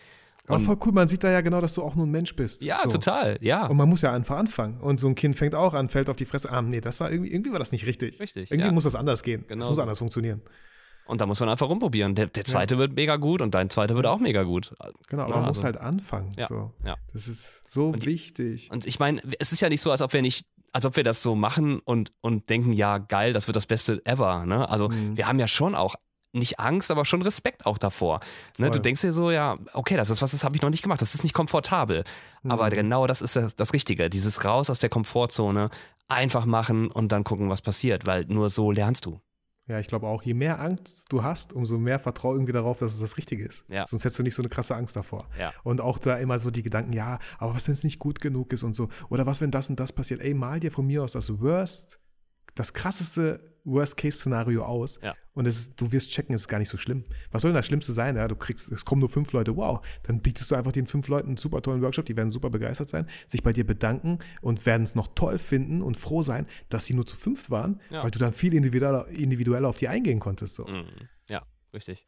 [0.51, 2.35] Aber Und- voll cool, man sieht da ja genau, dass du auch nur ein Mensch
[2.37, 2.61] bist.
[2.63, 2.91] Ja, So.
[2.91, 3.67] total, ja.
[3.67, 4.79] Und man muss ja einfach anfangen.
[4.81, 6.51] Und so ein Kind fängt auch an, fällt auf die Fresse.
[6.51, 8.19] Ah, nee, das war irgendwie, irgendwie war das nicht richtig.
[8.21, 8.73] Richtig, Irgendwie ja.
[8.73, 9.45] muss das anders gehen.
[9.49, 10.43] Genau das muss anders funktionieren.
[11.07, 12.15] Und da muss man einfach rumprobieren.
[12.15, 14.75] Der, der zweite wird mega gut und dein zweiter wird auch mega gut.
[15.09, 16.31] Genau, aber Ja, man muss also- halt anfangen.
[16.37, 16.73] Ja, So.
[16.85, 16.97] ja.
[17.13, 18.71] Das ist so Und die- wichtig.
[18.71, 21.03] Und ich meine, es ist ja nicht so, als ob wir nicht, als ob wir
[21.03, 24.47] das so machen und, und denken, ja, geil, das wird das Beste ever.
[24.47, 24.69] Ne?
[24.69, 25.17] Also Mhm.
[25.17, 25.97] wir haben ja schon auch
[26.33, 28.21] nicht Angst, aber schon Respekt auch davor.
[28.59, 28.71] Ne?
[28.71, 31.01] Du denkst dir so, ja, okay, das ist was, das habe ich noch nicht gemacht,
[31.01, 32.05] das ist nicht komfortabel.
[32.49, 32.71] Aber Mhm.
[32.71, 34.09] genau das ist das, das Richtige.
[34.11, 35.71] Dieses raus aus der Komfortzone,
[36.09, 39.21] einfach machen und dann gucken, was passiert, weil nur so lernst du.
[39.67, 42.93] Ja, ich glaube auch, je mehr Angst du hast, umso mehr vertrau irgendwie darauf, dass
[42.93, 43.65] es das Richtige ist.
[43.69, 43.87] Ja.
[43.87, 45.29] Sonst hättest du nicht so eine krasse Angst davor.
[45.39, 45.53] Ja.
[45.63, 48.53] Und auch da immer so die Gedanken, ja, aber was, wenn es nicht gut genug
[48.53, 48.89] ist und so.
[49.11, 50.23] Oder was, wenn das und das passiert?
[50.23, 52.01] Ey, mal dir von mir aus das Worst,
[52.61, 54.99] das krasseste Worst-Case-Szenario aus.
[55.03, 55.15] Ja.
[55.35, 57.05] Und es ist, du wirst checken, es ist gar nicht so schlimm.
[57.31, 58.17] Was soll denn das Schlimmste sein?
[58.17, 59.81] Ja, du kriegst, es kommen nur fünf Leute, wow.
[60.05, 62.89] Dann bietest du einfach den fünf Leuten einen super tollen Workshop, die werden super begeistert
[62.89, 66.87] sein, sich bei dir bedanken und werden es noch toll finden und froh sein, dass
[66.87, 68.03] sie nur zu fünft waren, Ja.
[68.03, 70.55] weil du dann viel individueller, individueller auf die eingehen konntest.
[70.55, 70.67] So.
[70.67, 70.87] Mhm.
[71.29, 71.43] Ja,
[71.73, 72.07] richtig.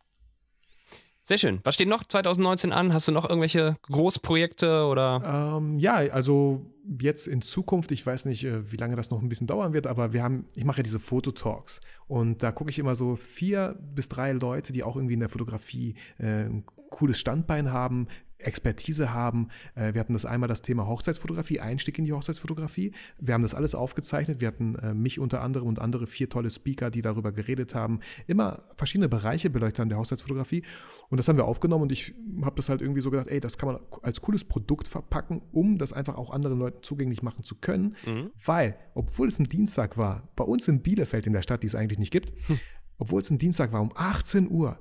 [1.24, 1.60] Sehr schön.
[1.62, 2.92] Was steht noch 2019 an?
[2.92, 5.56] Hast du noch irgendwelche Großprojekte oder?
[5.56, 6.66] Ähm, ja, also
[7.00, 9.86] jetzt in Zukunft, ich weiß nicht, äh, wie lange das noch ein bisschen dauern wird,
[9.86, 13.78] aber wir haben, ich mache ja diese Fototalks und da gucke ich immer so vier
[13.94, 18.08] bis drei Leute, die auch irgendwie in der Fotografie äh, ein cooles Standbein haben,
[18.46, 19.48] Expertise haben.
[19.74, 22.92] Äh, wir hatten das einmal das Thema Hochzeitsfotografie, Einstieg in die Hochzeitsfotografie.
[23.20, 24.40] Wir haben das alles aufgezeichnet.
[24.40, 28.00] Wir hatten äh, mich unter anderem und andere vier tolle Speaker, die darüber geredet haben.
[28.26, 30.62] Immer verschiedene Bereiche beleuchtet an der Hochzeitsfotografie.
[31.08, 33.58] Und das haben wir aufgenommen und ich habe das halt irgendwie so gedacht, ey, das
[33.58, 37.56] kann man als cooles Produkt verpacken, um das einfach auch anderen Leuten zugänglich machen zu
[37.56, 37.96] können.
[38.44, 41.74] Weil, obwohl es ein Dienstag war, bei uns in Bielefeld in der Stadt, die es
[41.74, 42.32] eigentlich nicht gibt,
[42.98, 44.78] obwohl es ein Dienstag war um 18 Uhr,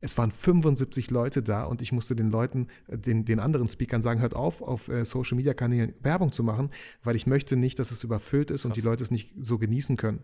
[0.00, 4.00] es waren 75 Leute da und ich musste den Leuten, äh, den, den anderen Speakern
[4.00, 6.70] sagen, hört auf, auf äh, Social Media Kanälen Werbung zu machen,
[7.02, 9.96] weil ich möchte nicht, dass es überfüllt ist und die Leute es nicht so genießen
[9.96, 10.20] können.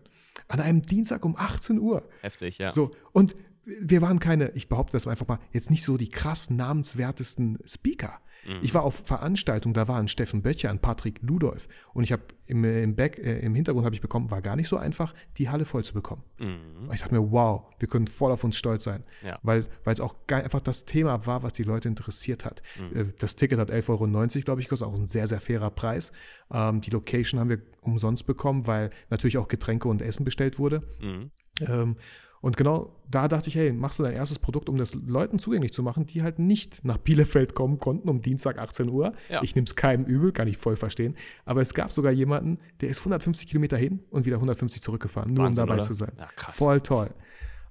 [0.47, 2.07] An einem Dienstag um 18 Uhr.
[2.21, 2.71] Heftig, ja.
[2.71, 6.49] So, und wir waren keine, ich behaupte das einfach mal, jetzt nicht so die krass
[6.49, 8.19] namenswertesten Speaker.
[8.61, 11.67] Ich war auf Veranstaltungen, da waren Steffen Böttcher und Patrick Ludolf.
[11.93, 14.67] Und ich habe im, im, Back, äh, im Hintergrund habe ich bekommen, war gar nicht
[14.67, 16.23] so einfach, die Halle voll zu bekommen.
[16.39, 16.87] Mhm.
[16.87, 19.03] Und ich dachte mir, wow, wir können voll auf uns stolz sein.
[19.23, 19.39] Ja.
[19.43, 22.61] Weil es auch einfach das Thema war, was die Leute interessiert hat.
[22.79, 22.97] Mhm.
[22.97, 26.11] Äh, Das Ticket hat 11,90 Euro, glaube ich, kostet auch ein sehr, sehr fairer Preis.
[26.51, 30.81] Ähm, die Location haben wir umsonst bekommen, weil natürlich auch Getränke und Essen bestellt wurde.
[30.99, 31.31] Mhm.
[31.67, 31.95] Ähm,
[32.41, 35.73] und genau da dachte ich, hey, machst du dein erstes Produkt, um das Leuten zugänglich
[35.73, 39.13] zu machen, die halt nicht nach Bielefeld kommen konnten um Dienstag 18 Uhr.
[39.29, 39.43] Ja.
[39.43, 41.15] Ich nehme es keinem übel, kann ich voll verstehen.
[41.45, 45.45] Aber es gab sogar jemanden, der ist 150 Kilometer hin und wieder 150 zurückgefahren, nur
[45.45, 45.87] Wahnsinn, um dabei oder?
[45.87, 46.13] zu sein.
[46.17, 46.57] Ja, krass.
[46.57, 47.11] Voll toll.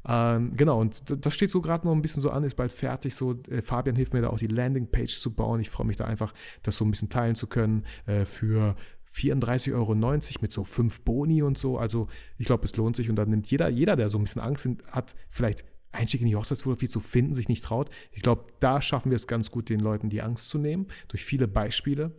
[0.08, 3.14] Ähm, genau, und das steht so gerade noch ein bisschen so an, ist bald fertig.
[3.14, 5.60] So, äh, Fabian hilft mir da auch die Landingpage zu bauen.
[5.60, 8.76] Ich freue mich da einfach, das so ein bisschen teilen zu können äh, für
[9.14, 9.94] 34,90 Euro
[10.40, 11.78] mit so fünf Boni und so.
[11.78, 12.08] Also
[12.38, 14.68] ich glaube, es lohnt sich und dann nimmt jeder, jeder, der so ein bisschen Angst
[14.90, 17.90] hat, vielleicht Einstieg in die Hochzeitsfotografie zu finden, sich nicht traut.
[18.12, 21.24] Ich glaube, da schaffen wir es ganz gut, den Leuten die Angst zu nehmen, durch
[21.24, 22.16] viele Beispiele.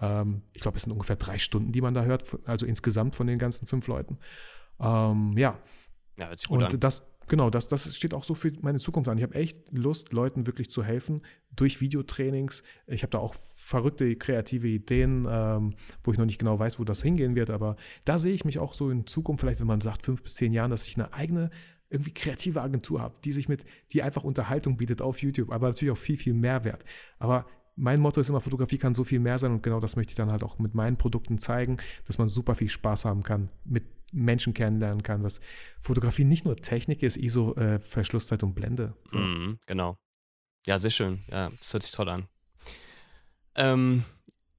[0.00, 3.26] Ähm, ich glaube, es sind ungefähr drei Stunden, die man da hört, also insgesamt von
[3.26, 4.18] den ganzen fünf Leuten.
[4.78, 5.58] Ähm, ja.
[6.18, 6.80] Ja, hört sich gut Und an.
[6.80, 9.18] das, genau, das, das steht auch so für meine Zukunft an.
[9.18, 11.22] Ich habe echt Lust, Leuten wirklich zu helfen
[11.54, 12.62] durch Videotrainings.
[12.86, 16.84] Ich habe da auch verrückte kreative Ideen, ähm, wo ich noch nicht genau weiß, wo
[16.84, 17.50] das hingehen wird.
[17.50, 20.34] Aber da sehe ich mich auch so in Zukunft, vielleicht wenn man sagt, fünf bis
[20.34, 21.50] zehn Jahren, dass ich eine eigene
[21.90, 25.92] irgendwie kreative Agentur habe, die sich mit, die einfach Unterhaltung bietet auf YouTube, aber natürlich
[25.92, 26.84] auch viel, viel Mehrwert.
[27.18, 27.46] Aber
[27.76, 30.16] mein Motto ist immer, Fotografie kann so viel mehr sein und genau das möchte ich
[30.16, 33.84] dann halt auch mit meinen Produkten zeigen, dass man super viel Spaß haben kann, mit
[34.14, 35.40] Menschen kennenlernen kann, dass
[35.80, 38.94] Fotografie nicht nur Technik ist, ISO, äh, Verschlusszeit und Blende.
[39.10, 39.18] So.
[39.18, 39.98] Mhm, genau.
[40.66, 41.22] Ja, sehr schön.
[41.30, 42.28] Ja, das hört sich toll an.
[43.56, 44.04] Ähm,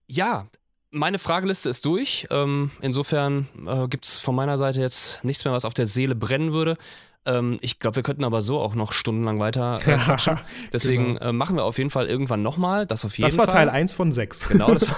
[0.08, 0.47] ja,
[0.91, 2.28] meine Frageliste ist durch.
[2.30, 6.16] Ähm, insofern äh, gibt es von meiner Seite jetzt nichts mehr, was auf der Seele
[6.16, 6.78] brennen würde.
[7.26, 10.39] Ähm, ich glaube, wir könnten aber so auch noch stundenlang weiter äh, quatschen.
[10.72, 12.86] Deswegen äh, machen wir auf jeden Fall irgendwann nochmal.
[12.86, 13.45] Das auf jeden Genau.
[13.45, 13.68] Das war Fall.
[13.68, 14.49] Teil 1 von 6.
[14.49, 14.97] Genau, das war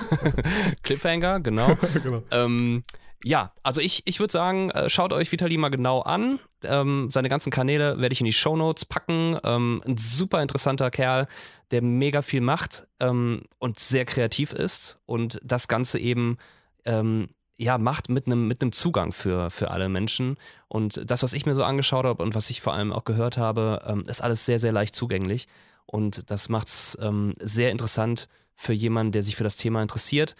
[0.83, 1.77] Cliffhanger, genau.
[2.03, 2.23] genau.
[2.31, 2.83] Ähm,
[3.23, 6.39] ja, also ich, ich würde sagen, äh, schaut euch Vitali mal genau an.
[6.63, 9.37] Ähm, seine ganzen Kanäle werde ich in die Shownotes packen.
[9.43, 11.27] Ähm, ein super interessanter Kerl,
[11.71, 16.37] der mega viel macht ähm, und sehr kreativ ist und das Ganze eben
[16.85, 20.37] ähm, ja, macht mit einem mit Zugang für, für alle Menschen.
[20.67, 23.37] Und das, was ich mir so angeschaut habe und was ich vor allem auch gehört
[23.37, 25.47] habe, ähm, ist alles sehr, sehr leicht zugänglich.
[25.87, 30.35] Und das macht es ähm, sehr interessant für jemanden, der sich für das Thema interessiert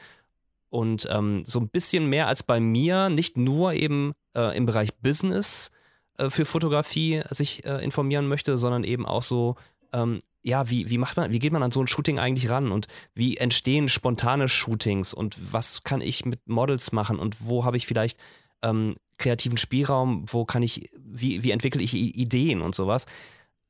[0.69, 4.93] und ähm, so ein bisschen mehr als bei mir, nicht nur eben äh, im Bereich
[4.95, 5.71] Business
[6.17, 9.55] äh, für Fotografie sich äh, informieren möchte, sondern eben auch so,
[9.93, 12.71] ähm, ja, wie, wie macht man, wie geht man an so ein Shooting eigentlich ran
[12.71, 17.77] und wie entstehen spontane Shootings und was kann ich mit Models machen und wo habe
[17.77, 18.19] ich vielleicht
[18.61, 23.05] ähm, kreativen Spielraum, wo kann ich, wie, wie entwickle ich Ideen und sowas.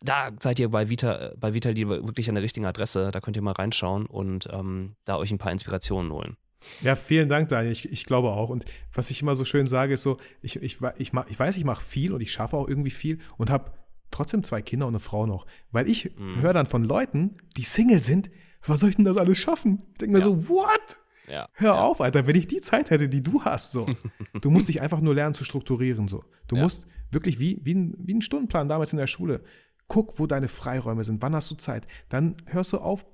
[0.02, 3.10] Da seid ihr bei Vita, bei Vitali wirklich an der richtigen Adresse.
[3.12, 6.38] Da könnt ihr mal reinschauen und ähm, da euch ein paar Inspirationen holen.
[6.82, 7.72] Ja, vielen Dank, Daniel.
[7.72, 8.50] Ich, ich glaube auch.
[8.50, 11.58] Und was ich immer so schön sage, ist so, ich, ich, ich, mach, ich weiß,
[11.58, 13.72] ich mache viel und ich schaffe auch irgendwie viel und habe
[14.12, 15.46] trotzdem zwei Kinder und eine Frau noch.
[15.72, 16.42] Weil ich Mhm.
[16.42, 18.30] höre dann von Leuten, die Single sind,
[18.66, 19.84] was soll ich denn das alles schaffen?
[19.94, 20.24] Ich denke mir Ja.
[20.26, 21.00] so, what?
[21.30, 21.50] Ja.
[21.54, 23.86] Hör auf, Alter, wenn ich die Zeit hätte, die du hast, so.
[24.42, 26.24] Du musst dich einfach nur lernen zu strukturieren, so.
[26.48, 26.64] Du Ja.
[26.64, 29.44] musst wirklich wie, wie, ein, wie ein Stundenplan damals in der Schule.
[29.90, 31.22] Guck, wo deine Freiräume sind.
[31.22, 31.88] Wann hast du Zeit?
[32.10, 33.06] Dann hörst du auf,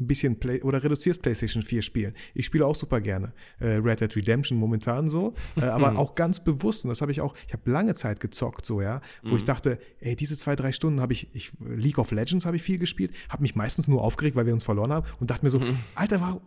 [0.00, 2.14] ein bisschen Play oder reduzierst PlayStation 4 spielen.
[2.34, 6.42] Ich spiele auch super gerne äh, Red Dead Redemption momentan so, äh, aber auch ganz
[6.42, 6.84] bewusst.
[6.84, 9.78] Und das habe ich auch, ich habe lange Zeit gezockt, so, ja, wo ich dachte,
[10.00, 13.12] ey, diese zwei, drei Stunden habe ich, ich, League of Legends habe ich viel gespielt,
[13.28, 15.60] habe mich meistens nur aufgeregt, weil wir uns verloren haben und dachte mir so,
[15.94, 16.40] Alter, warum,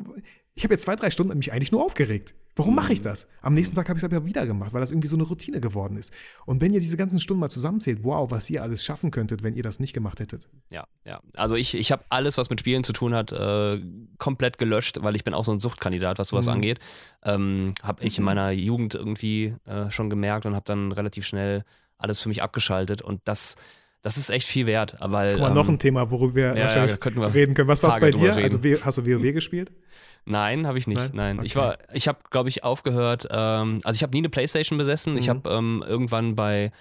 [0.55, 2.35] ich habe jetzt zwei, drei Stunden mich eigentlich nur aufgeregt.
[2.55, 3.27] Warum mache ich das?
[3.41, 5.59] Am nächsten Tag habe ich es aber wieder gemacht, weil das irgendwie so eine Routine
[5.59, 6.13] geworden ist.
[6.45, 9.55] Und wenn ihr diese ganzen Stunden mal zusammenzählt, wow, was ihr alles schaffen könntet, wenn
[9.55, 10.47] ihr das nicht gemacht hättet.
[10.71, 11.19] Ja, ja.
[11.35, 13.81] Also ich, ich habe alles, was mit Spielen zu tun hat, äh,
[14.19, 16.51] komplett gelöscht, weil ich bin auch so ein Suchtkandidat, was sowas Mhm.
[16.53, 16.79] angeht.
[17.23, 21.63] Ähm, habe ich in meiner Jugend irgendwie äh, schon gemerkt und habe dann relativ schnell
[21.97, 23.55] alles für mich abgeschaltet und das,
[24.03, 26.63] das ist echt viel wert, weil Guck mal, ähm, noch ein Thema, worüber wir ja,
[26.65, 27.69] wahrscheinlich ja, wir reden können.
[27.69, 28.35] Was war es bei dir?
[28.35, 28.43] reden.
[28.43, 29.71] Also hast du WoW gespielt?
[30.25, 31.13] Nein, habe ich nicht.
[31.13, 31.35] Nein?
[31.37, 31.65] Nein, ich Okay.
[31.67, 33.27] war, ich habe, glaube ich, aufgehört.
[33.29, 35.17] Ähm, also ich habe nie eine PlayStation besessen.
[35.17, 35.29] Ich Mhm.
[35.31, 36.71] habe ähm, irgendwann bei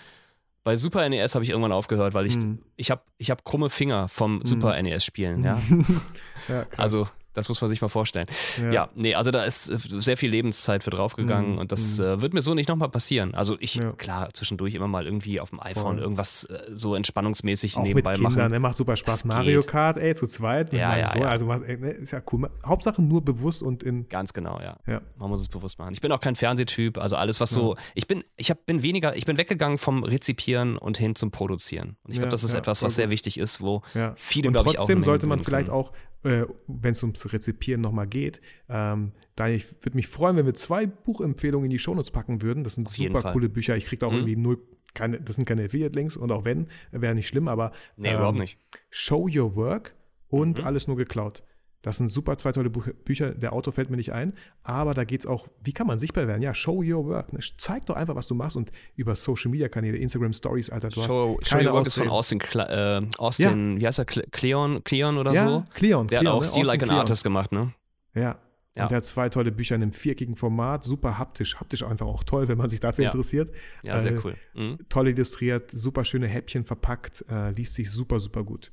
[0.64, 2.60] bei Super NES habe ich irgendwann aufgehört, weil ich Mhm.
[2.76, 5.42] ich habe ich habe krumme Finger vom Super NES spielen.
[5.42, 5.58] Ja,
[6.48, 6.78] Ja, krass.
[6.78, 8.26] also das muss man sich mal vorstellen.
[8.70, 11.58] Ja, nee, also da ist äh, sehr viel Lebenszeit für draufgegangen Mhm.
[11.58, 13.34] und das äh, wird mir so nicht nochmal passieren.
[13.34, 13.92] Also ich, Ja.
[13.92, 15.98] klar, zwischendurch immer mal irgendwie auf dem iPhone Voll.
[15.98, 18.50] irgendwas äh, so entspannungsmäßig auch mit nebenbei Kindern, machen.
[18.52, 18.58] ne?
[18.60, 19.16] macht super Spaß.
[19.16, 19.70] Es Mario geht.
[19.70, 21.26] Kart, ey, zu zweit mit Ja, ja, ja.
[21.26, 22.50] Also ey, ne, ist ja cool.
[22.64, 24.78] Hauptsache nur bewusst und in, Ganz genau, ja.
[24.86, 25.00] ja.
[25.16, 25.92] Man muss es bewusst machen.
[25.94, 27.76] Ich bin auch kein Fernsehtyp, also alles, was so.
[27.94, 31.96] Ich bin, ich hab, bin weniger, ich bin weggegangen vom Rezipieren und hin zum Produzieren.
[32.04, 34.12] Und ich glaube, Ja, das ist ja, etwas, was sehr wichtig ist, wo Ja.
[34.16, 34.84] viele, glaube ich, auch.
[34.86, 35.92] trotzdem sollte man vielleicht auch,
[36.24, 40.54] äh, wenn es ums Rezipieren nochmal geht, ähm, Daniel, ich würde mich freuen, wenn wir
[40.54, 42.64] zwei Buchempfehlungen in die Shownotes packen würden.
[42.64, 43.76] Das sind Auf super coole Bücher.
[43.76, 44.18] Ich kriege da auch Mhm.
[44.18, 44.58] irgendwie null,
[44.94, 48.38] keine, das sind keine Affiliate-Links und auch wenn, wäre nicht schlimm, aber Nee, ähm, überhaupt
[48.38, 48.58] nicht.
[48.90, 49.94] Show Your Work
[50.28, 50.64] und Mhm.
[50.64, 51.42] Alles nur geklaut.
[51.82, 53.32] Das sind super zwei tolle Bücher.
[53.32, 56.28] Der Autor fällt mir nicht ein, aber da geht es auch, wie kann man sichtbar
[56.28, 56.40] werden?
[56.40, 57.32] Ja, show your work.
[57.32, 57.40] Ne?
[57.58, 61.00] Zeig doch einfach, was du machst und über Social Media Kanäle, Instagram Stories, Alter, du
[61.00, 62.08] Show, hast Show Your Work ist von.
[62.08, 65.64] Austin, äh, Austin wie heißt er, Cle Cleon, Cleon oder ja, so?
[65.74, 66.06] Cleon.
[66.06, 66.48] Der Cleon, hat auch ne?
[66.48, 67.00] Steal Like an Cleon.
[67.00, 67.72] Artist gemacht, ne?
[68.14, 68.38] Ja.
[68.74, 68.84] Ja.
[68.84, 72.24] Und der hat zwei tolle Bücher in einem viereckigen Format, super haptisch, haptisch einfach auch
[72.24, 73.10] toll, wenn man sich dafür Ja.
[73.10, 73.50] interessiert.
[73.82, 74.34] Ja, sehr Äh, cool.
[74.54, 74.78] Mhm.
[74.88, 78.72] Toll illustriert, super schöne Häppchen verpackt, äh, liest sich super, super gut.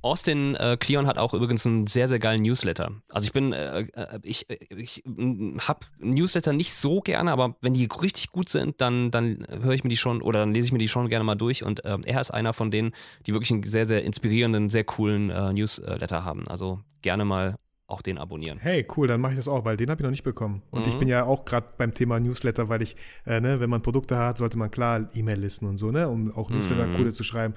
[0.00, 2.92] Austin äh, Kleon hat auch übrigens einen sehr, sehr geilen Newsletter.
[3.08, 7.88] Also ich bin, äh, äh ich, ich habe Newsletter nicht so gerne, aber wenn die
[8.00, 10.78] richtig gut sind, dann, dann höre ich mir die schon oder dann lese ich mir
[10.78, 11.64] die schon gerne mal durch.
[11.64, 12.92] Und äh, er ist einer von denen,
[13.26, 16.46] die wirklich einen sehr, sehr inspirierenden, sehr coolen äh, Newsletter haben.
[16.46, 17.56] Also gerne mal
[17.88, 18.58] auch den abonnieren.
[18.58, 20.62] Hey, cool, dann mache ich das auch, weil den habe ich noch nicht bekommen.
[20.70, 20.92] Und mhm.
[20.92, 22.96] ich bin ja auch gerade beim Thema Newsletter, weil ich,
[23.26, 26.50] äh, ne, wenn man Produkte hat, sollte man klar E-Mail-Listen und so, ne, um auch
[26.50, 27.14] Newsletter-Code mhm.
[27.14, 27.54] zu schreiben.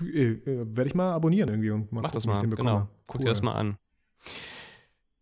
[0.00, 2.88] Äh, äh, Werde ich mal abonnieren irgendwie und mal Mach gucken, das mal, genau.
[3.06, 3.24] Guck cool.
[3.24, 3.76] dir das mal an.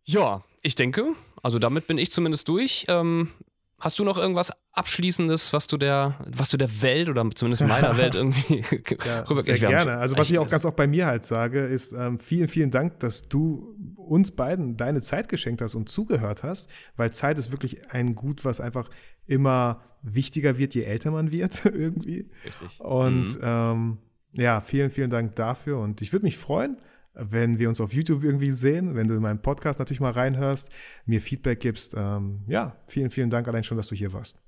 [0.05, 2.87] Ja, ich denke, also damit bin ich zumindest durch.
[2.89, 3.29] Ähm,
[3.83, 7.97] Hast du noch irgendwas Abschließendes, was du der, was du der Welt oder zumindest meiner
[7.99, 8.63] Welt irgendwie
[9.05, 9.97] ja, Sehr gerne.
[9.97, 13.01] Also was ich auch ganz oft bei mir halt sage, ist ähm, vielen, vielen Dank,
[13.01, 17.91] dass du uns beiden deine Zeit geschenkt hast und zugehört hast, weil Zeit ist wirklich
[17.91, 18.89] ein Gut, was einfach
[19.27, 22.31] immer wichtiger wird, je älter man wird irgendwie.
[22.45, 22.81] Richtig.
[22.81, 23.43] Und mhm.
[23.43, 23.99] ähm,
[24.33, 26.79] ja, vielen, vielen Dank dafür und ich würde mich freuen,
[27.15, 30.71] wenn wir uns auf YouTube irgendwie sehen, wenn du in meinen Podcast natürlich mal reinhörst,
[31.05, 31.95] mir Feedback gibst.
[31.97, 34.43] Ähm, ja, vielen, vielen Dank allein schon, dass du hier warst.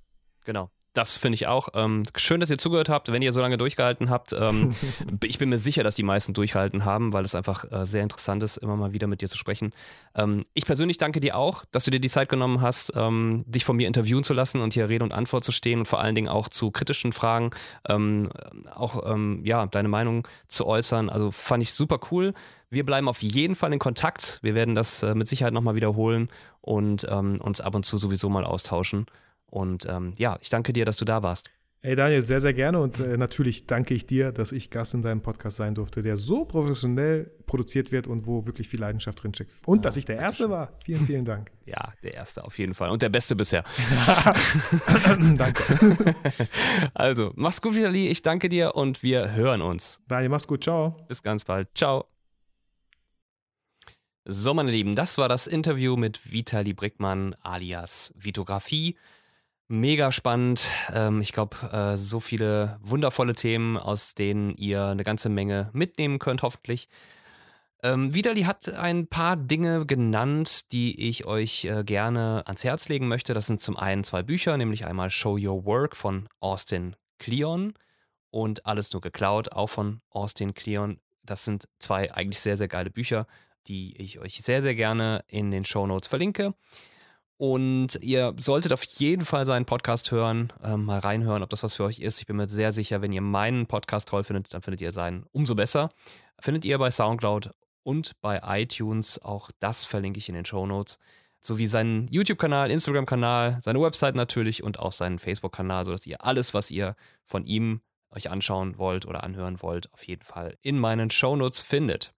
[0.45, 0.70] Genau.
[0.95, 1.70] Das finde ich auch.
[1.74, 4.32] Ähm, schön, dass ihr zugehört habt, wenn ihr so lange durchgehalten habt.
[4.32, 4.76] Ähm,
[5.24, 8.45] ich bin mir sicher, dass die meisten durchgehalten haben, weil es einfach äh, sehr interessant
[8.45, 9.72] ist, immer mal wieder mit dir zu sprechen.
[10.14, 13.64] Ähm, ich persönlich danke dir auch, dass du dir die Zeit genommen hast, ähm, dich
[13.64, 16.14] von mir interviewen zu lassen und hier Rede und Antwort zu stehen und vor allen
[16.14, 17.51] Dingen auch zu kritischen Fragen
[17.88, 18.30] ähm,
[18.72, 21.11] auch ähm, ja, deine Meinung zu äußern.
[21.11, 22.34] Also fand ich super cool.
[22.70, 24.38] Wir bleiben auf jeden Fall in Kontakt.
[24.42, 26.28] Wir werden das äh, mit Sicherheit nochmal wiederholen
[26.61, 29.05] und uns ab und zu sowieso mal austauschen.
[29.47, 31.51] Und ähm, ja, ich danke dir, dass du da warst.
[31.84, 35.03] Ey Daniel, sehr, sehr gerne und äh, natürlich danke ich dir, dass ich Gast in
[35.03, 39.53] deinem Podcast sein durfte, der so professionell produziert wird und wo wirklich viel Leidenschaft drinsteckt.
[39.66, 40.72] Und oh, dass ich der Erste war.
[40.82, 41.53] Vielen, vielen Dank.
[41.66, 43.64] Ja, der Erste auf jeden Fall und der Beste bisher.
[45.36, 46.14] danke.
[46.95, 48.09] also, mach's gut, Vitali.
[48.09, 50.01] Ich danke dir und wir hören uns.
[50.09, 50.64] Daniel, mach's gut.
[50.64, 50.97] Ciao.
[51.09, 51.68] Bis ganz bald.
[51.74, 52.07] Ciao.
[54.24, 58.97] So, meine Lieben, das war das Interview mit Vitali Brickmann alias Vitografie.
[59.75, 60.70] Mega spannend.
[60.93, 66.20] Ähm, ich glaube, äh, so viele wundervolle Themen, aus denen ihr eine ganze Menge mitnehmen
[66.20, 66.89] könnt, hoffentlich.
[67.83, 73.09] Ähm, Vitali hat ein paar Dinge genannt, die ich euch äh, gerne ans Herz legen
[73.09, 73.35] möchte.
[73.35, 77.75] Das sind zum einen zwei Bücher, nämlich einmal Show Your Work von Austin Kleon
[78.31, 81.01] und Alles nur geklaut, auch von Austin Kleon.
[81.25, 83.27] Das sind zwei eigentlich sehr, sehr geile Bücher,
[83.66, 86.55] die ich euch sehr, sehr gerne in den Show Notes verlinke.
[87.37, 91.74] Und ihr solltet auf jeden Fall seinen Podcast hören, äh, mal reinhören, ob das was
[91.74, 92.20] für euch ist.
[92.20, 95.24] Ich bin mir sehr sicher, wenn ihr meinen Podcast toll findet, dann findet ihr seinen
[95.32, 95.91] umso besser.
[96.41, 97.51] Findet ihr bei Soundcloud
[97.82, 99.20] und bei iTunes.
[99.22, 100.99] Auch das verlinke ich in den Show Notes.
[101.41, 106.70] Sowie seinen YouTube-Kanal, Instagram-Kanal, seine Website natürlich und auch seinen Facebook-Kanal, sodass ihr alles, was
[106.70, 111.37] ihr von ihm euch anschauen wollt oder anhören wollt, auf jeden Fall in meinen Show
[111.37, 112.14] Notes findet.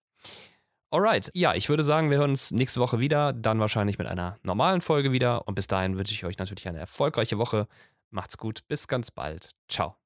[0.91, 4.39] Alright, ja, ich würde sagen, wir hören uns nächste Woche wieder, dann wahrscheinlich mit einer
[4.43, 7.67] normalen Folge wieder und bis dahin wünsche ich euch natürlich eine erfolgreiche Woche.
[8.11, 9.51] Macht's gut, bis ganz bald.
[9.69, 9.97] Ciao.